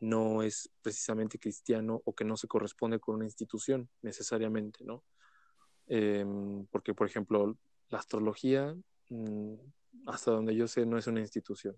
no 0.00 0.44
es 0.44 0.70
precisamente 0.80 1.40
cristiano 1.40 2.02
o 2.04 2.14
que 2.14 2.24
no 2.24 2.36
se 2.36 2.46
corresponde 2.46 3.00
con 3.00 3.16
una 3.16 3.24
institución 3.24 3.90
necesariamente, 4.00 4.84
¿no? 4.84 5.02
Em, 5.88 6.66
porque, 6.66 6.94
por 6.94 7.08
ejemplo, 7.08 7.58
la 7.88 7.98
astrología, 7.98 8.76
mm, 9.10 9.54
hasta 10.06 10.30
donde 10.30 10.54
yo 10.54 10.68
sé, 10.68 10.86
no 10.86 10.98
es 10.98 11.08
una 11.08 11.18
institución. 11.20 11.76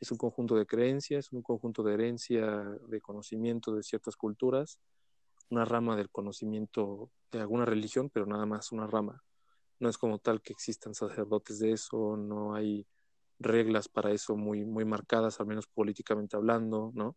Es 0.00 0.10
un 0.12 0.18
conjunto 0.18 0.56
de 0.56 0.66
creencias, 0.66 1.32
un 1.32 1.42
conjunto 1.42 1.82
de 1.82 1.94
herencia, 1.94 2.46
de 2.88 3.00
conocimiento 3.00 3.74
de 3.74 3.82
ciertas 3.82 4.16
culturas, 4.16 4.78
una 5.50 5.64
rama 5.64 5.96
del 5.96 6.10
conocimiento 6.10 7.10
de 7.30 7.40
alguna 7.40 7.64
religión, 7.64 8.10
pero 8.10 8.26
nada 8.26 8.46
más 8.46 8.72
una 8.72 8.86
rama. 8.86 9.22
No 9.78 9.88
es 9.88 9.98
como 9.98 10.18
tal 10.18 10.42
que 10.42 10.52
existan 10.52 10.94
sacerdotes 10.94 11.58
de 11.58 11.72
eso, 11.72 12.16
no 12.16 12.54
hay 12.54 12.86
reglas 13.38 13.88
para 13.88 14.12
eso 14.12 14.36
muy, 14.36 14.64
muy 14.64 14.84
marcadas, 14.84 15.40
al 15.40 15.46
menos 15.46 15.66
políticamente 15.66 16.36
hablando, 16.36 16.92
¿no? 16.94 17.16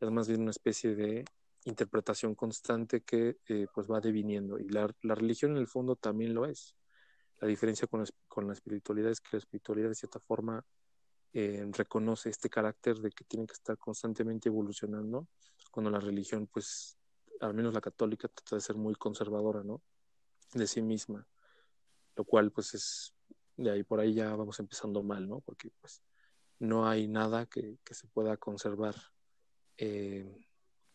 es 0.00 0.10
más 0.10 0.28
una 0.28 0.50
especie 0.50 0.94
de 0.94 1.24
interpretación 1.64 2.34
constante 2.34 3.02
que 3.02 3.36
eh, 3.48 3.66
pues 3.72 3.88
va 3.88 4.00
deviniendo 4.00 4.58
y 4.58 4.68
la, 4.68 4.92
la, 5.02 5.14
religión 5.14 5.52
en 5.52 5.58
el 5.58 5.68
fondo 5.68 5.94
también 5.96 6.34
lo 6.34 6.46
es. 6.46 6.74
La 7.40 7.48
diferencia 7.48 7.86
con 7.86 8.04
con 8.26 8.46
la 8.46 8.52
espiritualidad 8.52 9.10
es 9.10 9.20
que 9.20 9.28
la 9.32 9.38
espiritualidad 9.38 9.88
de 9.88 9.94
cierta 9.94 10.18
forma 10.18 10.64
eh, 11.34 11.66
reconoce 11.72 12.28
este 12.28 12.50
carácter 12.50 12.98
de 12.98 13.10
que 13.10 13.24
tiene 13.24 13.46
que 13.46 13.54
estar 13.54 13.78
constantemente 13.78 14.48
evolucionando, 14.48 15.28
cuando 15.70 15.90
la 15.90 16.00
religión 16.00 16.46
pues 16.46 16.98
al 17.40 17.54
menos 17.54 17.74
la 17.74 17.80
católica 17.80 18.28
trata 18.28 18.56
de 18.56 18.60
ser 18.60 18.76
muy 18.76 18.94
conservadora, 18.94 19.64
¿no? 19.64 19.80
De 20.52 20.66
sí 20.66 20.82
misma, 20.82 21.26
lo 22.16 22.24
cual 22.24 22.52
pues 22.52 22.74
es 22.74 23.14
de 23.56 23.70
ahí 23.70 23.82
por 23.82 24.00
ahí 24.00 24.14
ya 24.14 24.34
vamos 24.34 24.60
empezando 24.60 25.02
mal, 25.02 25.28
¿no? 25.28 25.40
Porque 25.40 25.70
pues 25.80 26.02
no 26.58 26.86
hay 26.86 27.08
nada 27.08 27.46
que, 27.46 27.78
se 27.90 28.06
pueda 28.08 28.36
conservar 28.36 28.94
eh, 29.76 30.46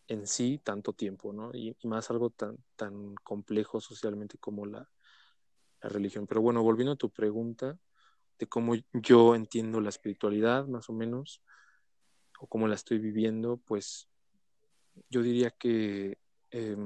en 0.06 0.26
sí 0.26 0.60
tanto 0.62 0.92
tiempo, 0.92 1.32
¿no? 1.32 1.50
Y, 1.52 1.76
más 1.84 2.10
algo 2.10 2.30
tan, 2.30 2.56
tan 2.76 3.14
complejo 3.16 3.80
socialmente 3.80 4.38
como 4.38 4.66
la, 4.66 4.88
la, 5.82 5.88
religión. 5.88 6.26
Pero 6.26 6.40
bueno, 6.40 6.62
volviendo 6.62 6.92
a 6.92 6.96
tu 6.96 7.10
pregunta 7.10 7.78
de 8.38 8.46
cómo 8.46 8.74
yo 8.92 9.34
entiendo 9.34 9.80
la 9.80 9.88
espiritualidad, 9.88 10.66
más 10.66 10.88
o 10.88 10.92
menos, 10.92 11.42
o 12.38 12.46
cómo 12.46 12.68
la 12.68 12.76
estoy 12.76 12.98
viviendo, 12.98 13.56
pues 13.56 14.08
yo 15.10 15.22
diría 15.22 15.50
que 15.50 16.18
eh, 16.50 16.76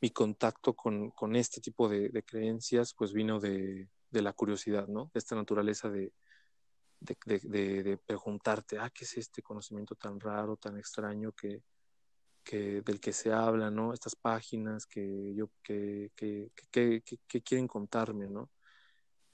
mi 0.00 0.10
contacto 0.10 0.74
con, 0.74 1.10
con, 1.10 1.36
este 1.36 1.60
tipo 1.60 1.88
de, 1.88 2.22
creencias, 2.22 2.94
pues 2.94 3.12
vino 3.12 3.38
de, 3.40 3.88
de, 4.10 4.22
la 4.22 4.32
curiosidad, 4.32 4.86
¿no? 4.88 5.10
De 5.12 5.18
esta 5.18 5.34
naturaleza 5.34 5.90
de, 5.90 6.12
de, 7.00 7.98
preguntarte, 8.06 8.78
ah, 8.78 8.90
¿qué 8.90 9.04
es 9.04 9.18
este 9.18 9.42
conocimiento 9.42 9.94
tan 9.94 10.18
raro, 10.20 10.56
tan 10.56 10.78
extraño 10.78 11.32
que, 11.32 11.62
que 12.44 12.82
del 12.82 13.00
que 13.00 13.12
se 13.12 13.32
habla, 13.32 13.70
¿no? 13.70 13.92
Estas 13.92 14.16
páginas 14.16 14.86
que 14.86 15.34
yo, 15.34 15.50
que, 15.62 16.12
que, 16.14 16.50
que 16.70 17.42
quieren 17.42 17.66
contarme, 17.66 18.28
¿no? 18.28 18.48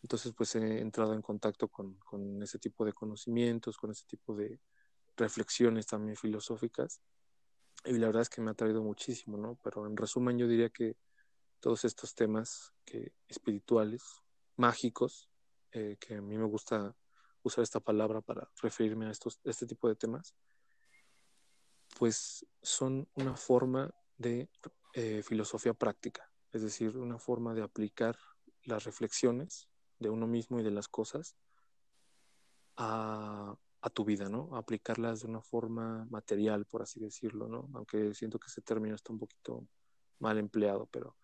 Entonces, 0.05 0.35
pues 0.37 0.55
he 0.55 0.81
entrado 0.81 1.15
en 1.15 1.23
contacto 1.23 1.69
con, 1.69 1.95
con 1.95 2.43
ese 2.43 2.59
tipo 2.59 2.85
de 2.85 2.93
conocimientos, 2.93 3.79
con 3.79 3.91
ese 3.91 4.05
tipo 4.07 4.37
de 4.37 4.61
reflexiones 5.17 5.87
también 5.87 6.15
filosóficas. 6.15 7.01
Y 7.87 7.93
la 7.93 8.09
verdad 8.09 8.21
es 8.21 8.29
que 8.29 8.43
me 8.43 8.51
ha 8.51 8.55
traído 8.55 8.83
muchísimo, 8.83 9.39
¿no? 9.39 9.59
Pero 9.65 9.87
en 9.87 9.97
resumen, 9.97 10.37
yo 10.37 10.47
diría 10.47 10.69
que 10.69 10.99
todos 11.59 11.87
estos 11.87 12.15
temas 12.15 12.75
que, 12.85 13.15
espirituales, 13.29 14.03
mágicos, 14.57 15.31
eh, 15.73 15.97
que 15.99 16.17
a 16.17 16.21
mí 16.21 16.37
me 16.37 16.45
gusta 16.45 16.95
usar 17.43 17.63
esta 17.63 17.81
palabra 17.81 18.21
para 18.21 18.47
referirme 18.61 19.07
a 19.07 19.11
estos, 19.11 19.41
este 19.45 19.65
tipo 19.67 19.89
de 19.89 19.97
temas, 19.97 20.35
pues 21.99 22.45
son 22.61 23.09
una 23.15 23.37
forma 23.37 23.91
de 24.19 24.51
eh, 24.93 25.23
filosofía 25.23 25.73
práctica, 25.73 26.31
es 26.53 26.61
decir, 26.61 26.95
una 26.99 27.19
forma 27.19 27.55
de 27.55 27.63
aplicar 27.63 28.19
las 28.65 28.85
reflexiones 28.85 29.71
de 29.99 30.11
uno 30.11 30.27
mismo 30.27 30.61
y 30.61 30.63
de 30.63 30.71
las 30.71 30.89
cosas 30.89 31.37
a, 32.77 33.57
tu 33.93 34.05
vida, 34.05 34.29
¿no? 34.29 34.57
aplicarlas 34.57 35.21
de 35.21 35.29
una 35.29 35.43
forma 35.43 36.07
material, 36.11 36.65
por 36.65 36.83
así 36.83 36.99
decirlo, 37.01 37.49
¿no? 37.49 37.69
Aunque 37.75 38.15
siento 38.15 38.39
que 38.39 38.47
ese 38.47 38.63
término 38.63 38.95
está 38.95 39.13
un 39.13 39.19
poquito 39.19 39.69
mal 40.21 40.39
empleado, 40.39 40.87
pero 40.87 41.17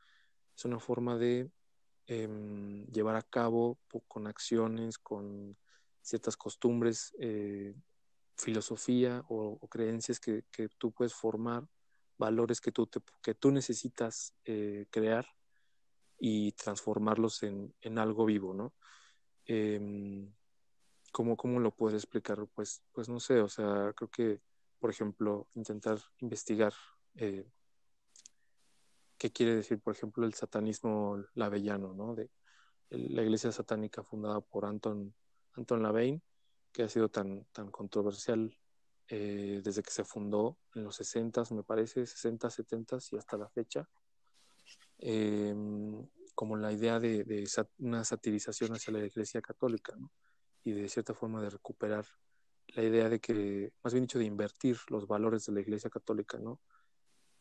es 0.55 0.65
una 0.67 0.79
forma 0.79 1.17
de 1.17 1.51
em, 2.07 2.87
llevar 2.87 3.17
a 3.17 3.23
cabo 3.23 3.79
con 4.07 4.27
acciones, 4.27 4.99
con 4.99 5.57
ciertas 6.03 6.37
costumbres, 6.37 7.15
eh, 7.19 7.75
filosofía 8.37 9.25
o, 9.29 9.59
creencias 9.69 10.21
que, 10.21 10.45
que, 10.53 10.69
tú 10.69 10.93
puedes 10.93 11.15
formar, 11.15 11.67
valores 12.19 12.61
que 12.61 12.73
tú, 12.73 12.89
que 13.23 13.35
tú 13.35 13.51
necesitas 13.51 14.35
eh, 14.45 14.87
crear 14.91 15.27
y 16.21 16.53
transformarlos 16.53 17.43
en, 17.43 17.75
en 17.81 17.99
algo 17.99 18.27
vivo, 18.27 18.55
¿no? 18.55 18.75
Eh, 19.47 20.29
¿cómo, 21.11 21.37
¿Cómo 21.37 21.59
lo 21.59 21.75
puedes 21.75 22.03
explicar? 22.05 22.47
Pues, 22.55 22.83
pues 22.93 23.09
no 23.09 23.19
sé, 23.19 23.41
o 23.41 23.49
sea, 23.49 23.93
creo 23.97 24.11
que, 24.11 24.41
por 24.79 24.91
ejemplo, 24.91 25.49
intentar 25.55 25.99
investigar 26.19 26.75
eh, 27.17 27.49
qué 29.19 29.33
quiere 29.33 29.57
decir, 29.57 29.81
por 29.81 29.95
ejemplo, 29.95 30.25
el 30.27 30.35
satanismo 30.35 31.25
lavellano, 31.35 31.95
¿no? 31.95 32.15
De 32.15 32.31
la 32.91 33.23
iglesia 33.23 33.51
satánica 33.53 34.03
fundada 34.03 34.41
por 34.41 34.65
Anton, 34.65 35.15
Anton 35.55 35.83
Lavey, 35.83 36.21
que 36.73 36.83
ha 36.83 36.89
sido 36.89 37.09
tan, 37.09 37.45
tan 37.53 37.71
controversial 37.71 38.57
eh, 39.09 39.61
desde 39.65 39.83
que 39.83 39.91
se 39.91 40.05
fundó 40.05 40.59
en 40.75 40.85
los 40.85 40.97
60, 40.97 41.45
me 41.51 41.63
parece, 41.63 42.07
60, 42.07 42.51
70 42.51 42.99
y 43.11 43.17
hasta 43.17 43.37
la 43.37 43.49
fecha, 43.49 43.89
eh, 45.01 45.55
como 46.35 46.57
la 46.57 46.73
idea 46.73 47.01
de, 47.01 47.25
de, 47.25 47.49
una 47.79 48.05
satirización 48.05 48.73
hacia 48.73 48.93
la 48.93 49.05
iglesia 49.05 49.41
católica, 49.43 49.95
¿no? 49.97 50.11
y 50.65 50.73
de 50.73 50.89
cierta 50.89 51.15
forma 51.15 51.43
de 51.43 51.51
recuperar 51.51 52.05
la 52.69 52.83
idea 52.83 53.09
de 53.09 53.21
que, 53.21 53.73
más 53.83 53.93
bien 53.93 54.05
dicho, 54.05 54.19
de 54.19 54.25
invertir 54.25 54.79
los 54.89 55.07
valores 55.07 55.47
de 55.47 55.53
la 55.53 55.61
Iglesia 55.61 55.91
Católica, 55.91 56.39
¿no? 56.39 56.61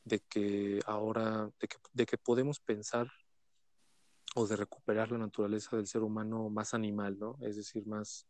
De 0.04 0.20
que 0.22 0.80
ahora, 0.86 1.52
de 1.60 1.68
que, 1.68 1.78
de 1.94 2.06
que 2.06 2.18
podemos 2.18 2.60
pensar 2.60 3.12
o 4.36 4.48
de 4.48 4.56
recuperar 4.56 5.12
la 5.12 5.18
naturaleza 5.18 5.76
del 5.76 5.88
ser 5.88 6.02
humano 6.02 6.50
más 6.50 6.74
animal, 6.74 7.20
¿no? 7.20 7.38
Es 7.42 7.58
decir, 7.58 7.86
más 7.86 8.28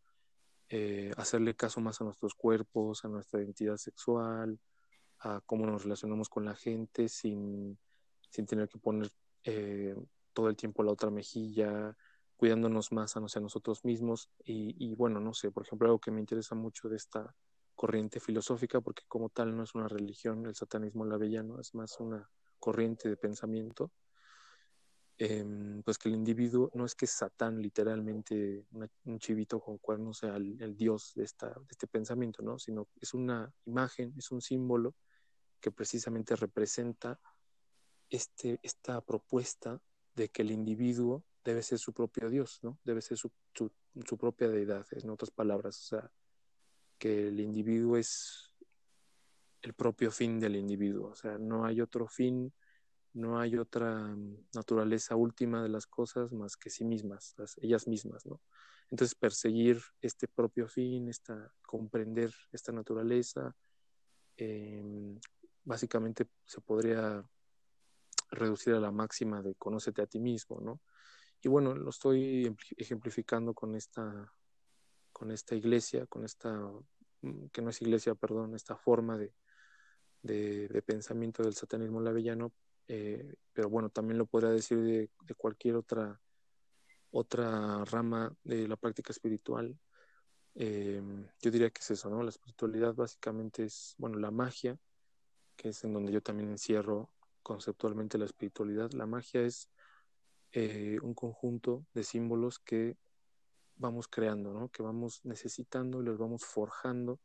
eh, 0.69 1.11
hacerle 1.17 1.55
caso 1.55 1.79
más 1.79 2.01
a 2.01 2.03
nuestros 2.03 2.35
cuerpos, 2.35 3.05
a 3.05 3.07
nuestra 3.07 3.41
identidad 3.41 3.77
sexual, 3.77 4.59
a 5.19 5.41
cómo 5.45 5.65
nos 5.65 5.83
relacionamos 5.83 6.29
con 6.29 6.45
la 6.45 6.55
gente 6.55 7.07
sin, 7.07 7.77
sin 8.29 8.45
tener 8.45 8.67
que 8.67 8.77
poner 8.77 9.11
eh, 9.43 9.95
todo 10.33 10.49
el 10.49 10.55
tiempo 10.55 10.83
la 10.83 10.91
otra 10.91 11.09
mejilla, 11.09 11.95
cuidándonos 12.39 12.93
más 12.93 13.17
a, 13.17 13.19
nosotros 13.19 13.83
mismos. 13.83 14.31
Y, 14.45 14.95
bueno, 14.95 15.19
no 15.19 15.33
sé, 15.33 15.51
por 15.51 15.65
ejemplo, 15.65 15.87
algo 15.87 15.99
que 15.99 16.11
me 16.11 16.21
interesa 16.21 16.55
mucho 16.55 16.87
de 16.87 16.95
esta 16.95 17.35
corriente 17.75 18.19
filosófica, 18.19 18.79
porque 18.79 19.03
como 19.07 19.29
tal 19.29 19.55
no 19.55 19.63
es 19.63 19.75
una 19.75 19.87
religión, 19.87 20.45
el 20.45 20.55
satanismo 20.55 21.05
lavellano 21.05 21.59
es 21.59 21.75
más 21.75 21.99
una 21.99 22.29
corriente 22.57 23.09
de 23.09 23.17
pensamiento, 23.17 23.91
em, 25.17 25.81
pues 25.83 25.97
que 25.97 26.09
el 26.09 26.15
individuo 26.15 26.71
no 26.73 26.85
es 26.85 26.95
que 26.95 27.07
Satán 27.07 27.61
literalmente 27.61 28.65
un 29.05 29.19
chivito 29.19 29.59
con 29.59 29.77
cuernos 29.77 30.19
sea 30.19 30.35
el, 30.37 30.75
dios 30.77 31.13
de, 31.15 31.23
esta, 31.23 31.53
este 31.69 31.87
pensamiento, 31.87 32.41
¿no? 32.41 32.57
sino 32.57 32.87
es 32.99 33.13
una 33.13 33.53
imagen, 33.65 34.13
es 34.17 34.31
un 34.31 34.41
símbolo 34.41 34.95
que 35.59 35.71
precisamente 35.71 36.35
representa 36.35 37.19
este, 38.09 38.59
esta 38.63 39.01
propuesta 39.01 39.81
de 40.15 40.29
que 40.29 40.41
el 40.41 40.51
individuo 40.51 41.23
debe 41.43 41.63
ser 41.63 41.79
su 41.79 41.93
propio 41.93 42.29
Dios, 42.29 42.59
¿no? 42.61 42.79
Debe 42.83 43.01
ser 43.01 43.17
su, 43.17 43.31
su, 43.53 44.17
propia 44.17 44.49
deidad, 44.49 44.85
en 44.91 45.09
otras 45.09 45.31
palabras, 45.31 45.79
o 45.79 45.83
sea, 45.83 46.11
que 46.97 47.27
el 47.27 47.39
individuo 47.39 47.97
es 47.97 48.53
el 49.61 49.73
propio 49.73 50.11
fin 50.11 50.39
del 50.39 50.55
individuo, 50.55 51.09
o 51.09 51.15
sea, 51.15 51.37
no 51.37 51.65
hay 51.65 51.81
otro 51.81 52.07
fin, 52.07 52.53
no 53.13 53.39
hay 53.39 53.57
otra 53.57 54.15
naturaleza 54.53 55.15
última 55.15 55.63
de 55.63 55.69
las 55.69 55.87
cosas 55.87 56.31
más 56.31 56.55
que 56.55 56.69
sí 56.69 56.85
mismas, 56.85 57.35
ellas 57.61 57.87
mismas, 57.87 58.25
¿no? 58.25 58.41
Entonces, 58.91 59.15
perseguir 59.15 59.79
este 60.01 60.27
propio 60.27 60.67
fin, 60.67 61.09
esta, 61.09 61.53
comprender 61.61 62.33
esta 62.51 62.71
naturaleza, 62.71 63.55
em, 64.35 65.19
básicamente 65.63 66.27
se 66.45 66.59
podría 66.61 67.23
reducir 68.31 68.73
a 68.73 68.79
la 68.79 68.91
máxima 68.91 69.41
de 69.41 69.55
conócete 69.55 70.01
a 70.01 70.07
ti 70.07 70.19
mismo, 70.19 70.59
¿no? 70.61 70.81
Y 71.41 71.47
bueno, 71.47 71.73
lo 71.73 71.89
estoy 71.89 72.55
ejemplificando 72.77 73.53
con 73.53 73.75
esta, 73.75 74.33
con 75.11 75.31
esta 75.31 75.55
iglesia, 75.55 76.05
con 76.07 76.25
esta, 76.25 76.53
mm, 77.21 77.47
que 77.51 77.61
no 77.61 77.69
es 77.69 77.81
iglesia, 77.81 78.15
perdón, 78.15 78.55
esta 78.55 78.75
forma 78.75 79.17
de, 79.17 79.33
de, 80.21 80.81
pensamiento 80.81 81.43
del 81.43 81.53
satanismo 81.53 82.01
lavellano, 82.01 82.53
eh, 82.87 83.35
pero 83.53 83.69
bueno, 83.69 83.89
también 83.89 84.17
lo 84.17 84.25
podría 84.25 84.51
decir 84.51 84.79
de, 84.79 85.09
cualquier 85.35 85.75
otra, 85.75 86.19
otra 87.11 87.85
rama 87.85 88.35
de 88.43 88.67
la 88.67 88.75
práctica 88.75 89.13
espiritual. 89.13 89.77
Eh, 90.55 91.01
yo 91.41 91.51
diría 91.51 91.69
que 91.69 91.79
es 91.79 91.91
eso, 91.91 92.09
¿no? 92.09 92.21
La 92.23 92.29
espiritualidad 92.29 92.95
básicamente 92.95 93.63
es, 93.63 93.95
bueno, 93.97 94.17
la 94.17 94.31
magia, 94.31 94.77
que 95.55 95.69
es 95.69 95.83
en 95.83 95.93
donde 95.93 96.11
yo 96.11 96.21
también 96.21 96.49
encierro 96.49 97.09
conceptualmente 97.43 98.17
la 98.17 98.25
espiritualidad. 98.25 98.91
La 98.91 99.05
magia 99.05 99.41
es 99.41 99.69
eh, 100.51 100.97
un 101.01 101.13
conjunto 101.13 101.85
de 101.93 102.03
símbolos 102.03 102.59
que 102.59 102.97
vamos 103.75 104.07
creando, 104.07 104.53
¿no? 104.53 104.69
que 104.69 104.83
vamos 104.83 105.21
necesitando 105.23 106.01
y 106.01 106.05
los 106.05 106.17
vamos 106.17 106.43
forjando 106.45 107.19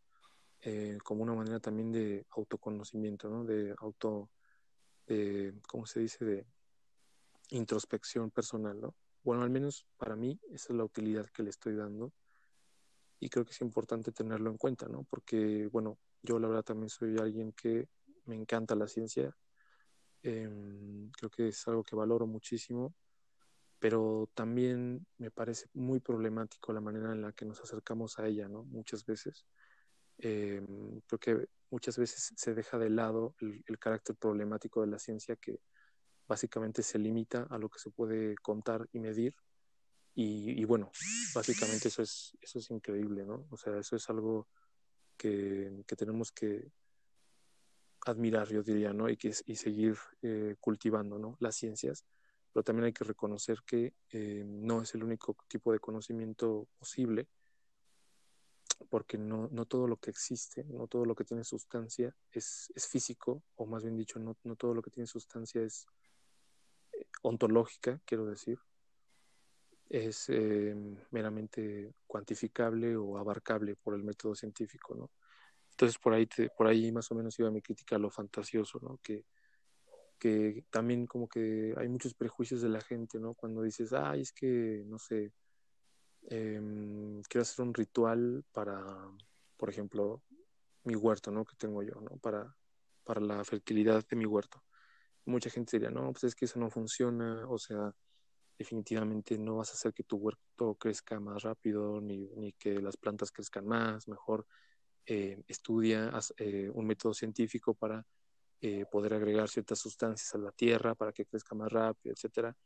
eh, 0.60 0.98
como 1.02 1.22
una 1.22 1.34
manera 1.34 1.60
también 1.60 1.92
de 1.92 2.26
autoconocimiento, 2.30 3.28
¿no? 3.28 3.44
de 3.44 3.74
auto, 3.78 4.30
de, 5.06 5.54
¿cómo 5.68 5.84
se 5.84 6.00
dice?, 6.00 6.24
de 6.24 6.46
introspección 7.50 8.30
personal. 8.30 8.80
¿no? 8.80 8.94
Bueno, 9.22 9.42
al 9.42 9.50
menos 9.50 9.86
para 9.96 10.16
mí 10.16 10.40
esa 10.52 10.72
es 10.72 10.76
la 10.76 10.84
utilidad 10.84 11.26
que 11.30 11.42
le 11.42 11.50
estoy 11.50 11.74
dando 11.74 12.12
y 13.20 13.28
creo 13.28 13.44
que 13.44 13.52
es 13.52 13.60
importante 13.60 14.12
tenerlo 14.12 14.50
en 14.50 14.58
cuenta, 14.58 14.86
¿no? 14.86 15.04
porque, 15.04 15.68
bueno, 15.72 15.98
yo 16.22 16.38
la 16.38 16.48
verdad 16.48 16.64
también 16.64 16.88
soy 16.88 17.16
alguien 17.18 17.52
que 17.52 17.88
me 18.24 18.34
encanta 18.34 18.74
la 18.74 18.86
ciencia, 18.86 19.36
em, 20.24 21.10
creo 21.12 21.30
que 21.30 21.48
es 21.48 21.68
algo 21.68 21.84
que 21.84 21.96
valoro 21.96 22.26
muchísimo 22.26 22.94
pero 23.84 24.30
también 24.32 25.06
me 25.18 25.30
parece 25.30 25.66
muy 25.74 26.00
problemático 26.00 26.72
la 26.72 26.80
manera 26.80 27.12
en 27.12 27.20
la 27.20 27.32
que 27.32 27.44
nos 27.44 27.60
acercamos 27.60 28.18
a 28.18 28.26
ella, 28.26 28.48
¿no? 28.48 28.64
Muchas 28.64 29.04
veces. 29.04 29.44
Eh, 30.16 30.64
creo 31.06 31.18
que 31.18 31.48
muchas 31.68 31.98
veces 31.98 32.32
se 32.34 32.54
deja 32.54 32.78
de 32.78 32.88
lado 32.88 33.34
el, 33.40 33.78
carácter 33.78 34.16
problemático 34.16 34.80
de 34.80 34.86
la 34.86 34.98
ciencia 34.98 35.36
que 35.36 35.60
básicamente 36.26 36.82
se 36.82 36.98
limita 36.98 37.46
a 37.50 37.58
lo 37.58 37.68
que 37.68 37.78
se 37.78 37.90
puede 37.90 38.36
contar 38.36 38.88
y 38.90 39.00
medir. 39.00 39.34
Y, 40.14 40.64
bueno, 40.64 40.90
básicamente 41.34 41.88
eso 41.88 42.00
es, 42.00 42.38
eso 42.40 42.60
es 42.60 42.70
increíble, 42.70 43.26
¿no? 43.26 43.46
O 43.50 43.58
sea, 43.58 43.76
eso 43.76 43.96
es 43.96 44.08
algo 44.08 44.48
que, 45.18 45.84
que 45.86 45.94
tenemos 45.94 46.32
que 46.32 46.72
admirar, 48.04 48.48
yo 48.48 48.62
diría, 48.62 48.92
¿no? 48.92 49.08
Y, 49.08 49.16
que, 49.16 49.34
y 49.46 49.56
seguir 49.56 49.96
eh, 50.22 50.56
cultivando, 50.60 51.18
¿no? 51.18 51.36
Las 51.40 51.56
ciencias 51.56 52.04
pero 52.54 52.62
también 52.62 52.86
hay 52.86 52.92
que 52.92 53.02
reconocer 53.02 53.64
que 53.66 53.94
eh, 54.10 54.44
no 54.46 54.80
es 54.80 54.94
el 54.94 55.02
único 55.02 55.36
tipo 55.48 55.72
de 55.72 55.80
conocimiento 55.80 56.68
posible, 56.78 57.26
porque 58.88 59.18
no, 59.18 59.48
no, 59.50 59.66
todo 59.66 59.88
lo 59.88 59.96
que 59.96 60.10
existe, 60.10 60.62
no 60.62 60.86
todo 60.86 61.04
lo 61.04 61.16
que 61.16 61.24
tiene 61.24 61.42
sustancia 61.42 62.14
es, 62.30 62.70
es 62.76 62.86
físico, 62.86 63.42
o 63.56 63.66
más 63.66 63.82
bien 63.82 63.96
dicho, 63.96 64.20
no, 64.20 64.36
no, 64.44 64.54
todo 64.54 64.72
lo 64.72 64.82
que 64.82 64.92
tiene 64.92 65.08
sustancia 65.08 65.62
es 65.62 65.84
eh, 66.92 67.06
ontológica, 67.22 68.00
quiero 68.04 68.24
decir, 68.24 68.60
es 69.88 70.28
meramente 71.10 71.92
cuantificable 72.06 72.96
o 72.96 73.18
abarcable 73.18 73.74
por 73.74 73.94
el 73.94 74.04
método 74.04 74.36
científico, 74.36 74.94
¿no? 74.94 75.10
Entonces 75.74 75.98
por 75.98 76.14
ahí, 76.14 76.28
por 76.56 76.68
ahí 76.68 76.92
más 76.92 77.10
o 77.10 77.16
menos 77.16 77.36
iba 77.40 77.50
mi 77.50 77.60
crítica 77.60 77.96
a 77.96 77.98
lo 77.98 78.08
fantasioso, 78.08 78.78
¿no? 78.80 79.00
Que, 79.02 79.24
que 80.20 80.64
también 80.70 81.06
como 81.08 81.28
que 81.28 81.74
hay 81.76 81.88
muchos 81.88 82.14
prejuicios 82.14 82.62
de 82.62 82.68
la 82.68 82.80
gente, 82.80 83.18
¿no? 83.18 83.34
Cuando 83.34 83.60
dices, 83.60 83.92
ay, 83.92 84.20
es 84.20 84.32
que, 84.32 84.84
no 84.86 85.00
sé, 85.00 85.32
em, 86.30 87.20
quiero 87.22 87.42
hacer 87.42 87.64
un 87.64 87.74
ritual 87.74 88.44
para, 88.52 88.78
por 89.56 89.68
ejemplo, 89.68 90.22
mi 90.84 90.94
huerto, 90.94 91.32
¿no? 91.32 91.44
Que 91.44 91.56
tengo 91.56 91.82
yo, 91.82 92.00
¿no? 92.00 92.18
Para, 92.18 92.56
para 93.02 93.20
la 93.20 93.42
fertilidad 93.42 94.06
de 94.06 94.16
mi 94.16 94.26
huerto. 94.26 94.62
Mucha 95.24 95.50
gente 95.50 95.76
diría, 95.76 95.90
no, 95.90 96.12
pues 96.12 96.24
es 96.24 96.34
que 96.36 96.44
eso 96.44 96.60
no 96.60 96.70
funciona, 96.70 97.48
o 97.48 97.58
sea, 97.58 97.92
definitivamente 98.56 99.36
no 99.38 99.56
vas 99.56 99.70
a 99.70 99.72
hacer 99.72 99.92
que 99.92 100.04
tu 100.04 100.18
huerto 100.18 100.76
crezca 100.76 101.18
más 101.18 101.42
rápido, 101.42 102.00
ni, 102.00 102.28
ni 102.36 102.52
que 102.52 102.80
las 102.80 102.96
plantas 102.96 103.32
crezcan 103.32 103.66
más, 103.66 104.06
mejor 104.06 104.46
eh, 105.06 105.42
estudia 105.48 106.10
eh, 106.38 106.70
un 106.72 106.86
método 106.86 107.12
científico 107.12 107.74
para 107.74 108.06
eh, 108.60 108.86
poder 108.86 109.14
agregar 109.14 109.48
ciertas 109.48 109.78
sustancias 109.78 110.34
a 110.34 110.38
la 110.38 110.50
tierra 110.52 110.94
para 110.94 111.12
que 111.12 111.26
crezca 111.26 111.54
más 111.54 111.70
rápido, 111.70 112.14
etcétera. 112.14 112.56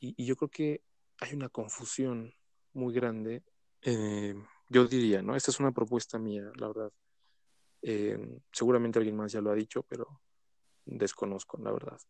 Y, 0.00 0.24
yo 0.24 0.34
creo 0.36 0.50
que 0.50 0.82
hay 1.18 1.34
una 1.34 1.48
confusión 1.48 2.34
muy 2.72 2.92
grande. 2.92 3.44
Eh, 3.82 4.34
yo 4.68 4.86
diría, 4.86 5.22
¿no? 5.22 5.36
Esta 5.36 5.50
es 5.50 5.60
una 5.60 5.72
propuesta 5.72 6.18
mía, 6.18 6.50
la 6.56 6.68
verdad. 6.68 6.92
Seguramente 8.52 8.98
alguien 8.98 9.16
más 9.16 9.32
ya 9.32 9.40
lo 9.40 9.50
ha 9.50 9.54
dicho, 9.54 9.82
pero 9.84 10.20
desconozco, 10.84 11.58
la 11.58 11.72
verdad. 11.72 12.00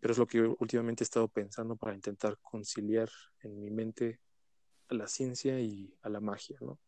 Pero 0.00 0.12
es 0.12 0.18
lo 0.18 0.26
que 0.26 0.40
últimamente 0.40 1.04
he 1.04 1.06
estado 1.06 1.28
pensando 1.28 1.76
para 1.76 1.94
intentar 1.94 2.38
conciliar 2.40 3.10
en 3.42 3.60
mi 3.60 3.70
mente 3.70 4.20
a 4.88 4.94
la 4.94 5.06
ciencia 5.06 5.60
y 5.60 5.94
a 6.02 6.08
la 6.08 6.20
magia, 6.20 6.56
¿no? 6.60 6.78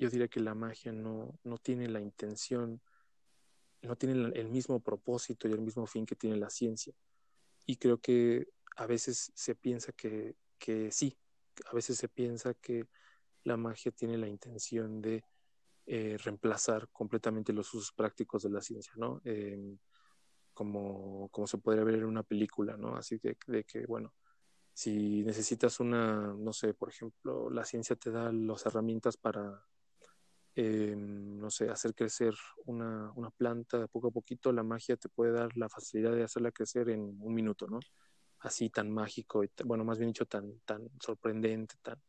Yo 0.00 0.08
diría 0.08 0.28
que 0.28 0.40
la 0.40 0.54
magia 0.54 0.92
no, 0.92 1.38
no 1.44 1.58
tiene 1.58 1.86
la 1.86 2.00
intención, 2.00 2.80
no 3.82 3.96
tiene 3.96 4.32
el 4.34 4.48
mismo 4.48 4.80
propósito 4.80 5.46
y 5.46 5.52
el 5.52 5.60
mismo 5.60 5.86
fin 5.86 6.06
que 6.06 6.16
tiene 6.16 6.36
la 6.36 6.48
ciencia. 6.48 6.94
Y 7.66 7.76
creo 7.76 8.00
que 8.00 8.48
a 8.76 8.86
veces 8.86 9.30
se 9.34 9.54
piensa 9.54 9.92
que, 9.92 10.36
que 10.58 10.90
sí, 10.90 11.18
a 11.70 11.74
veces 11.74 11.98
se 11.98 12.08
piensa 12.08 12.54
que 12.54 12.88
la 13.44 13.58
magia 13.58 13.92
tiene 13.92 14.16
la 14.16 14.26
intención 14.26 15.02
de 15.02 15.22
eh, 15.84 16.16
reemplazar 16.16 16.88
completamente 16.88 17.52
los 17.52 17.74
usos 17.74 17.92
prácticos 17.92 18.42
de 18.42 18.48
la 18.48 18.62
ciencia, 18.62 18.94
¿no? 18.96 19.20
Em, 19.22 19.76
como, 20.54 21.28
como, 21.28 21.46
se 21.46 21.58
podría 21.58 21.84
ver 21.84 21.96
en 21.96 22.06
una 22.06 22.22
película, 22.22 22.78
¿no? 22.78 22.96
Así 22.96 23.18
de 23.18 23.36
que, 23.64 23.84
bueno, 23.86 24.14
si 24.72 25.22
necesitas 25.24 25.78
una, 25.78 26.34
no 26.38 26.54
sé, 26.54 26.72
por 26.72 26.88
ejemplo, 26.88 27.50
la 27.50 27.66
ciencia 27.66 27.96
te 27.96 28.10
da 28.10 28.32
las 28.32 28.64
herramientas 28.64 29.18
para, 29.18 29.62
em, 30.60 31.38
no 31.38 31.50
sé, 31.50 31.70
hacer 31.70 31.94
crecer 31.94 32.34
una, 32.66 33.12
una 33.16 33.30
planta 33.30 33.86
poco 33.88 34.08
a 34.08 34.10
poquito, 34.10 34.52
la 34.52 34.62
magia 34.62 34.96
te 34.96 35.08
puede 35.08 35.32
dar 35.32 35.56
la 35.56 35.68
facilidad 35.68 36.12
de 36.14 36.24
hacerla 36.24 36.52
crecer 36.52 36.90
en 36.90 37.16
un 37.20 37.34
minuto, 37.34 37.66
¿no? 37.66 37.80
Así 38.40 38.70
tan 38.70 38.90
mágico, 38.90 39.44
y, 39.44 39.50
bueno, 39.64 39.84
más 39.84 39.98
bien 39.98 40.10
dicho, 40.10 40.26
tan, 40.26 40.60
tan 40.60 40.88
sorprendente, 40.98 41.76
tan, 41.82 42.00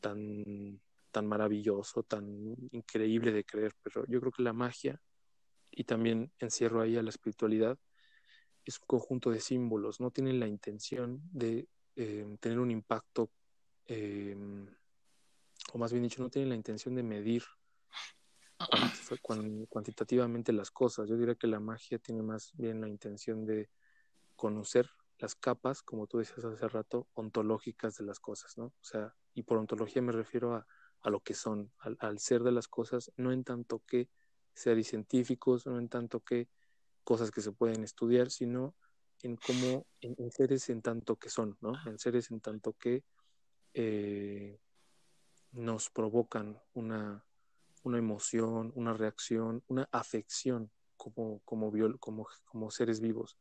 tan 0.00 0.80
tan 1.10 1.26
maravilloso, 1.26 2.02
tan 2.02 2.56
increíble 2.72 3.32
de 3.32 3.44
creer, 3.44 3.74
pero 3.82 4.06
yo 4.06 4.20
creo 4.20 4.32
que 4.32 4.42
la 4.42 4.52
magia, 4.52 5.00
y 5.70 5.84
también 5.84 6.32
encierro 6.38 6.80
ahí 6.80 6.96
a 6.96 7.02
la 7.02 7.10
espiritualidad, 7.10 7.78
es 8.64 8.78
un 8.78 8.86
conjunto 8.86 9.30
de 9.30 9.40
símbolos, 9.40 10.00
no 10.00 10.10
tienen 10.10 10.40
la 10.40 10.46
intención 10.46 11.20
de 11.32 11.68
eh, 11.96 12.36
tener 12.40 12.58
un 12.58 12.70
impacto, 12.70 13.30
eh, 13.86 14.36
o 15.72 15.78
más 15.78 15.92
bien 15.92 16.02
dicho, 16.04 16.22
no 16.22 16.30
tienen 16.30 16.50
la 16.50 16.54
intención 16.56 16.94
de 16.94 17.02
medir 17.02 17.44
cuantitativamente 19.68 20.52
las 20.52 20.70
cosas. 20.70 21.08
Yo 21.08 21.16
diría 21.16 21.34
que 21.34 21.46
la 21.46 21.60
magia 21.60 21.98
tiene 21.98 22.22
más 22.22 22.52
bien 22.54 22.80
la 22.80 22.88
intención 22.88 23.46
de 23.46 23.70
conocer 24.36 24.88
las 25.18 25.34
capas, 25.34 25.82
como 25.82 26.06
tú 26.06 26.18
decías 26.18 26.44
hace 26.44 26.68
rato, 26.68 27.08
ontológicas 27.14 27.96
de 27.96 28.04
las 28.04 28.20
cosas, 28.20 28.56
¿no? 28.56 28.66
O 28.66 28.84
sea, 28.84 29.14
y 29.34 29.42
por 29.42 29.58
ontología 29.58 30.00
me 30.00 30.12
refiero 30.12 30.54
a 30.54 30.66
a 31.02 31.10
lo 31.10 31.20
que 31.20 31.34
son, 31.34 31.72
al, 31.78 32.18
ser 32.18 32.42
de 32.42 32.52
las 32.52 32.68
cosas, 32.68 33.10
no 33.16 33.32
en 33.32 33.44
tanto 33.44 33.82
que 33.86 34.08
seres 34.52 34.88
científicos, 34.88 35.66
no 35.66 35.78
en 35.78 35.88
tanto 35.88 36.20
que 36.20 36.48
cosas 37.04 37.30
que 37.30 37.40
se 37.40 37.52
pueden 37.52 37.82
estudiar, 37.84 38.30
sino 38.30 38.74
en 39.22 39.36
cómo, 39.36 39.86
en, 40.00 40.30
seres 40.30 40.68
en 40.68 40.82
tanto 40.82 41.16
que 41.16 41.30
son, 41.30 41.56
¿no? 41.60 41.72
En 41.86 41.98
seres 41.98 42.30
en 42.30 42.40
tanto 42.40 42.74
que 42.74 43.04
eh, 43.74 44.58
nos 45.52 45.90
provocan 45.90 46.60
una, 46.74 47.24
una 47.82 47.98
emoción, 47.98 48.72
una 48.74 48.92
reacción, 48.92 49.62
una 49.68 49.88
afección 49.92 50.70
como, 50.96 51.40
como, 51.44 51.72
como, 51.98 52.28
como 52.44 52.70
seres 52.70 53.00
vivos. 53.00 53.38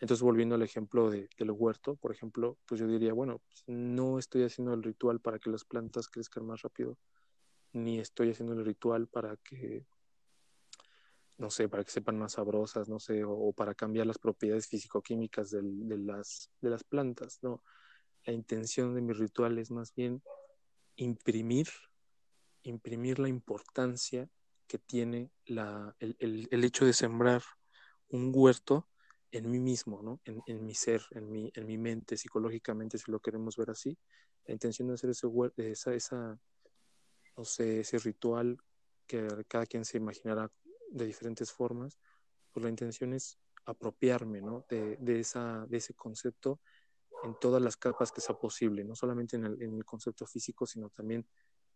Entonces, 0.00 0.22
volviendo 0.22 0.54
al 0.54 0.62
ejemplo 0.62 1.10
de, 1.10 1.28
del 1.38 1.50
huerto, 1.50 1.96
por 1.96 2.12
ejemplo, 2.12 2.58
pues 2.66 2.80
yo 2.80 2.86
diría, 2.86 3.12
bueno, 3.12 3.40
pues 3.46 3.62
no 3.66 4.18
estoy 4.18 4.44
haciendo 4.44 4.74
el 4.74 4.82
ritual 4.82 5.20
para 5.20 5.38
que 5.38 5.50
las 5.50 5.64
plantas 5.64 6.08
crezcan 6.08 6.46
más 6.46 6.62
rápido, 6.62 6.98
ni 7.72 8.00
estoy 8.00 8.30
haciendo 8.30 8.54
el 8.54 8.64
ritual 8.64 9.06
para 9.06 9.36
que, 9.36 9.86
no 11.38 11.50
sé, 11.50 11.68
para 11.68 11.84
que 11.84 11.90
sepan 11.90 12.18
más 12.18 12.32
sabrosas, 12.32 12.88
no 12.88 12.98
sé, 12.98 13.22
o, 13.24 13.52
para 13.52 13.74
cambiar 13.74 14.06
las 14.06 14.18
propiedades 14.18 14.66
físico-químicas 14.66 15.50
de, 15.50 15.62
las, 15.98 16.50
de 16.60 16.70
las 16.70 16.82
plantas, 16.82 17.38
no. 17.42 17.62
La 18.24 18.32
intención 18.32 18.94
de 18.94 19.02
mi 19.02 19.12
ritual 19.12 19.58
es 19.58 19.70
más 19.70 19.94
bien 19.94 20.22
imprimir, 21.02 21.68
imprimir 22.62 23.18
la 23.18 23.28
importancia 23.28 24.28
que 24.66 24.78
tiene 24.78 25.30
la, 25.44 25.94
el, 25.98 26.16
el, 26.50 26.64
hecho 26.64 26.86
de 26.86 26.92
sembrar 26.92 27.42
un 28.08 28.32
huerto 28.34 28.88
en 29.30 29.50
mí 29.50 29.58
mismo, 29.58 30.02
¿no? 30.02 30.20
En, 30.24 30.40
en, 30.46 30.64
mi 30.64 30.74
ser, 30.74 31.02
en 31.10 31.30
mi, 31.30 31.50
en 31.54 31.66
mi 31.66 31.76
mente, 31.76 32.16
psicológicamente, 32.16 32.98
si 32.98 33.10
lo 33.10 33.20
queremos 33.20 33.56
ver 33.56 33.70
así. 33.70 33.98
La 34.46 34.54
intención 34.54 34.88
de 34.88 34.94
hacer 34.94 35.10
ese 35.10 35.28
esa, 35.56 35.94
esa, 35.94 36.38
no 37.36 37.44
sé, 37.44 37.80
ese 37.80 37.98
ritual 37.98 38.58
que 39.06 39.26
cada 39.48 39.66
quien 39.66 39.84
se 39.84 39.98
imaginará 39.98 40.50
de 40.90 41.06
diferentes 41.06 41.52
formas, 41.52 41.98
pues 42.52 42.64
la 42.64 42.70
intención 42.70 43.12
es 43.12 43.38
apropiarme, 43.64 44.40
¿no? 44.40 44.64
De, 44.68 44.96
de, 44.96 45.20
esa, 45.20 45.66
de 45.68 45.78
ese 45.78 45.94
concepto 45.94 46.60
en 47.24 47.38
todas 47.40 47.62
las 47.62 47.76
capas 47.76 48.12
que 48.12 48.20
sea 48.20 48.38
posible, 48.38 48.84
no 48.84 48.94
solamente 48.94 49.36
en 49.36 49.44
el, 49.44 49.62
en 49.62 49.76
el 49.76 49.84
concepto 49.84 50.26
físico, 50.26 50.66
sino 50.66 50.90
también 50.90 51.26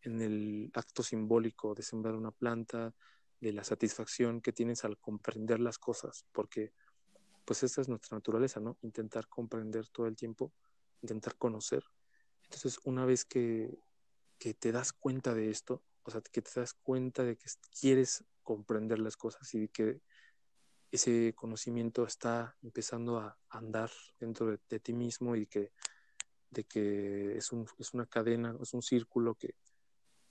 en 0.02 0.20
el 0.20 0.70
acto 0.74 1.02
simbólico 1.02 1.74
de 1.74 1.82
sembrar 1.82 2.14
una 2.14 2.30
planta, 2.30 2.94
de 3.40 3.52
la 3.52 3.64
satisfacción 3.64 4.40
que 4.40 4.52
tienes 4.52 4.84
al 4.84 4.98
comprender 4.98 5.60
las 5.60 5.78
cosas, 5.78 6.26
porque 6.32 6.72
pues 7.44 7.62
esa 7.62 7.80
es 7.80 7.88
nuestra 7.88 8.16
naturaleza, 8.16 8.60
¿no? 8.60 8.78
Intentar 8.82 9.28
comprender 9.28 9.88
todo 9.88 10.06
el 10.06 10.16
tiempo, 10.16 10.52
intentar 11.02 11.36
conocer. 11.36 11.84
Entonces, 12.44 12.80
una 12.84 13.04
vez 13.04 13.24
que, 13.24 13.78
que 14.38 14.54
te 14.54 14.72
das 14.72 14.92
cuenta 14.92 15.34
de 15.34 15.50
esto, 15.50 15.84
o 16.02 16.10
sea, 16.10 16.20
que 16.20 16.42
te 16.42 16.50
das 16.60 16.74
cuenta 16.74 17.22
de 17.24 17.36
que 17.36 17.46
quieres 17.78 18.24
comprender 18.42 18.98
las 18.98 19.16
cosas 19.16 19.52
y 19.54 19.68
que 19.68 20.00
ese 20.96 21.32
conocimiento 21.34 22.04
está 22.04 22.56
empezando 22.62 23.18
a 23.18 23.38
andar 23.50 23.90
dentro 24.18 24.56
de, 24.68 24.80
ti 24.80 24.92
mismo 24.92 25.36
y 25.36 25.46
que 25.46 25.72
de 26.50 26.64
que 26.64 27.36
es, 27.36 27.52
un, 27.52 27.66
es 27.78 27.94
una 27.94 28.06
cadena, 28.06 28.56
es 28.60 28.72
un 28.74 28.82
círculo 28.82 29.34
que, 29.34 29.54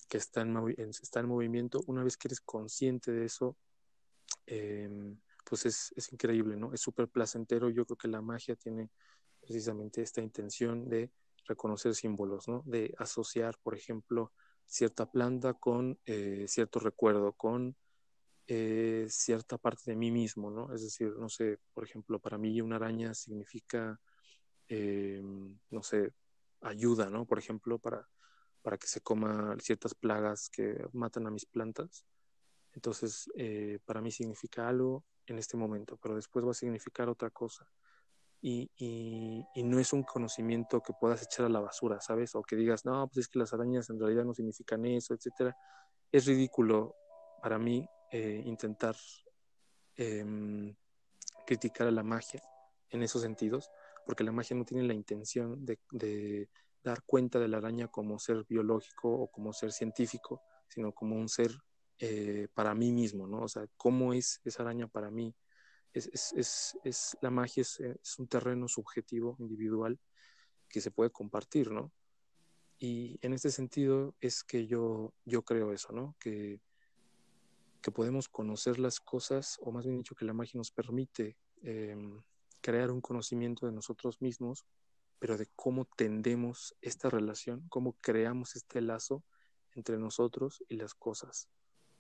que 0.08 0.18
está 0.18 0.42
en, 0.42 0.56
está 0.90 1.20
en 1.20 1.28
movimiento, 1.28 1.82
una 1.88 2.04
vez 2.04 2.18
que 2.18 2.28
eres 2.28 2.42
consciente 2.42 3.12
de 3.12 3.26
eso, 3.26 3.58
em, 4.46 5.20
pues 5.44 5.66
es, 5.66 5.94
es, 5.96 6.12
increíble, 6.12 6.56
¿no? 6.56 6.74
Es 6.74 6.82
súper 6.82 7.08
placentero. 7.08 7.70
Yo 7.70 7.86
creo 7.86 7.98
que 7.98 8.08
la 8.08 8.22
magia 8.22 8.56
tiene 8.56 8.90
precisamente 9.40 10.02
esta 10.02 10.22
intención 10.22 10.90
de 10.90 11.12
reconocer 11.46 11.94
símbolos, 11.94 12.48
¿no? 12.48 12.64
De 12.66 12.94
asociar, 12.98 13.58
por 13.62 13.76
ejemplo, 13.76 14.32
cierta 14.66 15.12
planta 15.12 15.54
con 15.54 16.00
eh, 16.06 16.46
cierto 16.48 16.80
recuerdo, 16.80 17.34
con 17.34 17.76
eh, 18.48 19.08
cierta 19.10 19.58
parte 19.58 19.92
de 19.92 19.96
mí 19.96 20.12
mismo, 20.12 20.52
¿no? 20.52 20.74
Es 20.74 20.84
decir, 20.84 21.14
no 21.18 21.30
sé, 21.30 21.60
por 21.74 21.84
ejemplo, 21.84 22.20
para 22.20 22.38
mí 22.38 22.62
una 22.62 22.78
araña 22.78 23.14
significa, 23.14 24.00
em, 24.68 25.58
no 25.70 25.84
sé, 25.84 26.14
ayuda, 26.62 27.10
¿no? 27.10 27.26
Por 27.26 27.40
ejemplo, 27.40 27.80
para 27.80 28.08
para 28.66 28.80
que 28.80 28.88
se 28.88 29.00
coma 29.02 29.56
ciertas 29.60 29.94
plagas 29.94 30.50
que 30.50 30.88
matan 30.92 31.28
a 31.28 31.30
mis 31.30 31.46
plantas. 31.46 32.04
Entonces, 32.74 33.30
eh, 33.36 33.78
para 33.86 34.02
mí 34.02 34.10
significa 34.10 34.68
algo 34.68 35.06
en 35.28 35.38
este 35.38 35.56
momento, 35.56 35.98
pero 36.02 36.16
después 36.16 36.44
va 36.44 36.50
a 36.50 36.56
significar 36.56 37.08
otra 37.08 37.30
cosa. 37.30 37.70
Y, 38.42 38.72
y, 38.76 39.64
no 39.64 39.80
es 39.80 39.94
un 39.94 40.02
conocimiento 40.02 40.82
que 40.82 40.94
puedas 41.00 41.22
echar 41.22 41.46
a 41.46 41.50
la 41.50 41.60
basura, 41.60 42.02
¿sabes? 42.02 42.34
O 42.34 42.42
que 42.42 42.56
digas, 42.56 42.86
no, 42.86 43.08
pues 43.08 43.26
es 43.26 43.28
que 43.28 43.38
las 43.38 43.54
arañas 43.54 43.92
en 43.92 44.00
realidad 44.00 44.26
no 44.26 44.34
significan 44.34 44.84
eso, 44.86 45.14
etcétera. 45.14 45.56
Es 46.12 46.26
ridículo 46.26 46.96
para 47.44 47.60
mí 47.60 47.88
eh, 48.12 48.42
intentar 48.46 48.96
eh, 49.98 50.76
criticar 51.46 51.88
a 51.88 51.92
la 51.92 52.04
magia 52.04 52.42
en 52.90 53.04
esos 53.04 53.22
sentidos, 53.22 53.70
porque 54.06 54.24
la 54.24 54.32
magia 54.32 54.56
no 54.56 54.66
tiene 54.66 54.84
la 54.84 54.94
intención 54.94 55.66
de, 55.66 55.80
de 55.92 56.50
dar 56.84 57.04
cuenta 57.04 57.40
de 57.40 57.48
la 57.48 57.58
araña 57.58 57.88
como 57.88 58.20
ser 58.20 58.46
biológico 58.48 59.12
o 59.12 59.28
como 59.28 59.52
ser 59.54 59.72
científico, 59.72 60.42
sino 60.70 60.94
como 60.94 61.16
un 61.16 61.28
ser 61.28 61.52
eh, 62.00 62.48
para 62.54 62.76
mí 62.76 62.92
mismo, 62.92 63.26
¿no? 63.26 63.44
O 63.44 63.48
sea, 63.48 63.66
¿cómo 63.78 64.14
es 64.14 64.42
esa 64.44 64.64
araña 64.64 64.88
para 64.88 65.10
mí? 65.10 65.34
Es, 65.94 66.08
es, 66.14 66.34
es, 66.34 66.78
es 66.84 67.18
la 67.22 67.32
magia 67.32 67.62
es, 67.62 67.80
un 68.20 68.28
terreno 68.28 68.68
subjetivo, 68.68 69.38
individual, 69.40 69.98
que 70.68 70.82
se 70.82 70.92
puede 70.92 71.10
compartir, 71.10 71.72
¿no? 71.72 71.94
Y 72.78 73.18
en 73.22 73.34
este 73.34 73.50
sentido 73.50 74.14
es 74.20 74.44
que 74.44 74.68
yo, 74.68 75.14
yo 75.24 75.44
creo 75.44 75.72
eso, 75.72 75.94
¿no? 75.94 76.16
Que, 76.20 76.60
que 77.86 77.92
podemos 77.92 78.28
conocer 78.28 78.80
las 78.80 79.00
cosas, 79.00 79.60
o 79.62 79.72
más 79.72 79.86
bien 79.86 80.00
dicho, 80.00 80.16
que 80.16 80.26
la 80.26 80.34
magia 80.34 80.58
nos 80.58 80.72
permite 80.72 81.38
eh, 81.62 81.96
crear 82.60 82.90
un 82.90 83.00
conocimiento 83.00 83.68
de 83.68 83.72
nosotros 83.72 84.24
mismos 84.24 84.66
pero 85.20 85.38
de 85.38 85.48
cómo 85.56 85.86
tendemos 85.86 86.76
esta 86.82 87.10
relación, 87.10 87.66
cómo 87.70 87.96
creamos 88.02 88.56
este 88.56 88.82
lazo 88.82 89.24
entre 89.74 89.98
nosotros 89.98 90.64
y 90.68 90.76
las 90.76 90.94
cosas, 90.94 91.50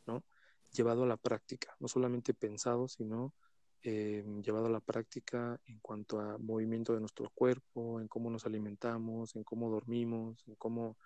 ¿no? 0.05 0.23
Llevado 0.71 1.03
a 1.03 1.07
la 1.07 1.17
práctica, 1.17 1.75
no 1.79 1.87
solamente 1.87 2.33
pensado, 2.33 2.87
sino 2.87 3.33
em, 3.81 4.41
llevado 4.41 4.65
a 4.65 4.69
la 4.69 4.79
práctica 4.79 5.59
en 5.65 5.79
cuanto 5.79 6.19
a 6.19 6.37
movimiento 6.37 6.93
de 6.93 6.99
nuestro 6.99 7.29
cuerpo, 7.29 7.99
en 7.99 8.07
cómo 8.07 8.29
nos 8.29 8.45
alimentamos, 8.45 9.35
en 9.35 9.43
cómo 9.43 9.69
dormimos, 9.69 10.43
en 10.47 10.55
cómo 10.55 10.97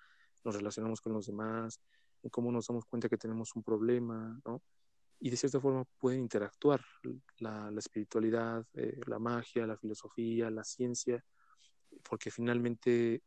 nos 0.44 0.56
relacionamos 0.56 1.02
con 1.02 1.14
los 1.14 1.28
demás, 1.28 1.80
en 2.24 2.30
cómo 2.30 2.52
nos 2.52 2.68
damos 2.68 2.86
cuenta 2.86 3.10
que 3.10 3.18
tenemos 3.18 3.56
un 3.56 3.64
problema, 3.64 4.40
¿no? 4.46 4.62
Y 5.20 5.30
de 5.30 5.38
cierta 5.38 5.60
forma 5.60 5.84
pueden 5.98 6.22
interactuar 6.22 6.82
la, 7.40 7.72
espiritualidad, 7.78 8.66
eh, 8.74 9.02
la 9.06 9.20
magia, 9.20 9.68
la 9.68 9.78
filosofía, 9.78 10.50
la 10.50 10.64
ciencia, 10.64 11.24
porque 12.04 12.32
finalmente 12.32 13.22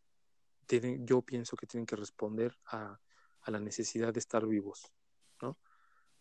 tienen, 0.66 1.07
yo 1.07 1.20
pienso 1.22 1.57
que 1.57 1.66
tienen 1.66 1.84
que 1.86 1.97
responder 1.97 2.57
a, 2.66 2.99
a 3.43 3.51
la 3.51 3.61
necesidad 3.61 4.12
de 4.12 4.20
estar 4.20 4.47
vivos, 4.47 4.93
¿no? 5.40 5.59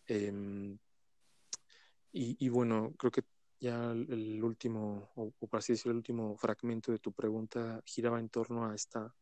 Em, 0.06 0.78
y, 2.14 2.48
bueno, 2.50 2.92
creo 2.98 3.10
que 3.10 3.22
ya 3.58 3.92
el 3.92 4.42
último, 4.44 5.10
o, 5.14 5.30
por 5.30 5.58
así 5.58 5.72
decirlo, 5.72 5.92
el 5.92 5.98
último 5.98 6.36
fragmento 6.36 6.92
de 6.92 6.98
tu 6.98 7.12
pregunta 7.12 7.80
giraba 7.86 8.20
en 8.20 8.28
torno 8.28 8.66
a 8.66 8.74
esta, 8.74 9.14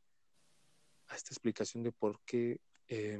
a 1.07 1.14
esta 1.14 1.32
explicación 1.32 1.84
de 1.84 1.92
por 1.92 2.20
qué, 2.24 2.61
eh, 2.91 3.18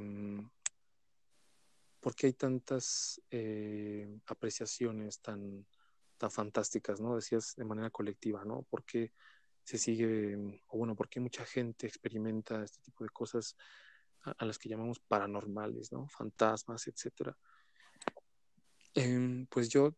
por 2.01 2.13
qué 2.13 2.27
hay 2.27 2.33
tantas 2.33 3.21
eh, 3.31 4.19
apreciaciones 4.27 5.21
tan, 5.21 5.65
fantásticas, 6.29 6.99
¿no? 6.99 7.15
Decías 7.15 7.55
de 7.55 7.63
manera 7.63 7.89
colectiva, 7.89 8.43
¿no? 8.45 8.63
¿Por 8.63 8.83
qué 8.83 9.11
se 9.63 9.77
sigue, 9.77 10.61
o 10.67 10.77
bueno, 10.77 10.95
por 10.95 11.07
qué 11.09 11.19
mucha 11.19 11.45
gente 11.45 11.87
experimenta 11.87 12.63
este 12.63 12.81
tipo 12.81 13.03
de 13.03 13.09
cosas 13.11 13.55
a, 14.23 14.31
a 14.31 14.45
las 14.45 14.59
que 14.59 14.69
llamamos 14.69 14.99
paranormales, 14.99 15.91
¿no? 15.91 16.07
Fantasmas, 16.09 16.87
etcétera. 16.87 17.35
Em, 18.93 19.47
pues 19.47 19.69
yo 19.69 19.95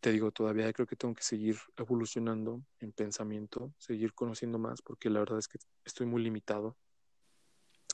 te 0.00 0.12
digo, 0.12 0.32
todavía 0.32 0.72
creo 0.72 0.86
que 0.86 0.96
tengo 0.96 1.14
que 1.14 1.22
seguir 1.22 1.58
evolucionando 1.76 2.64
en 2.80 2.92
pensamiento, 2.92 3.74
seguir 3.78 4.14
conociendo 4.14 4.58
más, 4.58 4.80
porque 4.82 5.10
la 5.10 5.20
verdad 5.20 5.38
es 5.38 5.48
que 5.48 5.58
estoy 5.84 6.06
muy 6.06 6.22
limitado 6.22 6.78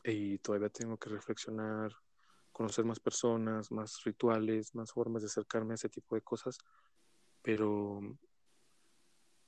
y 0.04 0.38
todavía 0.38 0.68
tengo 0.70 0.96
que 0.96 1.10
reflexionar, 1.10 1.92
conocer 2.52 2.84
más 2.84 3.00
personas, 3.00 3.70
más 3.70 4.02
rituales, 4.04 4.74
más 4.74 4.92
formas 4.92 5.22
de 5.22 5.26
acercarme 5.26 5.74
a 5.74 5.76
ese 5.76 5.88
tipo 5.88 6.14
de 6.14 6.22
cosas, 6.22 6.58
pero 7.42 8.00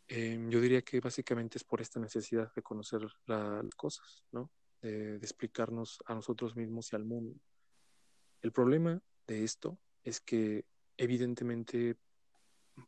em, 0.09 0.51
yo 0.51 0.61
diría 0.61 0.83
que 0.83 1.01
básicamente 1.01 1.59
es 1.59 1.65
por 1.65 1.81
esta 1.81 2.01
necesidad 2.01 2.53
de 2.55 2.63
conocer 2.63 3.03
las 3.27 3.75
cosas, 3.77 4.25
¿no? 4.33 4.51
de 4.81 5.17
explicarnos 5.19 6.03
a 6.07 6.15
nosotros 6.15 6.57
mismos 6.57 6.93
y 6.93 6.97
al 6.97 7.05
mundo. 7.05 7.39
El 8.41 8.51
problema 8.51 9.01
de 9.29 9.45
esto 9.45 9.79
es 10.03 10.21
que 10.21 10.67
evidentemente 10.97 11.97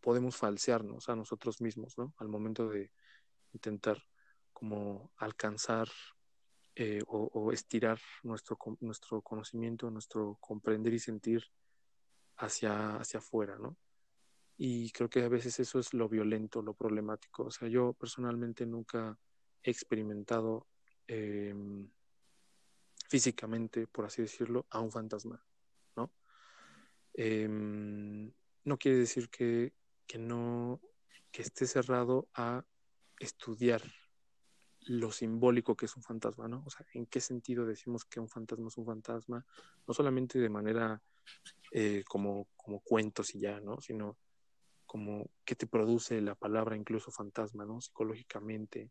podemos 0.01 0.37
falsearnos 0.37 1.09
a 1.09 1.15
nosotros 1.15 1.61
mismos, 1.61 1.97
¿no? 1.97 2.13
Al 2.19 2.29
momento 2.29 2.69
de 2.69 2.91
intentar 3.53 4.03
como 4.53 5.13
alcanzar 5.17 5.89
eh, 6.77 7.01
o, 7.07 7.53
estirar 7.53 8.01
nuestro, 8.23 8.59
nuestro 8.81 9.23
conocimiento, 9.23 9.91
nuestro 9.91 10.37
comprender 10.41 10.93
y 10.93 10.99
sentir 10.99 11.45
hacia, 12.37 12.97
hacia 12.97 13.19
afuera, 13.19 13.57
¿no? 13.59 13.77
Y 14.57 14.91
creo 14.91 15.09
que 15.09 15.23
a 15.23 15.29
veces 15.29 15.59
eso 15.61 15.79
es 15.79 15.95
lo 15.95 16.09
violento, 16.09 16.63
lo 16.63 16.75
problemático. 16.75 17.45
O 17.45 17.51
sea, 17.51 17.69
yo 17.69 17.93
personalmente 17.93 18.67
nunca 18.67 19.19
he 19.63 19.71
experimentado 19.71 20.69
em, 21.07 21.89
físicamente, 23.09 23.87
por 23.87 24.05
así 24.07 24.23
decirlo, 24.23 24.67
a 24.71 24.81
un 24.81 24.91
fantasma. 24.91 25.45
Em, 27.17 28.33
no 28.65 28.77
quiere 28.77 28.99
decir 28.99 29.31
que, 29.31 29.73
no 30.19 30.81
que 31.31 31.43
esté 31.43 31.67
cerrado 31.67 32.29
a 32.35 32.65
estudiar 33.21 33.83
lo 34.87 35.11
simbólico 35.11 35.77
que 35.77 35.87
es 35.87 35.97
un 35.97 36.03
fantasma, 36.03 36.49
¿no? 36.49 36.63
O 36.67 36.71
sea, 36.71 36.87
¿en 36.93 37.07
qué 37.07 37.21
sentido 37.21 37.65
decimos 37.65 38.05
que 38.05 38.21
un 38.21 38.29
fantasma 38.29 38.69
es 38.69 38.77
un 38.77 38.87
fantasma? 38.87 39.45
No 39.87 39.95
solamente 39.95 40.39
de 40.39 40.49
manera 40.49 41.03
eh, 41.73 42.05
como, 42.07 42.49
como 42.57 42.81
cuentos 42.81 43.35
y 43.35 43.41
ya, 43.41 43.61
¿no? 43.61 43.81
Sino 43.81 44.17
como 44.87 45.31
qué 45.45 45.55
te 45.55 45.67
produce 45.67 46.21
la 46.21 46.35
palabra 46.35 46.77
incluso 46.77 47.11
fantasma, 47.11 47.65
¿no? 47.65 47.81
Psicológicamente, 47.81 48.91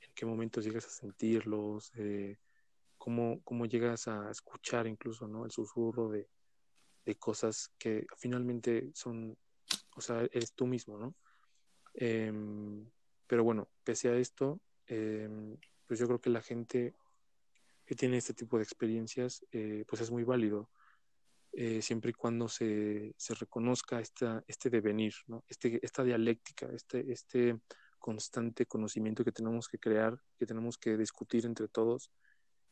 en 0.00 0.12
qué 0.14 0.26
momentos 0.26 0.64
llegas 0.64 0.86
a 0.86 0.90
sentirlos, 0.90 1.92
eh, 1.96 2.38
cómo, 2.98 3.40
cómo 3.44 3.66
llegas 3.66 4.08
a 4.08 4.30
escuchar 4.30 4.86
incluso, 4.86 5.28
¿no? 5.28 5.44
El 5.44 5.50
susurro 5.50 6.08
de, 6.08 6.28
de 7.04 7.14
cosas 7.16 7.70
que 7.78 8.06
finalmente 8.16 8.90
son, 8.94 9.36
o 9.96 10.00
sea, 10.00 10.22
eres 10.32 10.52
tú 10.54 10.66
mismo, 10.66 10.98
¿no? 10.98 11.14
Em, 11.94 12.88
pero 13.26 13.44
bueno, 13.44 13.68
pese 13.84 14.08
a 14.08 14.16
esto, 14.16 14.60
em, 14.90 15.56
pues 15.86 15.98
yo 15.98 16.06
creo 16.06 16.20
que 16.20 16.30
la 16.30 16.42
gente 16.42 16.94
que 17.86 17.94
tiene 17.94 18.18
este 18.18 18.34
tipo 18.34 18.56
de 18.56 18.64
experiencias, 18.64 19.44
eh, 19.52 19.84
pues 19.88 20.02
es 20.02 20.10
muy 20.10 20.24
válido, 20.24 20.70
eh, 21.52 21.82
siempre 21.82 22.10
y 22.10 22.14
cuando 22.14 22.48
se, 22.48 23.14
se 23.16 23.34
reconozca 23.34 24.00
esta, 24.00 24.44
este 24.46 24.70
devenir, 24.70 25.14
¿no? 25.26 25.44
Este, 25.48 25.84
esta 25.84 26.04
dialéctica, 26.04 26.66
este, 26.72 27.10
este 27.10 27.60
constante 27.98 28.66
conocimiento 28.66 29.24
que 29.24 29.32
tenemos 29.32 29.68
que 29.68 29.78
crear, 29.78 30.20
que 30.38 30.46
tenemos 30.46 30.78
que 30.78 30.96
discutir 30.96 31.46
entre 31.46 31.68
todos 31.68 32.10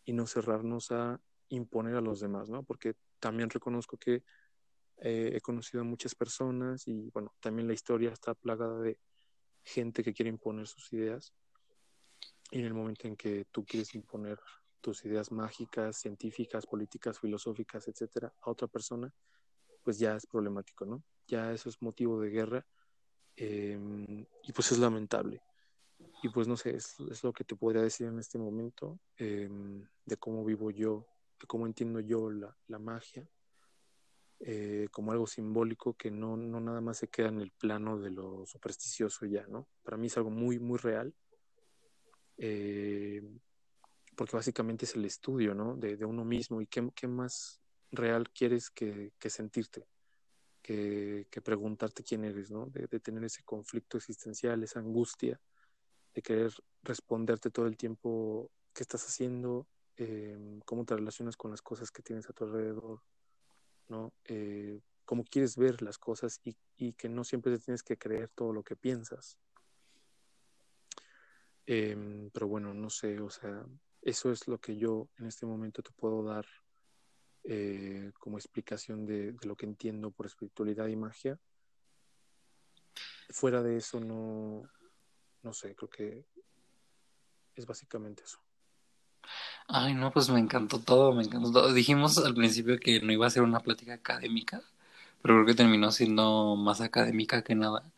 y 0.04 0.12
no 0.12 0.26
cerrarnos 0.26 0.90
a 0.90 1.20
imponer 1.48 1.96
a 1.96 2.00
los 2.00 2.20
demás, 2.20 2.48
¿no? 2.48 2.62
Porque 2.62 2.94
también 3.18 3.50
reconozco 3.50 3.96
que 3.96 4.22
eh, 5.00 5.32
he 5.34 5.40
conocido 5.40 5.82
a 5.82 5.84
muchas 5.84 6.14
personas 6.14 6.86
y 6.88 7.10
bueno, 7.10 7.34
también 7.40 7.68
la 7.68 7.74
historia 7.74 8.10
está 8.10 8.34
plagada 8.34 8.80
de 8.80 8.98
gente 9.62 10.02
que 10.02 10.12
quiere 10.12 10.30
imponer 10.30 10.66
sus 10.66 10.92
ideas. 10.92 11.34
Y 12.50 12.60
en 12.60 12.66
el 12.66 12.74
momento 12.74 13.06
en 13.06 13.16
que 13.16 13.46
tú 13.50 13.64
quieres 13.64 13.94
imponer 13.94 14.38
tus 14.80 15.04
ideas 15.04 15.30
mágicas, 15.32 15.96
científicas, 15.98 16.66
políticas, 16.66 17.18
filosóficas, 17.18 17.88
etcétera, 17.88 18.32
a 18.40 18.50
otra 18.50 18.68
persona, 18.68 19.12
pues 19.82 19.98
ya 19.98 20.16
es 20.16 20.26
problemático, 20.26 20.84
¿no? 20.84 21.02
Ya 21.26 21.52
eso 21.52 21.68
es 21.68 21.82
motivo 21.82 22.20
de 22.20 22.30
guerra 22.30 22.66
em, 23.36 24.24
y 24.44 24.52
pues 24.52 24.72
es 24.72 24.78
lamentable. 24.78 25.42
Y 26.22 26.28
pues 26.28 26.46
no 26.48 26.56
sé, 26.56 26.76
es, 26.76 26.96
lo 27.22 27.32
que 27.32 27.44
te 27.44 27.56
podría 27.56 27.82
decir 27.82 28.06
en 28.06 28.18
este 28.18 28.38
momento 28.38 29.00
em, 29.16 29.86
de 30.04 30.16
cómo 30.16 30.44
vivo 30.44 30.70
yo 30.70 31.06
de 31.40 31.46
cómo 31.46 31.66
entiendo 31.66 32.00
yo 32.00 32.30
la, 32.30 32.56
la 32.66 32.78
magia, 32.78 33.28
eh, 34.40 34.88
como 34.90 35.12
algo 35.12 35.26
simbólico 35.26 35.94
que 35.94 36.10
no, 36.10 36.36
no, 36.36 36.60
nada 36.60 36.80
más 36.80 36.98
se 36.98 37.08
queda 37.08 37.28
en 37.28 37.40
el 37.40 37.50
plano 37.50 37.98
de 37.98 38.10
lo 38.10 38.46
supersticioso 38.46 39.26
ya, 39.26 39.46
¿no? 39.48 39.68
Para 39.82 39.96
mí 39.96 40.06
es 40.06 40.16
algo 40.16 40.30
muy, 40.30 40.58
muy 40.58 40.78
real, 40.78 41.14
eh, 42.38 43.22
porque 44.16 44.36
básicamente 44.36 44.84
es 44.84 44.94
el 44.94 45.04
estudio, 45.04 45.54
¿no? 45.54 45.76
De, 45.76 46.02
uno 46.04 46.24
mismo 46.24 46.60
y 46.60 46.66
qué, 46.66 47.06
más 47.06 47.60
real 47.92 48.30
quieres 48.30 48.70
que, 48.70 49.12
sentirte, 49.28 49.86
que, 50.62 51.26
preguntarte 51.44 52.02
quién 52.02 52.24
eres, 52.24 52.50
¿no? 52.50 52.66
De, 52.66 52.88
tener 53.00 53.24
ese 53.24 53.42
conflicto 53.44 53.98
existencial, 53.98 54.62
esa 54.62 54.80
angustia, 54.80 55.40
de 56.14 56.22
querer 56.22 56.52
responderte 56.82 57.50
todo 57.50 57.66
el 57.66 57.76
tiempo 57.76 58.50
qué 58.72 58.82
estás 58.82 59.06
haciendo, 59.06 59.66
Em, 60.00 60.60
cómo 60.60 60.84
te 60.84 60.94
relacionas 60.94 61.36
con 61.36 61.50
las 61.50 61.60
cosas 61.60 61.90
que 61.90 62.02
tienes 62.02 62.30
a 62.30 62.32
tu 62.32 62.44
alrededor, 62.44 63.02
¿no? 63.88 64.12
Eh, 64.26 64.80
cómo 65.04 65.24
quieres 65.24 65.56
ver 65.56 65.82
las 65.82 65.98
cosas 65.98 66.40
y, 66.44 66.92
que 66.92 67.08
no 67.08 67.24
siempre 67.24 67.50
te 67.56 67.64
tienes 67.64 67.82
que 67.82 67.98
creer 67.98 68.28
todo 68.28 68.52
lo 68.52 68.62
que 68.62 68.76
piensas. 68.76 69.38
Em, 71.70 72.30
pero 72.30 72.48
bueno, 72.48 72.72
no 72.72 72.88
sé, 72.88 73.20
o 73.20 73.28
sea, 73.28 73.62
eso 74.00 74.32
es 74.32 74.48
lo 74.48 74.58
que 74.58 74.78
yo 74.78 75.10
en 75.18 75.26
este 75.26 75.44
momento 75.44 75.82
te 75.82 75.90
puedo 75.92 76.22
dar 76.22 76.46
eh, 77.44 78.10
como 78.18 78.38
explicación 78.38 79.04
de, 79.04 79.36
lo 79.42 79.54
que 79.54 79.66
entiendo 79.66 80.10
por 80.10 80.24
espiritualidad 80.24 80.86
y 80.86 80.96
magia. 80.96 81.38
Fuera 83.28 83.62
de 83.62 83.76
eso, 83.76 84.00
no, 84.00 84.62
no 85.42 85.52
sé, 85.52 85.76
creo 85.76 85.90
que 85.90 86.24
es 87.54 87.66
básicamente 87.66 88.22
eso. 88.24 88.38
Ay, 89.66 89.92
no, 89.92 90.10
pues 90.10 90.30
me 90.30 90.40
encantó 90.40 90.80
todo, 90.80 91.12
me 91.12 91.22
encantó 91.22 91.52
todo. 91.52 91.74
Dijimos 91.74 92.16
al 92.16 92.34
principio 92.34 92.80
que 92.80 93.02
no 93.02 93.12
iba 93.12 93.26
a 93.26 93.30
ser 93.30 93.42
una 93.42 93.60
plática 93.60 93.92
académica, 93.92 94.62
pero 95.20 95.34
creo 95.34 95.46
que 95.46 95.54
terminó 95.54 95.92
siendo 95.92 96.56
más 96.56 96.80
académica 96.80 97.42
que 97.42 97.54
nada. 97.54 97.92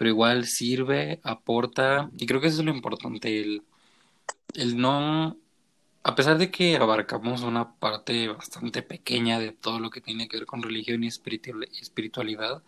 Pero 0.00 0.08
igual 0.08 0.46
sirve, 0.46 1.20
aporta, 1.24 2.10
y 2.16 2.24
creo 2.24 2.40
que 2.40 2.46
eso 2.46 2.60
es 2.60 2.64
lo 2.64 2.74
importante, 2.74 3.38
el, 3.38 3.64
el 4.54 4.78
no, 4.78 5.36
a 6.02 6.14
pesar 6.14 6.38
de 6.38 6.50
que 6.50 6.76
abarcamos 6.76 7.42
una 7.42 7.74
parte 7.74 8.28
bastante 8.28 8.80
pequeña 8.80 9.38
de 9.38 9.52
todo 9.52 9.78
lo 9.78 9.90
que 9.90 10.00
tiene 10.00 10.26
que 10.26 10.38
ver 10.38 10.46
con 10.46 10.62
religión 10.62 11.04
y 11.04 11.08
espiritualidad, 11.08 12.62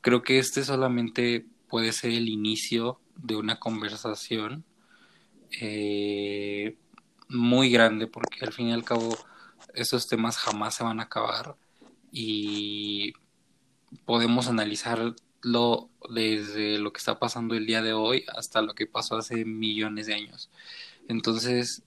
creo 0.00 0.22
que 0.22 0.38
este 0.38 0.64
solamente 0.64 1.44
puede 1.68 1.92
ser 1.92 2.12
el 2.12 2.30
inicio 2.30 2.98
de 3.16 3.36
una 3.36 3.60
conversación 3.60 4.64
eh, 5.60 6.78
muy 7.28 7.68
grande 7.68 8.06
porque 8.06 8.42
al 8.42 8.54
fin 8.54 8.68
y 8.68 8.72
al 8.72 8.84
cabo 8.84 9.18
esos 9.74 10.08
temas 10.08 10.38
jamás 10.38 10.76
se 10.76 10.84
van 10.84 11.00
a 11.00 11.04
acabar 11.04 11.56
y 12.10 13.12
podemos 14.06 14.48
analizar 14.48 15.14
verlo 15.44 15.90
desde 16.10 16.78
lo 16.78 16.92
que 16.92 16.98
está 16.98 17.18
pasando 17.18 17.54
el 17.54 17.66
día 17.66 17.82
de 17.82 17.92
hoy 17.92 18.24
hasta 18.34 18.62
lo 18.62 18.74
que 18.74 18.86
pasó 18.86 19.16
hace 19.16 19.44
millones 19.44 20.06
de 20.06 20.14
años. 20.14 20.50
Entonces, 21.08 21.82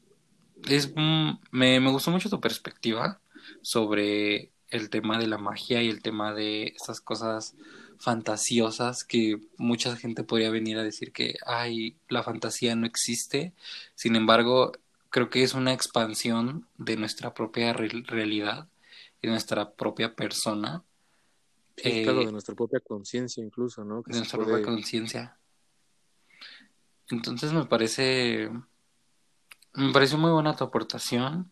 es, 0.68 0.94
me, 0.96 1.80
me 1.80 1.92
gustó 1.92 2.12
mucho 2.12 2.30
tu 2.30 2.40
perspectiva 2.42 3.22
sobre 3.62 4.52
el 4.70 4.90
tema 4.90 5.18
de 5.20 5.28
la 5.28 5.38
magia 5.38 5.82
y 5.84 5.90
el 5.90 6.02
tema 6.02 6.34
de 6.34 6.74
esas 6.76 7.02
cosas 7.02 7.56
fantasiosas 8.00 9.04
que 9.04 9.40
mucha 9.58 9.96
gente 9.96 10.24
podría 10.24 10.52
venir 10.52 10.78
a 10.78 10.84
decir 10.84 11.12
que, 11.12 11.36
ay, 11.46 11.98
la 12.10 12.24
fantasía 12.24 12.76
no 12.76 12.86
existe. 12.86 13.54
Sin 13.96 14.16
embargo, 14.16 14.74
creo 15.10 15.30
que 15.30 15.44
es 15.44 15.54
una 15.54 15.74
expansión 15.74 16.68
de 16.78 16.98
nuestra 16.98 17.34
propia 17.34 17.74
realidad 17.74 18.68
y 19.22 19.28
nuestra 19.28 19.72
propia 19.74 20.16
persona. 20.16 20.84
Sí, 21.78 22.04
claro, 22.04 22.26
de 22.26 22.32
nuestra 22.32 22.56
propia 22.56 22.80
conciencia 22.80 23.44
incluso, 23.44 23.86
¿no? 23.86 24.02
de 24.02 24.18
nuestra 24.18 24.44
propia 24.44 24.66
conciencia. 24.66 25.38
Entonces 27.10 27.54
me 27.54 27.66
parece, 27.66 28.50
me 29.74 29.94
parece 29.94 30.18
muy 30.18 30.32
buena 30.32 30.56
tu 30.56 30.64
aportación. 30.64 31.52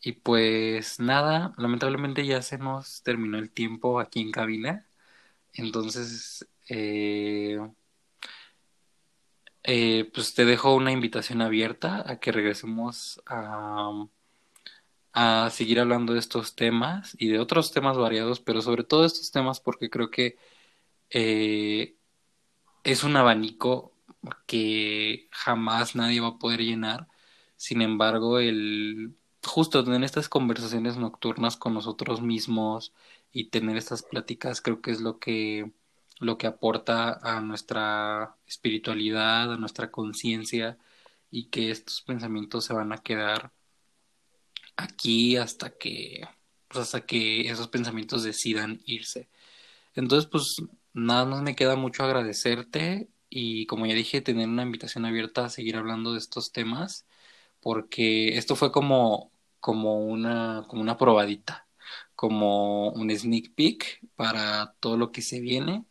Y 0.00 0.12
pues 0.12 1.00
nada, 1.00 1.54
lamentablemente 1.56 2.24
ya 2.24 2.42
se 2.42 2.58
nos 2.58 3.02
terminó 3.02 3.38
el 3.38 3.50
tiempo 3.50 3.98
aquí 3.98 4.20
en 4.20 4.30
cabina. 4.30 4.86
Entonces, 5.54 6.46
eh, 6.68 7.58
eh, 9.64 10.10
pues 10.14 10.34
te 10.34 10.44
dejo 10.44 10.74
una 10.74 10.92
invitación 10.92 11.42
abierta 11.42 12.08
a 12.08 12.20
que 12.20 12.30
regresemos 12.30 13.20
a, 13.26 13.90
a 15.16 15.50
seguir 15.50 15.80
hablando 15.80 16.12
de 16.12 16.18
estos 16.20 16.56
temas 16.56 17.16
y 17.18 17.28
de 17.28 17.38
otros 17.40 17.72
temas 17.72 17.96
variados, 17.98 18.40
pero 18.40 18.60
sobre 18.62 18.84
todo 18.84 19.06
estos 19.06 19.30
temas 19.32 19.60
porque 19.60 19.90
creo 19.90 20.10
que 20.10 20.36
eh, 21.10 21.96
es 22.84 23.04
un 23.04 23.16
abanico 23.16 23.94
que 24.46 25.28
jamás 25.32 25.96
nadie 25.96 26.20
va 26.20 26.28
a 26.28 26.38
poder 26.38 26.60
llenar. 26.62 27.08
Sin 27.56 27.82
embargo, 27.82 28.38
el 28.40 29.16
justo 29.44 29.84
tener 29.84 30.04
estas 30.04 30.28
conversaciones 30.28 30.96
nocturnas 30.98 31.56
con 31.56 31.74
nosotros 31.74 32.22
mismos 32.22 32.92
y 33.32 33.50
tener 33.50 33.76
estas 33.78 34.02
pláticas 34.02 34.60
creo 34.62 34.82
que 34.82 34.90
es 34.92 35.00
lo 35.00 35.18
que 35.18 35.72
lo 36.20 36.38
que 36.38 36.46
aporta 36.46 37.20
a 37.22 37.40
nuestra 37.40 38.36
espiritualidad, 38.46 39.52
a 39.52 39.58
nuestra 39.58 39.90
conciencia 39.90 40.78
y 41.30 41.46
que 41.50 41.70
estos 41.70 42.02
pensamientos 42.02 42.64
se 42.66 42.74
van 42.74 42.92
a 42.92 42.98
quedar 42.98 43.52
aquí 44.76 45.36
hasta 45.36 45.70
que 45.70 46.26
pues 46.68 46.82
hasta 46.84 47.06
que 47.06 47.48
esos 47.50 47.68
pensamientos 47.68 48.24
decidan 48.24 48.80
irse. 48.86 49.28
Entonces, 49.94 50.28
pues 50.30 50.62
nada 50.94 51.24
más 51.26 51.42
me 51.42 51.56
queda 51.56 51.76
mucho 51.76 52.04
agradecerte 52.04 53.08
y 53.30 53.66
como 53.66 53.86
ya 53.86 53.94
dije, 53.94 54.20
tener 54.20 54.48
una 54.48 54.62
invitación 54.62 55.04
abierta 55.06 55.46
a 55.46 55.50
seguir 55.50 55.76
hablando 55.76 56.12
de 56.12 56.18
estos 56.18 56.52
temas 56.52 57.06
porque 57.60 58.36
esto 58.38 58.56
fue 58.56 58.72
como 58.72 59.32
como 59.60 60.00
una 60.00 60.64
como 60.68 60.82
una 60.82 60.96
probadita, 60.98 61.66
como 62.14 62.90
un 62.92 63.10
sneak 63.16 63.54
peek 63.54 64.00
para 64.16 64.74
todo 64.80 64.96
lo 64.96 65.12
que 65.12 65.22
se 65.22 65.40
viene 65.40 65.86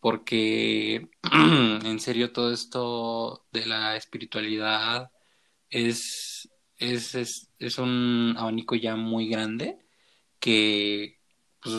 porque 0.00 1.08
en 1.32 2.00
serio 2.00 2.32
todo 2.32 2.52
esto 2.52 3.46
de 3.52 3.66
la 3.66 3.96
espiritualidad 3.96 5.12
es, 5.70 6.48
es, 6.78 7.14
es, 7.14 7.49
un 7.78 8.34
abanico 8.38 8.74
ya 8.74 8.96
muy 8.96 9.28
grande 9.28 9.78
que 10.40 11.20
pues, 11.62 11.76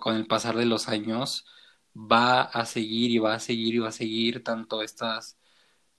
con 0.00 0.16
el 0.16 0.26
pasar 0.26 0.56
de 0.56 0.66
los 0.66 0.88
años 0.88 1.46
va 1.94 2.42
a 2.42 2.66
seguir 2.66 3.10
y 3.10 3.18
va 3.18 3.34
a 3.34 3.40
seguir 3.40 3.74
y 3.74 3.78
va 3.78 3.88
a 3.88 3.92
seguir 3.92 4.42
tanto 4.44 4.82
estas 4.82 5.38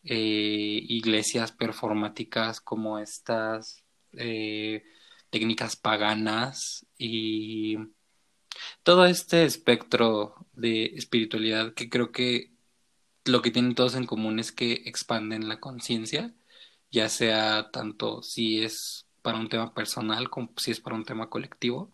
eh, 0.03 0.81
iglesias 0.87 1.51
performáticas 1.51 2.61
como 2.61 2.99
estas 2.99 3.83
eh, 4.13 4.83
técnicas 5.29 5.75
paganas 5.75 6.85
y 6.97 7.77
todo 8.83 9.05
este 9.05 9.45
espectro 9.45 10.35
de 10.53 10.85
espiritualidad 10.95 11.73
que 11.73 11.89
creo 11.89 12.11
que 12.11 12.53
lo 13.25 13.41
que 13.41 13.51
tienen 13.51 13.75
todos 13.75 13.95
en 13.95 14.05
común 14.05 14.39
es 14.39 14.51
que 14.51 14.83
expanden 14.85 15.49
la 15.49 15.59
conciencia, 15.59 16.33
ya 16.91 17.09
sea 17.09 17.71
tanto 17.71 18.21
si 18.21 18.63
es 18.63 19.04
para 19.25 19.39
un 19.39 19.49
tema 19.49 19.73
personal 19.73 20.29
como 20.29 20.53
si 20.55 20.69
es 20.69 20.79
para 20.79 20.95
un 20.95 21.03
tema 21.03 21.31
colectivo. 21.31 21.91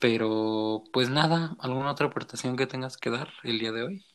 Pero 0.00 0.82
pues 0.92 1.10
nada, 1.10 1.56
¿alguna 1.60 1.92
otra 1.92 2.08
aportación 2.08 2.56
que 2.56 2.66
tengas 2.66 2.96
que 2.96 3.10
dar 3.10 3.28
el 3.44 3.60
día 3.60 3.70
de 3.70 3.84
hoy? 3.84 4.06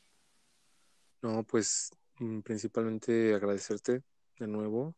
No, 1.21 1.45
pues 1.45 1.91
mm, 2.19 2.41
principalmente 2.41 3.33
agradecerte 3.33 4.03
de 4.37 4.47
nuevo. 4.47 4.97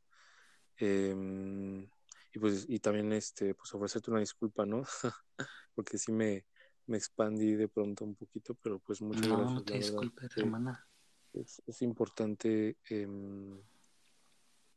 Em, 0.77 1.87
y 2.33 2.39
pues 2.39 2.65
y 2.67 2.79
también 2.79 3.13
este 3.13 3.53
pues 3.53 3.71
ofrecerte 3.75 4.09
una 4.09 4.21
disculpa, 4.21 4.65
¿no? 4.65 4.81
Porque 5.75 5.99
sí 5.99 6.11
me, 6.11 6.47
me 6.87 6.97
expandí 6.97 7.53
de 7.53 7.67
pronto 7.67 8.03
un 8.03 8.15
poquito, 8.15 8.55
pero 8.55 8.79
pues 8.79 8.99
muchas 9.03 9.27
no, 9.27 9.37
gracias. 9.37 9.53
No, 9.53 9.63
te 9.63 9.77
disculpes, 9.77 10.37
hermana. 10.37 10.87
Es, 11.33 11.61
es 11.67 11.81
importante 11.83 12.77
eh, 12.89 13.07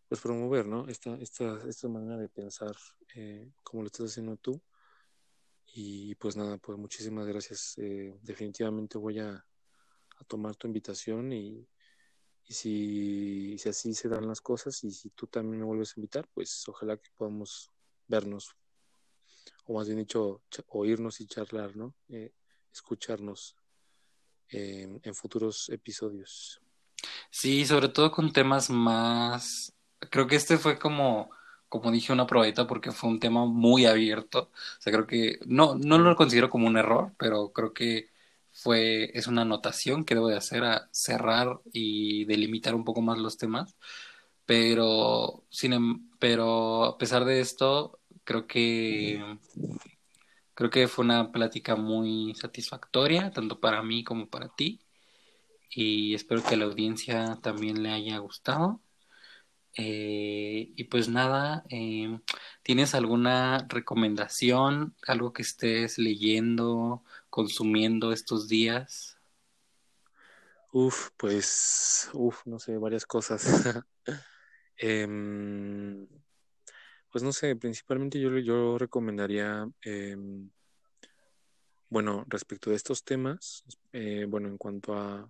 pues 0.08 0.20
promover, 0.20 0.66
¿no? 0.66 0.88
Esta, 0.88 1.14
esta, 1.16 1.60
esta 1.68 1.88
manera 1.88 2.16
de 2.16 2.28
pensar 2.28 2.74
eh, 3.14 3.52
como 3.62 3.82
lo 3.82 3.88
estás 3.88 4.10
haciendo 4.10 4.36
tú. 4.36 4.60
Y 5.66 6.14
pues 6.14 6.34
nada, 6.36 6.56
pues 6.56 6.78
muchísimas 6.78 7.26
gracias. 7.26 7.74
Eh, 7.76 8.18
definitivamente 8.22 8.96
voy 8.96 9.18
a, 9.18 9.32
a, 9.32 10.24
tomar 10.26 10.56
tu 10.56 10.66
invitación 10.66 11.32
y, 11.32 11.68
y 12.46 12.54
si, 12.54 13.58
si 13.58 13.68
así 13.68 13.92
se 13.92 14.08
dan 14.08 14.26
las 14.26 14.40
cosas 14.40 14.82
y 14.82 14.90
si 14.90 15.10
tú 15.10 15.26
también 15.26 15.60
me 15.60 15.66
vuelves 15.66 15.90
a 15.90 16.00
invitar, 16.00 16.26
pues 16.32 16.66
ojalá 16.68 16.96
que 16.96 17.10
podamos 17.14 17.70
vernos 18.06 18.56
o 19.66 19.74
más 19.74 19.86
bien 19.86 19.98
dicho, 19.98 20.42
oírnos 20.68 21.20
y 21.20 21.26
charlar, 21.26 21.76
¿no? 21.76 21.94
Eh, 22.08 22.32
escucharnos 22.72 23.54
en 24.50 25.14
futuros 25.14 25.68
episodios. 25.68 26.58
Sí, 27.30 27.66
sobre 27.66 27.88
todo 27.88 28.10
con 28.10 28.32
temas 28.32 28.70
más... 28.70 29.77
Creo 30.10 30.26
que 30.26 30.36
este 30.36 30.58
fue 30.58 30.78
como, 30.78 31.30
como 31.68 31.90
dije, 31.90 32.12
una 32.12 32.26
probadita 32.26 32.66
porque 32.66 32.92
fue 32.92 33.10
un 33.10 33.20
tema 33.20 33.44
muy 33.46 33.86
abierto. 33.86 34.50
O 34.52 34.80
sea, 34.80 34.92
creo 34.92 35.06
que 35.06 35.38
no, 35.46 35.74
no 35.76 35.98
lo 35.98 36.16
considero 36.16 36.50
como 36.50 36.66
un 36.66 36.76
error, 36.76 37.12
pero 37.18 37.52
creo 37.52 37.72
que 37.74 38.10
fue, 38.52 39.10
es 39.16 39.26
una 39.26 39.42
anotación 39.42 40.04
que 40.04 40.14
debo 40.14 40.28
de 40.28 40.36
hacer 40.36 40.64
a 40.64 40.88
cerrar 40.92 41.60
y 41.72 42.24
delimitar 42.26 42.74
un 42.74 42.84
poco 42.84 43.02
más 43.02 43.18
los 43.18 43.36
temas. 43.38 43.76
Pero, 44.46 45.44
sin, 45.50 45.74
em, 45.74 46.10
pero 46.18 46.84
a 46.84 46.98
pesar 46.98 47.24
de 47.24 47.40
esto, 47.40 47.98
Creo 48.28 48.46
que 48.46 49.38
creo 50.52 50.68
que 50.68 50.86
fue 50.86 51.02
una 51.06 51.32
plática 51.32 51.76
muy 51.76 52.34
satisfactoria, 52.34 53.30
tanto 53.30 53.58
para 53.58 53.82
mí 53.82 54.04
como 54.04 54.28
para 54.28 54.50
ti. 54.50 54.80
Y 55.70 56.12
espero 56.12 56.42
que 56.44 56.54
a 56.54 56.58
la 56.58 56.66
audiencia 56.66 57.38
también 57.42 57.82
le 57.82 57.90
haya 57.90 58.18
gustado. 58.18 58.82
Eh, 59.76 60.72
y 60.74 60.84
pues 60.84 61.08
nada, 61.08 61.64
eh, 61.70 62.18
¿tienes 62.62 62.94
alguna 62.94 63.66
recomendación, 63.68 64.94
algo 65.06 65.32
que 65.32 65.42
estés 65.42 65.98
leyendo, 65.98 67.04
consumiendo 67.30 68.12
estos 68.12 68.48
días? 68.48 69.18
Uf, 70.72 71.10
pues, 71.16 72.10
uf, 72.12 72.44
no 72.46 72.58
sé, 72.58 72.76
varias 72.76 73.06
cosas. 73.06 73.44
eh, 74.78 76.06
pues 77.10 77.24
no 77.24 77.32
sé, 77.32 77.56
principalmente 77.56 78.20
yo, 78.20 78.36
yo 78.38 78.78
recomendaría, 78.78 79.68
em, 79.82 80.50
bueno, 81.88 82.24
respecto 82.28 82.70
de 82.70 82.76
estos 82.76 83.02
temas, 83.02 83.64
eh, 83.92 84.26
bueno, 84.28 84.48
en 84.48 84.58
cuanto 84.58 84.94
a 84.94 85.28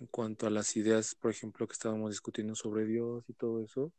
en 0.00 0.06
cuanto 0.06 0.46
a 0.46 0.50
las 0.50 0.76
ideas, 0.76 1.14
por 1.14 1.30
ejemplo, 1.30 1.66
que 1.66 1.72
estábamos 1.72 2.10
discutiendo 2.10 2.54
sobre 2.54 2.84
Dios 2.84 3.24
y 3.28 3.34
todo 3.34 3.62
eso, 3.62 3.92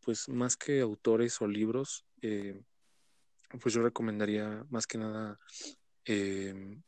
pues 0.00 0.28
más 0.28 0.56
que 0.56 0.80
autores 0.80 1.40
o 1.40 1.46
libros, 1.46 2.06
eh, 2.22 2.62
pues 3.60 3.74
yo 3.74 3.82
recomendaría 3.82 4.64
más 4.70 4.86
que 4.86 4.98
nada 4.98 5.38
em, 6.04 6.82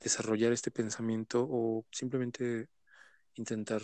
desarrollar 0.00 0.52
este 0.52 0.70
pensamiento 0.70 1.46
o 1.48 1.86
simplemente 1.90 2.68
intentar 3.34 3.82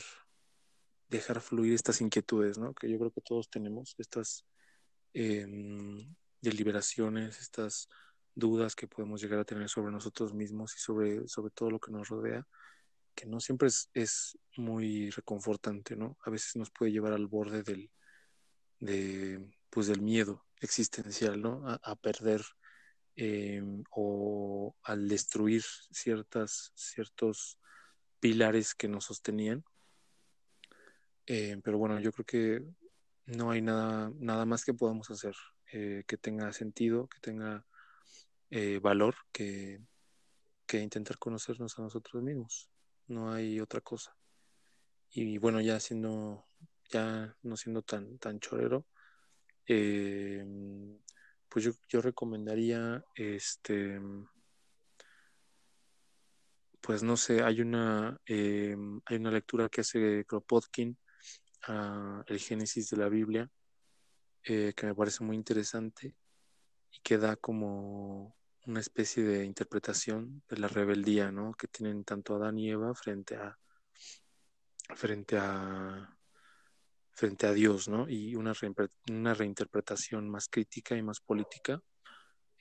dejar 1.09 1.41
fluir 1.41 1.75
estas 1.75 2.01
inquietudes, 2.01 2.59
¿no? 2.59 2.75
Que 2.75 2.91
yo 2.91 2.99
creo 2.99 3.11
que 3.13 3.21
todos 3.23 3.49
tenemos, 3.49 3.95
estas 3.99 4.45
em, 5.15 6.15
deliberaciones, 6.41 7.41
estas 7.41 7.89
dudas 8.35 8.75
que 8.77 8.87
podemos 8.87 9.21
llegar 9.21 9.41
a 9.41 9.45
tener 9.45 9.69
sobre 9.69 9.93
nosotros 9.93 10.35
mismos 10.35 10.75
y 10.77 10.79
sobre, 10.81 11.27
sobre 11.29 11.51
todo 11.51 11.71
lo 11.71 11.81
que 11.81 11.91
nos 11.91 12.09
rodea, 12.09 12.47
que 13.19 13.27
no 13.27 13.41
siempre 13.41 13.67
es, 13.67 13.91
es 13.95 14.39
muy 14.57 15.11
reconfortante, 15.11 15.97
¿no? 15.97 16.17
A 16.25 16.31
veces 16.31 16.55
nos 16.55 16.71
puede 16.71 16.93
llevar 16.93 17.13
al 17.13 17.27
borde 17.27 17.65
del, 17.65 17.91
de, 18.79 19.45
pues 19.71 19.89
del 19.89 20.03
miedo 20.03 20.47
existencial, 20.61 21.43
¿no? 21.43 21.65
A, 21.67 21.97
perder 21.97 22.43
em, 23.17 23.83
o 23.91 24.77
al 24.85 25.09
destruir 25.09 25.65
ciertas, 25.91 26.71
ciertos 26.77 27.59
pilares 28.21 28.73
que 28.77 28.87
nos 28.87 29.07
sostenían. 29.07 29.65
Em, 31.27 31.61
pero 31.61 31.77
bueno, 31.77 31.99
yo 31.99 32.13
creo 32.13 32.25
que 32.25 32.65
no 33.27 33.51
hay 33.51 33.63
nada, 33.63 34.13
nada 34.21 34.47
más 34.47 34.65
que 34.65 34.75
podamos 34.75 35.11
hacer 35.11 35.35
eh, 35.73 36.05
que 36.07 36.17
tenga 36.17 36.53
sentido, 36.53 37.09
que 37.09 37.19
tenga 37.19 37.67
eh, 38.51 38.79
valor, 38.81 39.17
que, 39.33 39.81
que 40.67 40.79
intentar 40.79 41.19
conocernos 41.19 41.77
a 41.81 41.83
nosotros 41.83 42.23
mismos. 42.23 42.71
No 43.09 43.33
hay 43.33 43.61
otra 43.61 43.81
cosa. 43.81 44.17
Y 45.11 45.39
bueno, 45.39 45.61
ya 45.61 45.81
siendo, 45.81 46.47
ya 46.91 47.37
no 47.43 47.57
siendo 47.57 47.83
tan, 47.83 48.19
tan 48.19 48.41
chorero, 48.41 48.87
eh, 49.67 50.45
pues 51.49 51.65
yo, 51.65 51.73
yo 51.89 52.01
recomendaría 52.01 53.05
este 53.15 54.01
pues 56.89 57.03
no 57.03 57.19
sé, 57.19 57.43
hay 57.43 57.61
una, 57.61 58.19
eh, 58.25 58.75
hay 59.05 59.17
una 59.19 59.31
lectura 59.31 59.69
que 59.69 59.83
hace 59.83 60.25
Kropotkin, 60.25 60.97
a 61.67 62.25
el 62.27 62.39
Génesis 62.39 62.89
de 62.89 62.97
la 62.97 63.11
Biblia, 63.11 63.51
eh, 64.43 64.73
que 64.75 64.87
me 64.87 64.95
parece 64.95 65.23
muy 65.23 65.37
interesante 65.37 66.17
y 66.91 67.01
que 67.03 67.19
da 67.19 67.37
como 67.37 68.38
una 68.69 68.81
especie 68.81 69.25
de 69.25 69.45
interpretación 69.45 70.43
de 70.49 70.59
la 70.59 70.69
rebeldía, 70.69 71.33
¿no? 71.33 71.55
Que 71.55 71.69
tienen 71.69 72.05
tanto 72.05 72.37
Adán 72.37 72.59
y 72.59 72.71
Eva 72.71 72.95
frente 72.95 73.35
a 73.37 73.59
frente 74.95 75.37
a 75.39 76.15
frente 77.13 77.47
a 77.47 77.53
Dios, 77.53 77.89
¿no? 77.89 78.09
Y 78.09 78.37
una, 78.37 78.53
una 79.11 79.35
reinterpretación 79.35 80.29
más 80.29 80.49
crítica 80.49 80.97
y 80.97 81.03
más 81.03 81.21
política. 81.21 81.81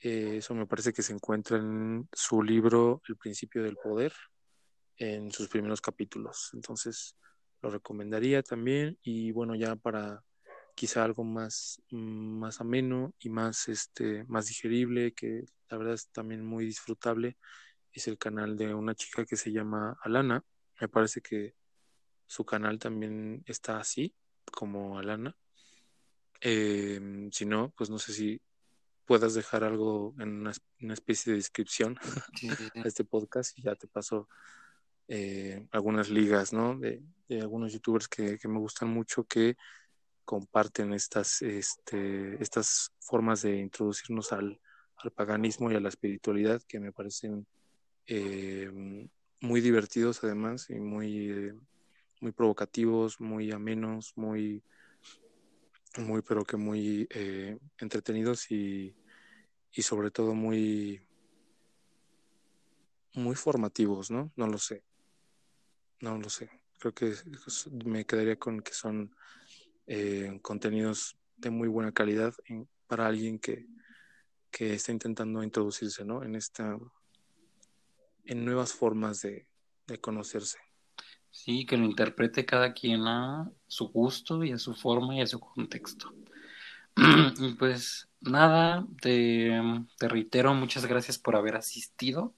Eh, 0.00 0.38
eso 0.38 0.54
me 0.54 0.66
parece 0.66 0.92
que 0.92 1.02
se 1.02 1.12
encuentra 1.12 1.58
en 1.58 2.08
su 2.12 2.42
libro 2.42 3.02
El 3.08 3.16
principio 3.16 3.62
del 3.62 3.76
poder, 3.76 4.12
en 4.96 5.30
sus 5.30 5.48
primeros 5.48 5.80
capítulos. 5.80 6.50
Entonces, 6.54 7.16
lo 7.62 7.70
recomendaría 7.70 8.42
también. 8.42 8.98
Y 9.02 9.30
bueno, 9.30 9.54
ya 9.54 9.76
para 9.76 10.24
quizá 10.78 11.02
algo 11.02 11.24
más, 11.24 11.82
más 11.90 12.60
ameno 12.60 13.12
y 13.18 13.30
más, 13.30 13.66
este, 13.66 14.22
más 14.28 14.46
digerible, 14.46 15.12
que 15.12 15.44
la 15.68 15.76
verdad 15.76 15.94
es 15.94 16.06
también 16.10 16.46
muy 16.46 16.64
disfrutable, 16.64 17.36
es 17.90 18.06
el 18.06 18.16
canal 18.16 18.56
de 18.56 18.72
una 18.72 18.94
chica 18.94 19.26
que 19.26 19.34
se 19.34 19.50
llama 19.50 19.98
Alana. 20.04 20.44
Me 20.80 20.86
parece 20.86 21.20
que 21.20 21.56
su 22.26 22.44
canal 22.44 22.78
también 22.78 23.42
está 23.46 23.80
así, 23.80 24.14
como 24.52 25.00
Alana. 25.00 25.36
Em, 26.40 27.28
si 27.32 27.44
no, 27.44 27.70
pues 27.76 27.90
no 27.90 27.98
sé 27.98 28.12
si 28.12 28.40
puedas 29.04 29.34
dejar 29.34 29.64
algo 29.64 30.14
en 30.20 30.28
una, 30.28 30.52
especie 30.94 31.32
de 31.32 31.38
descripción 31.38 31.98
a 32.76 32.86
este 32.86 33.02
podcast 33.02 33.58
y 33.58 33.62
ya 33.62 33.74
te 33.74 33.88
paso 33.88 34.28
eh, 35.08 35.66
algunas 35.72 36.08
ligas, 36.08 36.52
¿no? 36.52 36.78
De, 36.78 37.02
algunos 37.30 37.72
youtubers 37.72 38.06
que, 38.06 38.38
me 38.44 38.60
gustan 38.60 38.90
mucho 38.90 39.24
que 39.24 39.56
comparten 40.28 40.92
estas, 40.92 41.40
este, 41.40 42.36
estas 42.42 42.92
formas 43.00 43.40
de 43.40 43.56
introducirnos 43.56 44.30
al, 44.32 44.60
paganismo 45.14 45.70
y 45.70 45.74
a 45.74 45.80
la 45.80 45.88
espiritualidad 45.88 46.60
que 46.68 46.80
me 46.80 46.92
parecen 46.92 47.46
em, 48.06 49.08
muy 49.40 49.60
divertidos 49.60 50.22
además 50.22 50.68
y 50.68 50.80
muy 50.80 51.30
eh, 51.30 51.54
muy 52.20 52.32
provocativos, 52.32 53.20
muy 53.20 53.52
amenos, 53.52 54.12
muy, 54.16 54.62
muy 55.96 56.20
pero 56.20 56.44
que 56.44 56.58
muy 56.58 57.06
eh, 57.10 57.56
entretenidos 57.78 58.50
y, 58.50 58.94
y, 59.72 59.82
sobre 59.82 60.10
todo 60.10 60.34
muy, 60.34 61.00
muy 63.14 63.34
formativos, 63.34 64.10
¿no? 64.10 64.30
No 64.36 64.46
lo 64.46 64.58
sé. 64.58 64.82
No 66.00 66.18
lo 66.18 66.28
sé. 66.28 66.50
Creo 66.78 66.92
que 66.92 67.14
me 67.84 68.04
quedaría 68.04 68.36
con 68.36 68.60
que 68.60 68.72
son 68.72 69.14
eh, 69.88 70.38
contenidos 70.42 71.16
de 71.36 71.50
muy 71.50 71.68
buena 71.68 71.92
calidad 71.92 72.34
para 72.86 73.06
alguien 73.06 73.38
que, 73.38 73.66
que 74.50 74.74
está 74.74 74.92
intentando 74.92 75.42
introducirse, 75.42 76.04
¿no? 76.04 76.22
En 76.22 76.36
esta, 76.36 76.78
en 78.24 78.44
nuevas 78.44 78.72
formas 78.72 79.22
de, 79.22 79.48
de 79.86 80.00
conocerse. 80.00 80.58
Sí, 81.30 81.66
que 81.66 81.76
lo 81.76 81.84
interprete 81.84 82.44
cada 82.44 82.72
quien 82.72 83.06
a 83.06 83.50
su 83.66 83.88
gusto 83.88 84.44
y 84.44 84.52
a 84.52 84.58
su 84.58 84.74
forma 84.74 85.16
y 85.16 85.20
a 85.20 85.26
su 85.26 85.40
contexto. 85.40 86.12
y 87.38 87.54
pues 87.54 88.08
nada, 88.20 88.86
te, 89.00 89.60
reitero, 90.00 90.54
muchas 90.54 90.86
gracias 90.86 91.18
por 91.18 91.36
haber 91.36 91.56
asistido 91.56 92.34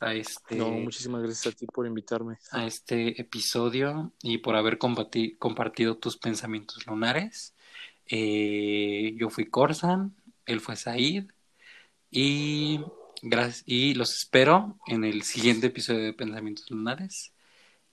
a 0.00 0.14
este. 0.14 0.56
No, 0.56 0.70
muchísimas 0.70 1.22
gracias 1.22 1.54
a 1.54 1.56
ti 1.56 1.66
por 1.66 1.86
invitarme. 1.86 2.38
A 2.50 2.66
este 2.66 3.20
episodio 3.20 4.12
y 4.22 4.38
por 4.38 4.56
haber 4.56 4.78
compartido 4.78 5.96
tus 5.96 6.16
pensamientos 6.16 6.86
lunares. 6.86 7.54
Eh, 8.06 9.14
yo 9.18 9.30
fui 9.30 9.46
Corsan, 9.46 10.14
él 10.46 10.60
fue 10.60 10.76
Said. 10.76 11.26
Y, 12.10 12.80
gracias, 13.22 13.64
y 13.66 13.94
los 13.94 14.14
espero 14.14 14.78
en 14.86 15.04
el 15.04 15.22
siguiente 15.22 15.66
episodio 15.66 16.04
de 16.04 16.12
Pensamientos 16.14 16.70
Lunares. 16.70 17.32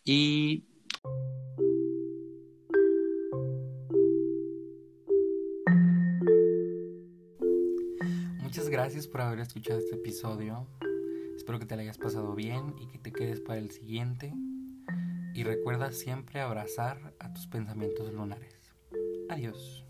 Y 0.04 0.64
muchas 8.40 8.70
gracias 8.70 9.08
por 9.08 9.22
haber 9.22 9.40
escuchado 9.40 9.80
este 9.80 9.96
episodio. 9.96 10.66
Espero 11.46 11.60
que 11.60 11.68
te 11.68 11.76
lo 11.76 11.84
hayas 11.84 12.00
pasado 12.00 12.34
bien 12.34 12.74
y 12.80 12.88
que 12.88 12.98
te 12.98 13.12
quedes 13.12 13.40
para 13.40 13.60
el 13.60 13.70
siguiente. 13.70 14.34
Y 15.36 15.44
recuerda 15.44 15.92
siempre 15.92 16.42
abrazar 16.42 17.14
a 17.20 17.36
tus 17.36 17.46
pensamientos 17.46 18.12
lunares. 18.12 18.56
Adiós. 19.30 19.85